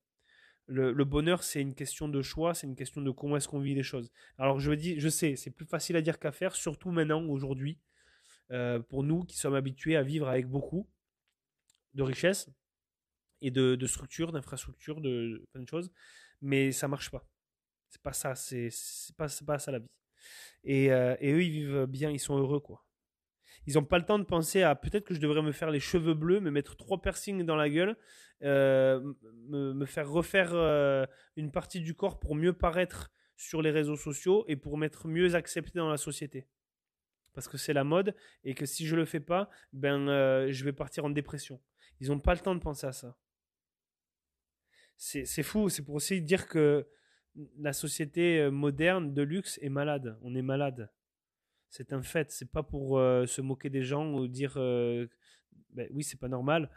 [0.68, 3.76] le, bonheur, c'est une question de choix, c'est une question de comment est-ce qu'on vit
[3.76, 4.12] les choses.
[4.38, 7.80] Alors je dis, je sais, c'est plus facile à dire qu'à faire, surtout maintenant, aujourd'hui,
[8.52, 10.88] euh, pour nous qui sommes habitués à vivre avec beaucoup
[11.94, 12.50] de richesses
[13.42, 15.92] et de, structures, d'infrastructures, de plein de choses,
[16.42, 17.28] mais ça marche pas.
[17.90, 18.70] C'est pas ça, c'est
[19.18, 19.90] pas, pas ça la vie.
[20.64, 22.85] Et, euh, et eux, ils vivent bien, ils sont heureux, quoi.
[23.68, 25.80] Ils n'ont pas le temps de penser à peut-être que je devrais me faire les
[25.80, 27.98] cheveux bleus, me mettre trois piercings dans la gueule,
[28.44, 29.14] euh,
[29.50, 31.06] me, faire refaire euh,
[31.36, 35.36] une partie du corps pour mieux paraître sur les réseaux sociaux et pour m'être mieux
[35.36, 36.48] accepté dans la société.
[37.34, 40.64] Parce que c'est la mode et que si je le fais pas, ben euh, je
[40.64, 41.60] vais partir en dépression.
[42.00, 43.18] Ils n'ont pas le temps de penser à ça.
[44.98, 46.88] C'est fou, c'est pour aussi dire que
[47.58, 50.18] la société moderne de luxe est malade.
[50.22, 50.90] On est malade.
[51.76, 52.32] C'est un fait.
[52.32, 55.08] C'est pas pour euh, se moquer des gens ou dire euh,
[55.72, 56.70] ben oui, c'est pas normal.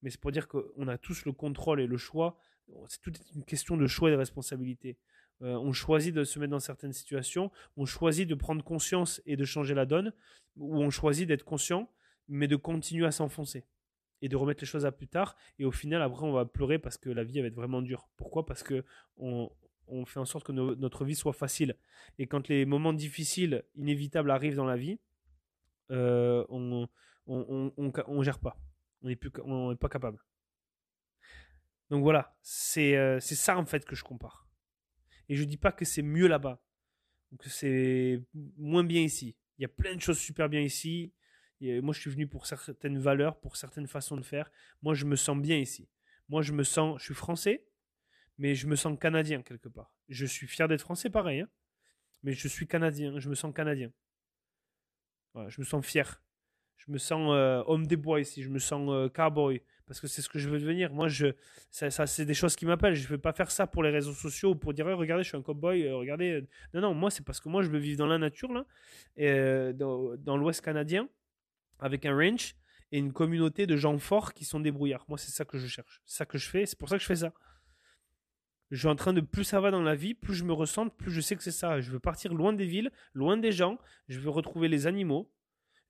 [0.00, 2.38] Mais c'est pour dire qu'on a tous le contrôle et le choix.
[2.86, 4.96] C'est toute une question de choix et de responsabilité.
[5.42, 9.36] Euh, on choisit de se mettre dans certaines situations, on choisit de prendre conscience et
[9.36, 10.12] de changer la donne,
[10.56, 11.90] ou on choisit d'être conscient,
[12.28, 13.64] mais de continuer à s'enfoncer
[14.22, 15.36] et de remettre les choses à plus tard.
[15.58, 18.08] Et au final, après, on va pleurer parce que la vie va être vraiment dure.
[18.16, 18.46] Pourquoi?
[18.46, 18.84] Parce que
[19.16, 19.50] on,
[19.88, 21.76] on fait en sorte que notre vie soit facile.
[22.18, 24.98] Et quand les moments difficiles, inévitables arrivent dans la vie,
[25.90, 26.88] euh, on,
[27.26, 28.58] on, on, gère pas.
[29.02, 30.18] On n'est on pas capable.
[31.90, 34.46] Donc voilà, c'est euh, c'est ça en fait que je compare.
[35.28, 36.62] Et je dis pas que c'est mieux là-bas
[37.38, 38.22] que c'est
[38.56, 39.36] moins bien ici.
[39.58, 41.12] Il y a plein de choses super bien ici.
[41.60, 44.50] Moi, je suis venu pour certaines valeurs, pour certaines façons de faire.
[44.80, 45.88] Moi, je me sens bien ici.
[46.28, 47.66] Moi, je me sens, je suis français,
[48.38, 49.94] mais je me sens canadien quelque part.
[50.08, 51.48] Je suis fier d'être français, pareil, hein.
[52.22, 53.18] mais je suis canadien.
[53.18, 53.90] Je me sens canadien.
[55.34, 56.22] je me sens fier.
[56.76, 58.42] Je me sens euh, homme des bois ici.
[58.42, 60.92] Je me sens euh, cowboy parce que c'est ce que je veux devenir.
[60.92, 61.26] Moi, je,
[61.70, 62.94] ça, c'est des choses qui m'appellent.
[62.94, 65.36] Je ne veux pas faire ça pour les réseaux sociaux pour dire regardez, je suis
[65.36, 65.82] un cowboy.
[65.82, 66.46] Euh, regardez.
[66.72, 70.16] Non, non, moi, c'est parce que moi, je veux vivre dans la nature là, dans,
[70.16, 71.08] dans l'Ouest canadien,
[71.80, 72.54] avec un ranch
[72.90, 75.04] et une communauté de gens forts qui sont débrouillards.
[75.08, 76.00] Moi, c'est ça que je cherche.
[76.06, 76.64] C'est ça que je fais.
[76.64, 77.32] C'est pour ça que je fais ça.
[78.70, 80.90] Je suis en train de plus ça va dans la vie, plus je me ressens,
[80.90, 81.80] plus je sais que c'est ça.
[81.80, 83.78] Je veux partir loin des villes, loin des gens.
[84.08, 85.32] Je veux retrouver les animaux.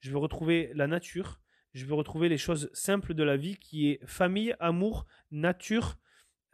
[0.00, 1.40] Je veux retrouver la nature.
[1.74, 5.98] Je veux retrouver les choses simples de la vie qui est famille, amour, nature,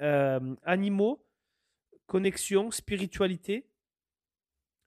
[0.00, 1.26] euh, animaux,
[2.06, 3.68] connexion, spiritualité,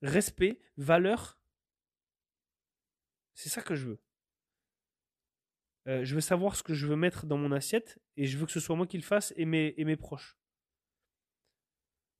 [0.01, 1.38] respect, valeur.
[3.35, 3.99] C'est ça que je veux.
[5.88, 8.45] Euh, je veux savoir ce que je veux mettre dans mon assiette et je veux
[8.45, 10.38] que ce soit moi qui le fasse et mes, et mes proches.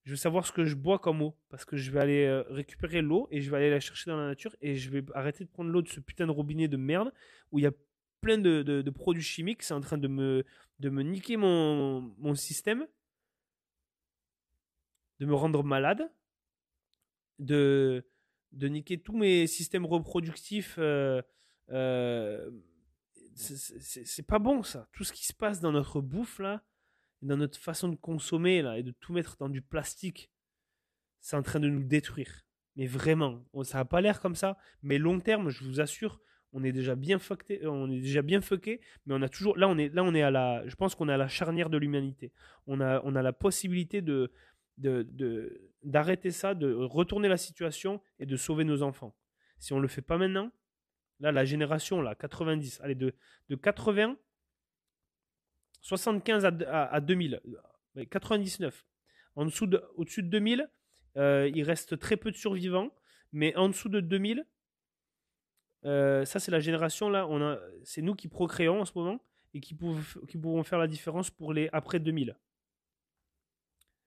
[0.08, 2.42] Je veux savoir ce que je bois comme eau parce que je vais aller euh,
[2.48, 5.44] récupérer l'eau et je vais aller la chercher dans la nature et je vais arrêter
[5.44, 7.12] de prendre l'eau de ce putain de robinet de merde
[7.52, 7.74] où il y a
[8.22, 9.64] plein de, produits chimiques.
[9.64, 10.46] C'est en train de me,
[10.80, 12.88] de me niquer mon, mon système,
[15.20, 16.10] de me rendre malade,
[17.40, 18.08] de,
[18.54, 20.78] de niquer tous mes systèmes reproductifs.
[20.80, 21.22] Euh,
[23.36, 24.88] c'est pas bon ça.
[24.94, 26.64] Tout ce qui se passe dans notre bouffe là,
[27.22, 30.32] dans notre façon de consommer là, et de tout mettre dans du plastique,
[31.20, 32.46] c'est en train de nous détruire.
[32.76, 34.58] Mais vraiment, ça n'a pas l'air comme ça.
[34.84, 36.22] Mais long terme, je vous assure,
[36.54, 39.68] on est déjà bien fucké, on est déjà bien fucké, mais on a toujours, là
[39.68, 41.78] on est, là on est à la, je pense qu'on est à la charnière de
[41.78, 42.32] l'humanité.
[42.68, 44.32] On a, on a la possibilité de,
[44.78, 49.16] de, d'arrêter ça, de retourner la situation et de sauver nos enfants.
[49.58, 50.52] Si on le fait pas maintenant,
[51.20, 53.14] Là, la génération, là, 90, allez, de,
[53.50, 54.18] de 80,
[55.82, 57.42] 75 à, à, 2000,
[58.10, 58.86] 99.
[59.36, 60.70] En dessous de, au-dessus de 2000,
[61.18, 62.92] euh, il reste très peu de survivants,
[63.32, 64.46] mais en dessous de 2000,
[65.86, 67.28] euh, ça c'est la génération là,
[67.84, 69.24] c'est nous qui procréons en ce moment
[69.54, 69.78] et qui,
[70.28, 72.36] qui pourront faire la différence pour les après 2000.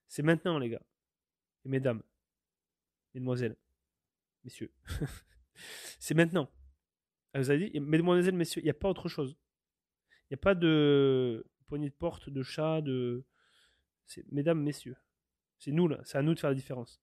[0.09, 0.83] C'est maintenant les gars,
[1.65, 2.03] et mesdames,
[3.15, 3.57] mesdemoiselles,
[4.45, 4.73] messieurs,
[5.99, 6.51] c'est maintenant.
[7.33, 9.37] Ah, vous dit, mesdemoiselles, messieurs, il n'y a pas autre chose.
[10.25, 13.25] Il n'y a pas de poignée de porte, de chat, de.
[14.33, 14.97] Mesdames, messieurs.
[15.59, 16.01] C'est nous, là.
[16.05, 17.01] C'est à nous de faire la différence.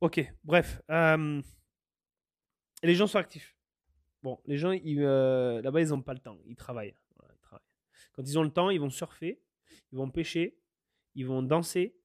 [0.00, 0.80] Ok, bref.
[0.90, 1.42] Euh,
[2.84, 3.56] les gens sont actifs.
[4.22, 6.38] Bon, les gens, euh, là-bas, ils n'ont pas le temps.
[6.46, 6.94] Ils travaillent.
[8.12, 9.42] Quand ils ont le temps, ils vont surfer,
[9.90, 10.58] ils vont pêcher,
[11.14, 11.96] ils vont danser,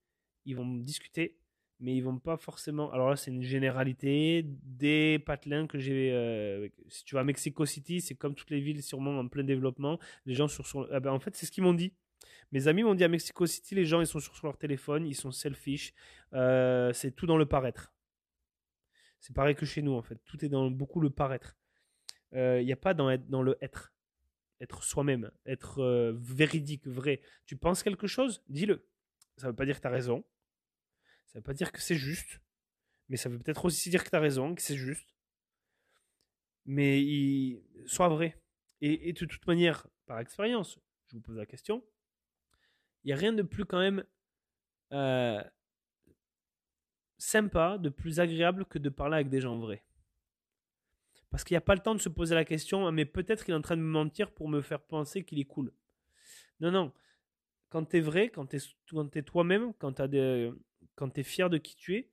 [0.44, 1.38] ils vont discuter,
[1.80, 2.90] mais ils vont pas forcément.
[2.92, 6.12] Alors là, c'est une généralité des patelins que j'ai.
[6.12, 9.44] Euh, si tu vas à Mexico City, c'est comme toutes les villes, sûrement en plein
[9.44, 9.98] développement.
[10.26, 10.66] Les gens sur.
[10.66, 10.88] sur...
[10.92, 11.92] Ah ben, en fait, c'est ce qu'ils m'ont dit.
[12.50, 15.14] Mes amis m'ont dit à Mexico City, les gens ils sont sur, leur téléphone, ils
[15.14, 15.92] sont selfish.
[16.32, 17.92] Euh, c'est tout dans le paraître.
[19.20, 20.18] C'est pareil que chez nous en fait.
[20.24, 21.56] Tout est dans beaucoup le paraître.
[22.32, 23.92] Il euh, n'y a pas dans, dans le être.
[24.60, 27.20] Être soi-même, être véridique, vrai.
[27.46, 28.42] Tu penses quelque chose?
[28.48, 28.84] Dis-le.
[29.36, 30.24] Ça ne veut pas dire que tu as raison
[31.28, 32.40] ça veut pas dire que c'est juste,
[33.08, 35.14] mais ça veut peut-être aussi dire que tu as raison, que c'est juste.
[36.64, 37.62] Mais il...
[37.86, 38.40] soit vrai.
[38.80, 40.78] Et, de toute manière, par expérience,
[41.08, 41.84] je vous pose la question,
[43.02, 44.04] il n'y a rien de plus quand même
[44.92, 45.42] euh,
[47.16, 49.82] sympa, de plus agréable que de parler avec des gens vrais.
[51.30, 53.52] Parce qu'il n'y a pas le temps de se poser la question, mais peut-être qu'il
[53.52, 55.72] est en train de me mentir pour me faire penser qu'il est cool.
[56.60, 56.92] Non, non.
[57.68, 60.52] Quand tu es vrai, quand tu es, es toi-même, quand tu as des,
[60.98, 62.10] quand tu es fier de qui tu es,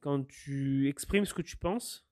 [0.00, 2.06] quand tu exprimes ce que tu penses,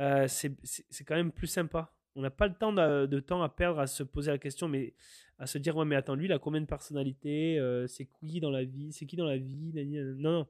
[0.00, 1.94] euh, c'est quand même plus sympa.
[2.16, 4.94] On n'a pas le temps de, temps à perdre à se poser la question, mais
[5.38, 8.40] à se dire ouais mais attends lui il a combien de personnalités, euh, c'est qui
[8.40, 9.72] dans la vie, c'est qui dans la vie,
[10.18, 10.46] non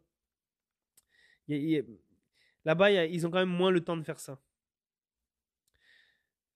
[1.48, 1.84] non.
[2.64, 4.40] Là-bas ils ont quand même moins le temps de faire ça.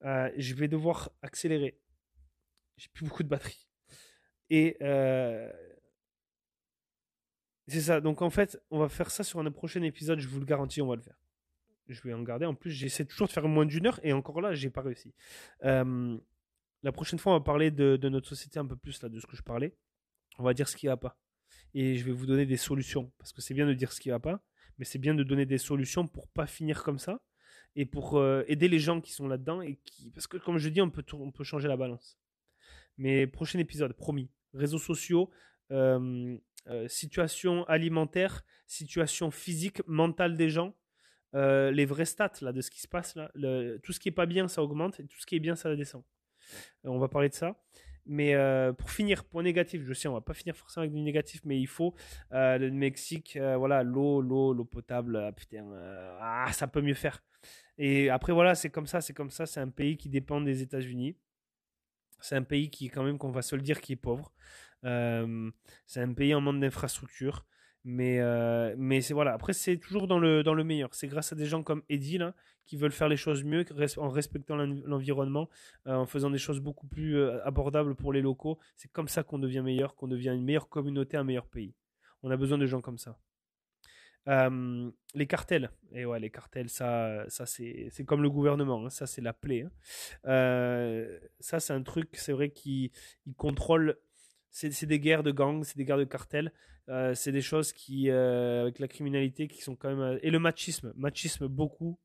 [0.05, 1.78] Euh, je vais devoir accélérer.
[2.78, 3.66] J'ai plus beaucoup de batterie.
[4.49, 4.78] Et
[7.69, 8.01] c'est ça.
[8.01, 10.19] Donc en fait, on va faire ça sur un prochain épisode.
[10.19, 11.19] Je vous le garantis, on va le faire.
[11.86, 12.47] Je vais en garder.
[12.47, 15.15] En plus, j'essaie toujours de faire moins d'une heure et encore là, j'ai pas réussi.
[16.82, 19.27] La prochaine fois, on va parler de, notre société un peu plus là, de ce
[19.27, 19.74] que je parlais.
[20.39, 21.19] On va dire ce qui va pas.
[21.74, 23.12] Et je vais vous donner des solutions.
[23.19, 24.43] Parce que c'est bien de dire ce qui va pas,
[24.78, 27.20] mais c'est bien de donner des solutions pour pas finir comme ça
[27.74, 30.69] et pour euh, aider les gens qui sont là-dedans et qui parce que comme je
[30.69, 32.19] dis on peut on peut changer la balance
[32.97, 35.31] mais prochain épisode promis réseaux sociaux
[36.86, 40.74] situation alimentaire, situation physique, mentale des gens,
[41.32, 43.31] les vrais stats là, de ce qui se passe là.
[43.82, 45.74] tout ce qui est pas bien, ça augmente, et tout ce qui est bien, ça
[45.74, 46.03] descend.
[46.85, 47.57] on va parler de ça.
[48.07, 48.35] Mais
[48.78, 51.61] pour finir, point négatif, je sais, on va pas finir forcément avec du négatif, mais
[51.61, 51.95] il faut
[52.31, 55.66] le Mexique, voilà, l'eau, l'eau, l'eau potable, ah, putain,
[56.20, 57.23] ah, ça peut mieux faire.
[57.78, 59.47] Et après, voilà, c'est comme ça, c'est comme ça.
[59.47, 61.16] C'est un pays qui dépend des États-Unis.
[62.20, 64.32] C'est un pays qui, quand même, qu'on va se le dire, qui est pauvre.
[64.83, 67.45] C'est un pays en manque d'infrastructures.
[67.85, 68.21] Mais,
[68.77, 69.33] mais c'est voilà.
[69.33, 70.93] Après, c'est toujours dans le, dans le meilleur.
[70.93, 72.35] C'est grâce à des gens comme Eddie là,
[72.67, 73.65] qui veulent faire les choses mieux
[73.97, 75.49] en respectant l'environnement,
[75.87, 78.59] en faisant des choses beaucoup plus abordables pour les locaux.
[78.77, 81.75] C'est comme ça qu'on devient meilleur, qu'on devient une meilleure communauté, un meilleur pays.
[82.23, 83.19] On a besoin de gens comme ça
[85.15, 89.23] les cartels, et ouais, les cartels, ça, ça c'est, comme le gouvernement, hein, ça c'est
[89.23, 89.63] la plaie.
[90.25, 91.07] Hein.
[91.41, 92.93] Ça c'est un truc, c'est vrai qui
[93.37, 93.99] contrôle.
[94.51, 96.53] C'est, des guerres de gangs, c'est des guerres de cartels,
[96.89, 100.19] euh, c'est des choses qui, euh, avec la criminalité, qui sont quand même.
[100.23, 101.99] et le machisme, machisme beaucoup.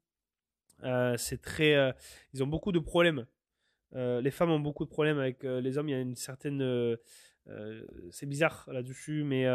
[1.18, 1.96] c'est très.
[2.34, 3.26] ils ont beaucoup de problèmes.
[3.94, 5.90] les femmes ont beaucoup de problèmes avec les hommes.
[5.90, 6.98] Il y a une certaine.
[8.12, 9.48] c'est bizarre là-dessus, mais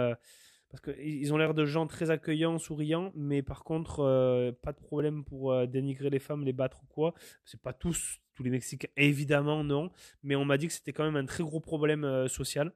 [0.71, 4.79] parce qu'ils ont l'air de gens très accueillants, souriants, mais par contre, euh, pas de
[4.79, 7.15] problème pour euh, dénigrer les femmes, les battre ou quoi.
[7.45, 9.91] C'est pas tous, tous les Mexicains, évidemment non,
[10.23, 12.73] mais on m'a dit que c'était quand même un très gros problème euh, social.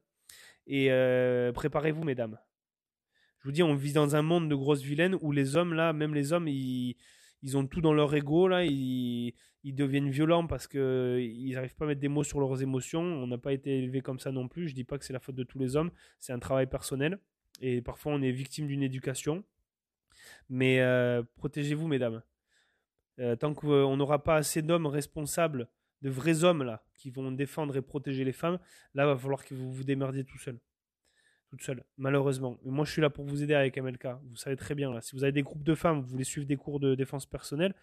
[0.66, 0.88] Et
[1.54, 2.38] préparez-vous, mesdames.
[3.40, 5.92] Je vous dis, on vit dans un monde de grosses vilaines où les hommes, là,
[5.92, 6.96] même les hommes, ils,
[7.42, 9.34] ils ont tout dans leur ego, là, ils,
[9.64, 13.02] ils deviennent violents parce qu'ils n'arrivent pas à mettre des mots sur leurs émotions.
[13.02, 14.68] On n'a pas été élevé comme ça non plus.
[14.68, 17.18] Je dis pas que c'est la faute de tous les hommes, c'est un travail personnel
[17.60, 19.44] et parfois on est victime d'une éducation.
[20.48, 22.22] Mais euh, protégez-vous, mesdames.
[23.18, 25.68] Euh, tant qu'on n'aura pas assez d'hommes responsables,
[26.00, 28.58] de vrais hommes là, qui vont défendre et protéger les femmes,
[28.94, 30.58] là, va falloir que vous vous démerdiez tout seul.
[31.50, 32.58] Toute seule, malheureusement.
[32.64, 34.08] Mais moi, je suis là pour vous aider avec MLK.
[34.24, 35.02] Vous savez très bien, là.
[35.02, 37.74] Si vous avez des groupes de femmes, vous voulez suivre des cours de défense personnelle,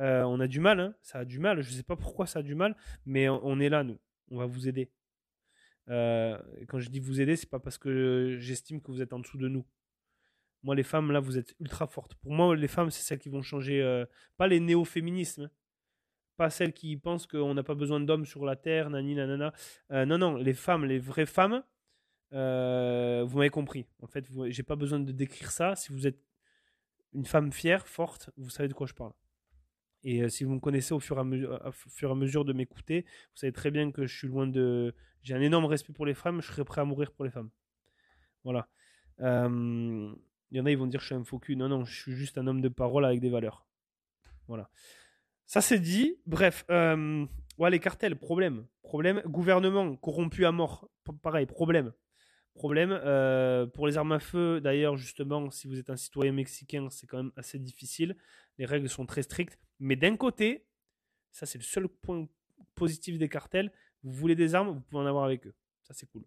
[0.00, 0.94] euh, on a du mal, hein.
[1.02, 1.60] ça a du mal.
[1.60, 2.74] Je ne sais pas pourquoi ça a du mal,
[3.04, 3.98] mais on est là, nous.
[4.30, 4.90] On va vous aider.
[5.90, 6.38] Euh,
[6.68, 9.38] quand je dis vous aider, c'est pas parce que j'estime que vous êtes en dessous
[9.38, 9.64] de nous.
[10.62, 12.14] Moi, les femmes, là, vous êtes ultra fortes.
[12.16, 13.80] Pour moi, les femmes, c'est celles qui vont changer.
[13.82, 14.04] Euh,
[14.36, 15.50] pas les néo-féminismes.
[16.36, 19.52] Pas celles qui pensent qu'on n'a pas besoin d'hommes sur la terre, nani, nanana.
[19.90, 21.62] Euh, non, non, les femmes, les vraies femmes,
[22.30, 22.36] vous
[23.36, 23.86] m'avez compris.
[24.02, 25.74] En fait, j'ai pas besoin de décrire ça.
[25.74, 26.20] Si vous êtes
[27.12, 29.12] une femme fière, forte, vous savez de quoi je parle.
[30.04, 33.70] Et si vous me connaissez au fur et à mesure, de m'écouter, vous savez très
[33.70, 36.64] bien que je suis loin de, j'ai un énorme respect pour les femmes, je serais
[36.64, 37.50] prêt à mourir pour les femmes.
[38.44, 38.68] Voilà.
[39.20, 40.14] Euh,
[40.50, 41.56] il y en a, ils vont dire je suis un faux cul.
[41.56, 43.66] Non, non, je suis juste un homme de parole avec des valeurs.
[44.46, 44.70] Voilà.
[45.46, 46.16] Ça c'est dit.
[46.26, 47.26] Bref, euh,
[47.58, 48.66] ouais, les cartels, problème.
[48.82, 49.22] Problème.
[49.26, 50.90] Gouvernement corrompu à mort.
[51.22, 51.92] Pareil, problème.
[52.54, 52.90] Problème.
[52.92, 57.06] Euh, pour les armes à feu, d'ailleurs, justement, si vous êtes un citoyen mexicain, c'est
[57.06, 58.16] quand même assez difficile.
[58.58, 59.58] Les règles sont très strictes.
[59.80, 60.66] Mais d'un côté,
[61.30, 62.26] ça c'est le seul point
[62.74, 63.72] positif des cartels,
[64.02, 65.54] vous voulez des armes, vous pouvez en avoir avec eux.
[65.82, 66.24] Ça, c'est cool.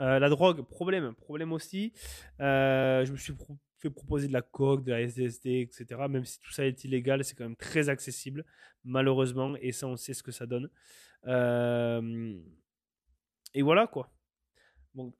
[0.00, 1.14] Euh, la drogue, problème.
[1.14, 1.92] Problème aussi.
[2.40, 3.34] Euh, je me suis
[3.78, 6.00] fait proposer de la coke, de la SDSD, etc.
[6.08, 8.44] Même si tout ça est illégal, c'est quand même très accessible,
[8.84, 9.56] malheureusement.
[9.60, 10.70] Et ça, on sait ce que ça donne.
[11.26, 12.38] Euh,
[13.54, 14.10] et voilà, quoi.
[14.94, 15.12] Bon,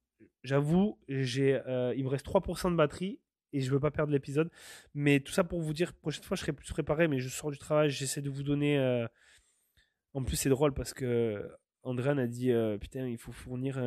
[0.42, 1.60] j'avoue, j'ai,
[1.96, 3.20] il me reste 3% de batterie
[3.52, 4.50] et je veux pas perdre l'épisode.
[4.94, 7.50] Mais tout ça pour vous dire, prochaine fois, je serai plus préparé, mais je sors
[7.50, 9.06] du travail, j'essaie de vous donner
[10.12, 11.48] en plus, c'est drôle parce que
[11.82, 13.78] Andréane a dit putain, il faut fournir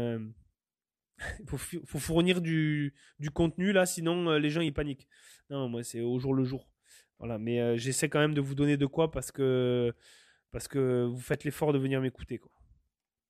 [1.40, 2.94] il faut, fournir du,
[3.34, 5.08] contenu là, sinon euh, les gens ils paniquent.
[5.50, 6.70] Non, moi c'est au jour le jour.
[7.20, 9.94] Voilà, mais j'essaie quand même de vous donner de quoi parce que
[10.52, 12.52] parce que vous faites l'effort de venir m'écouter quoi.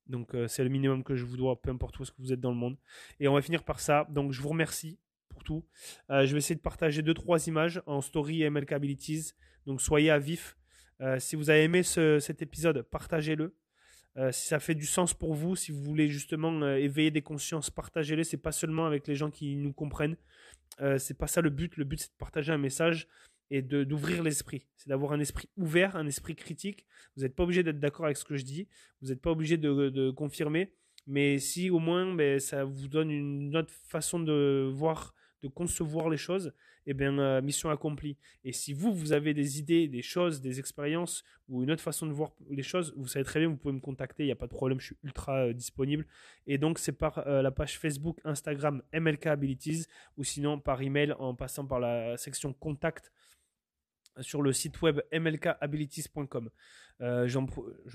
[0.08, 2.40] Donc c'est le minimum que je vous dois, peu importe où est-ce que vous êtes
[2.40, 2.78] dans le monde.
[3.20, 4.08] Et on va finir par ça.
[4.10, 5.00] Donc je vous remercie
[5.30, 5.64] pour tout.
[6.10, 9.34] je vais essayer de partager deux trois images en story MLK Abilities.
[9.66, 10.58] Donc soyez à vif.
[11.02, 13.56] Euh, si vous avez aimé cet épisode, partagez-le.
[14.18, 17.22] Euh, si ça fait du sens pour vous, si vous voulez justement euh, éveiller des
[17.22, 18.24] consciences, partagez-le.
[18.24, 20.18] C'est pas seulement avec les gens qui nous comprennent.
[20.98, 21.78] c'est pas ça le but.
[21.78, 23.08] Le but c'est de partager un message
[23.50, 24.66] et d'ouvrir l'esprit.
[24.78, 26.86] C'est d'avoir un esprit ouvert, un esprit critique.
[27.16, 28.68] Vous n'êtes pas obligé d'être d'accord avec ce que je dis.
[29.02, 30.74] Vous n'êtes pas obligé de, confirmer.
[31.06, 35.14] Mais si au moins ben, ça vous donne une autre façon de voir,
[35.48, 36.54] concevoir les choses,
[36.86, 38.18] eh bien, euh, mission accomplie.
[38.44, 42.08] Et si vous, vous avez des idées, des choses, des expériences ou une autre façon
[42.08, 44.36] de voir les choses, vous savez très bien, vous pouvez me contacter, il n'y a
[44.36, 46.06] pas de problème, je suis ultra euh, disponible.
[46.48, 49.86] Et donc, c'est par euh, la page Facebook, Instagram, MLK Abilities,
[50.18, 53.12] ou sinon par email en passant par la section contact
[54.20, 56.50] sur le site web mlkabilities.com.
[57.26, 57.48] J'en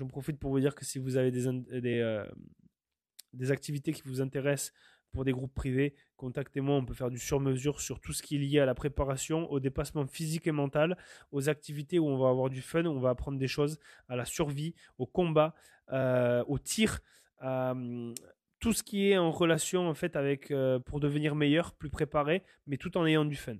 [0.09, 4.73] profite pour vous dire que si vous avez des activités qui vous intéressent,
[5.11, 6.75] pour des groupes privés, contactez-moi.
[6.75, 9.59] On peut faire du sur-mesure sur tout ce qui est lié à la préparation, au
[9.59, 10.97] dépassement physique et mental,
[11.31, 14.15] aux activités où on va avoir du fun, où on va apprendre des choses, à
[14.15, 15.55] la survie, au combat,
[15.91, 16.99] euh, au tir,
[18.59, 22.43] tout ce qui est en relation en fait avec euh, pour devenir meilleur, plus préparé,
[22.67, 23.55] mais tout en ayant du fun.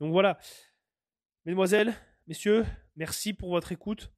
[0.00, 0.38] Donc voilà,
[1.44, 1.94] mesdemoiselles,
[2.26, 2.64] messieurs,
[2.96, 4.10] merci pour votre écoute.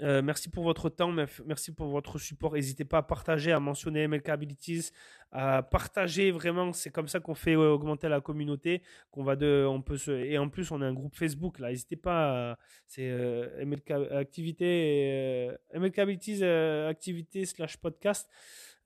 [0.00, 1.12] Euh, merci pour votre temps,
[1.44, 2.54] merci pour votre support.
[2.54, 4.90] N'hésitez pas à partager, à mentionner MLK Abilities,
[5.30, 6.72] à partager vraiment.
[6.72, 10.38] C'est comme ça qu'on fait augmenter la communauté, qu'on va de, on peut se, et
[10.38, 11.68] en plus on a un groupe Facebook là.
[11.68, 12.56] N'hésitez pas,
[12.86, 18.30] c'est euh, MLK activité, euh, MLK Abilities activité slash podcast.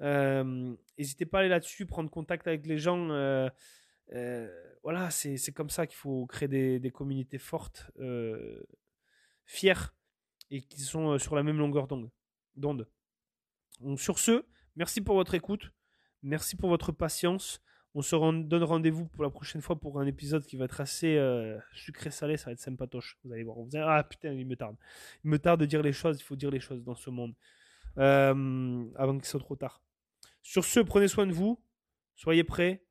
[0.01, 3.09] N'hésitez pas à aller là-dessus, prendre contact avec les gens.
[4.83, 7.91] voilà, c'est comme ça qu'il faut créer des, des communautés fortes,
[9.45, 9.95] fières
[10.51, 12.89] et qui sont euh, sur la même longueur d'onde.
[13.81, 14.45] Donc sur ce,
[14.77, 15.73] merci pour votre écoute,
[16.23, 17.61] merci pour votre patience.
[17.95, 21.17] On se donne rendez-vous pour la prochaine fois pour un épisode qui va être assez
[21.17, 23.19] euh, sucré-salé, ça va être sympatoche.
[23.25, 23.57] Vous allez voir.
[23.87, 24.77] ah putain, il me tarde.
[25.25, 27.35] Il me tarde de dire les choses, il faut dire les choses dans ce monde.
[27.97, 29.81] Euh, avant qu'il soit trop tard.
[30.43, 31.59] Sur ce, prenez soin de vous,
[32.15, 32.85] soyez prêts.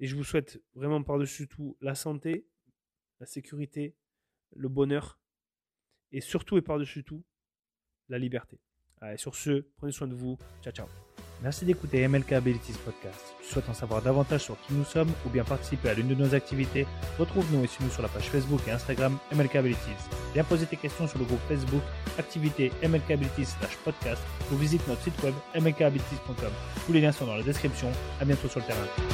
[0.00, 2.48] Et je vous souhaite vraiment par-dessus tout la santé,
[3.20, 3.94] la sécurité,
[4.56, 5.20] le bonheur
[6.14, 7.22] et surtout et par-dessus tout,
[8.08, 8.60] la liberté.
[9.00, 10.38] Allez, sur ce, prenez soin de vous.
[10.62, 10.86] Ciao, ciao.
[11.42, 13.34] Merci d'écouter MLK Abilities Podcast.
[13.42, 16.14] Tu souhaites en savoir davantage sur qui nous sommes ou bien participer à l'une de
[16.14, 16.86] nos activités
[17.18, 20.08] Retrouve-nous et suis-nous sur la page Facebook et Instagram MLK Abilities.
[20.32, 21.82] Viens poser tes questions sur le groupe Facebook
[22.18, 23.52] Activité MLK Abilities
[23.84, 24.22] podcast
[24.52, 26.52] ou visite notre site web mlkabilities.com.
[26.86, 27.90] Tous les liens sont dans la description.
[28.20, 29.13] À bientôt sur le terrain.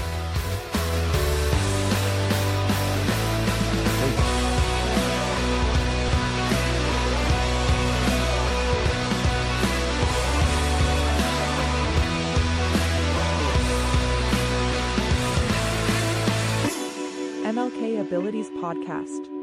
[18.41, 19.40] Abilities Podcast.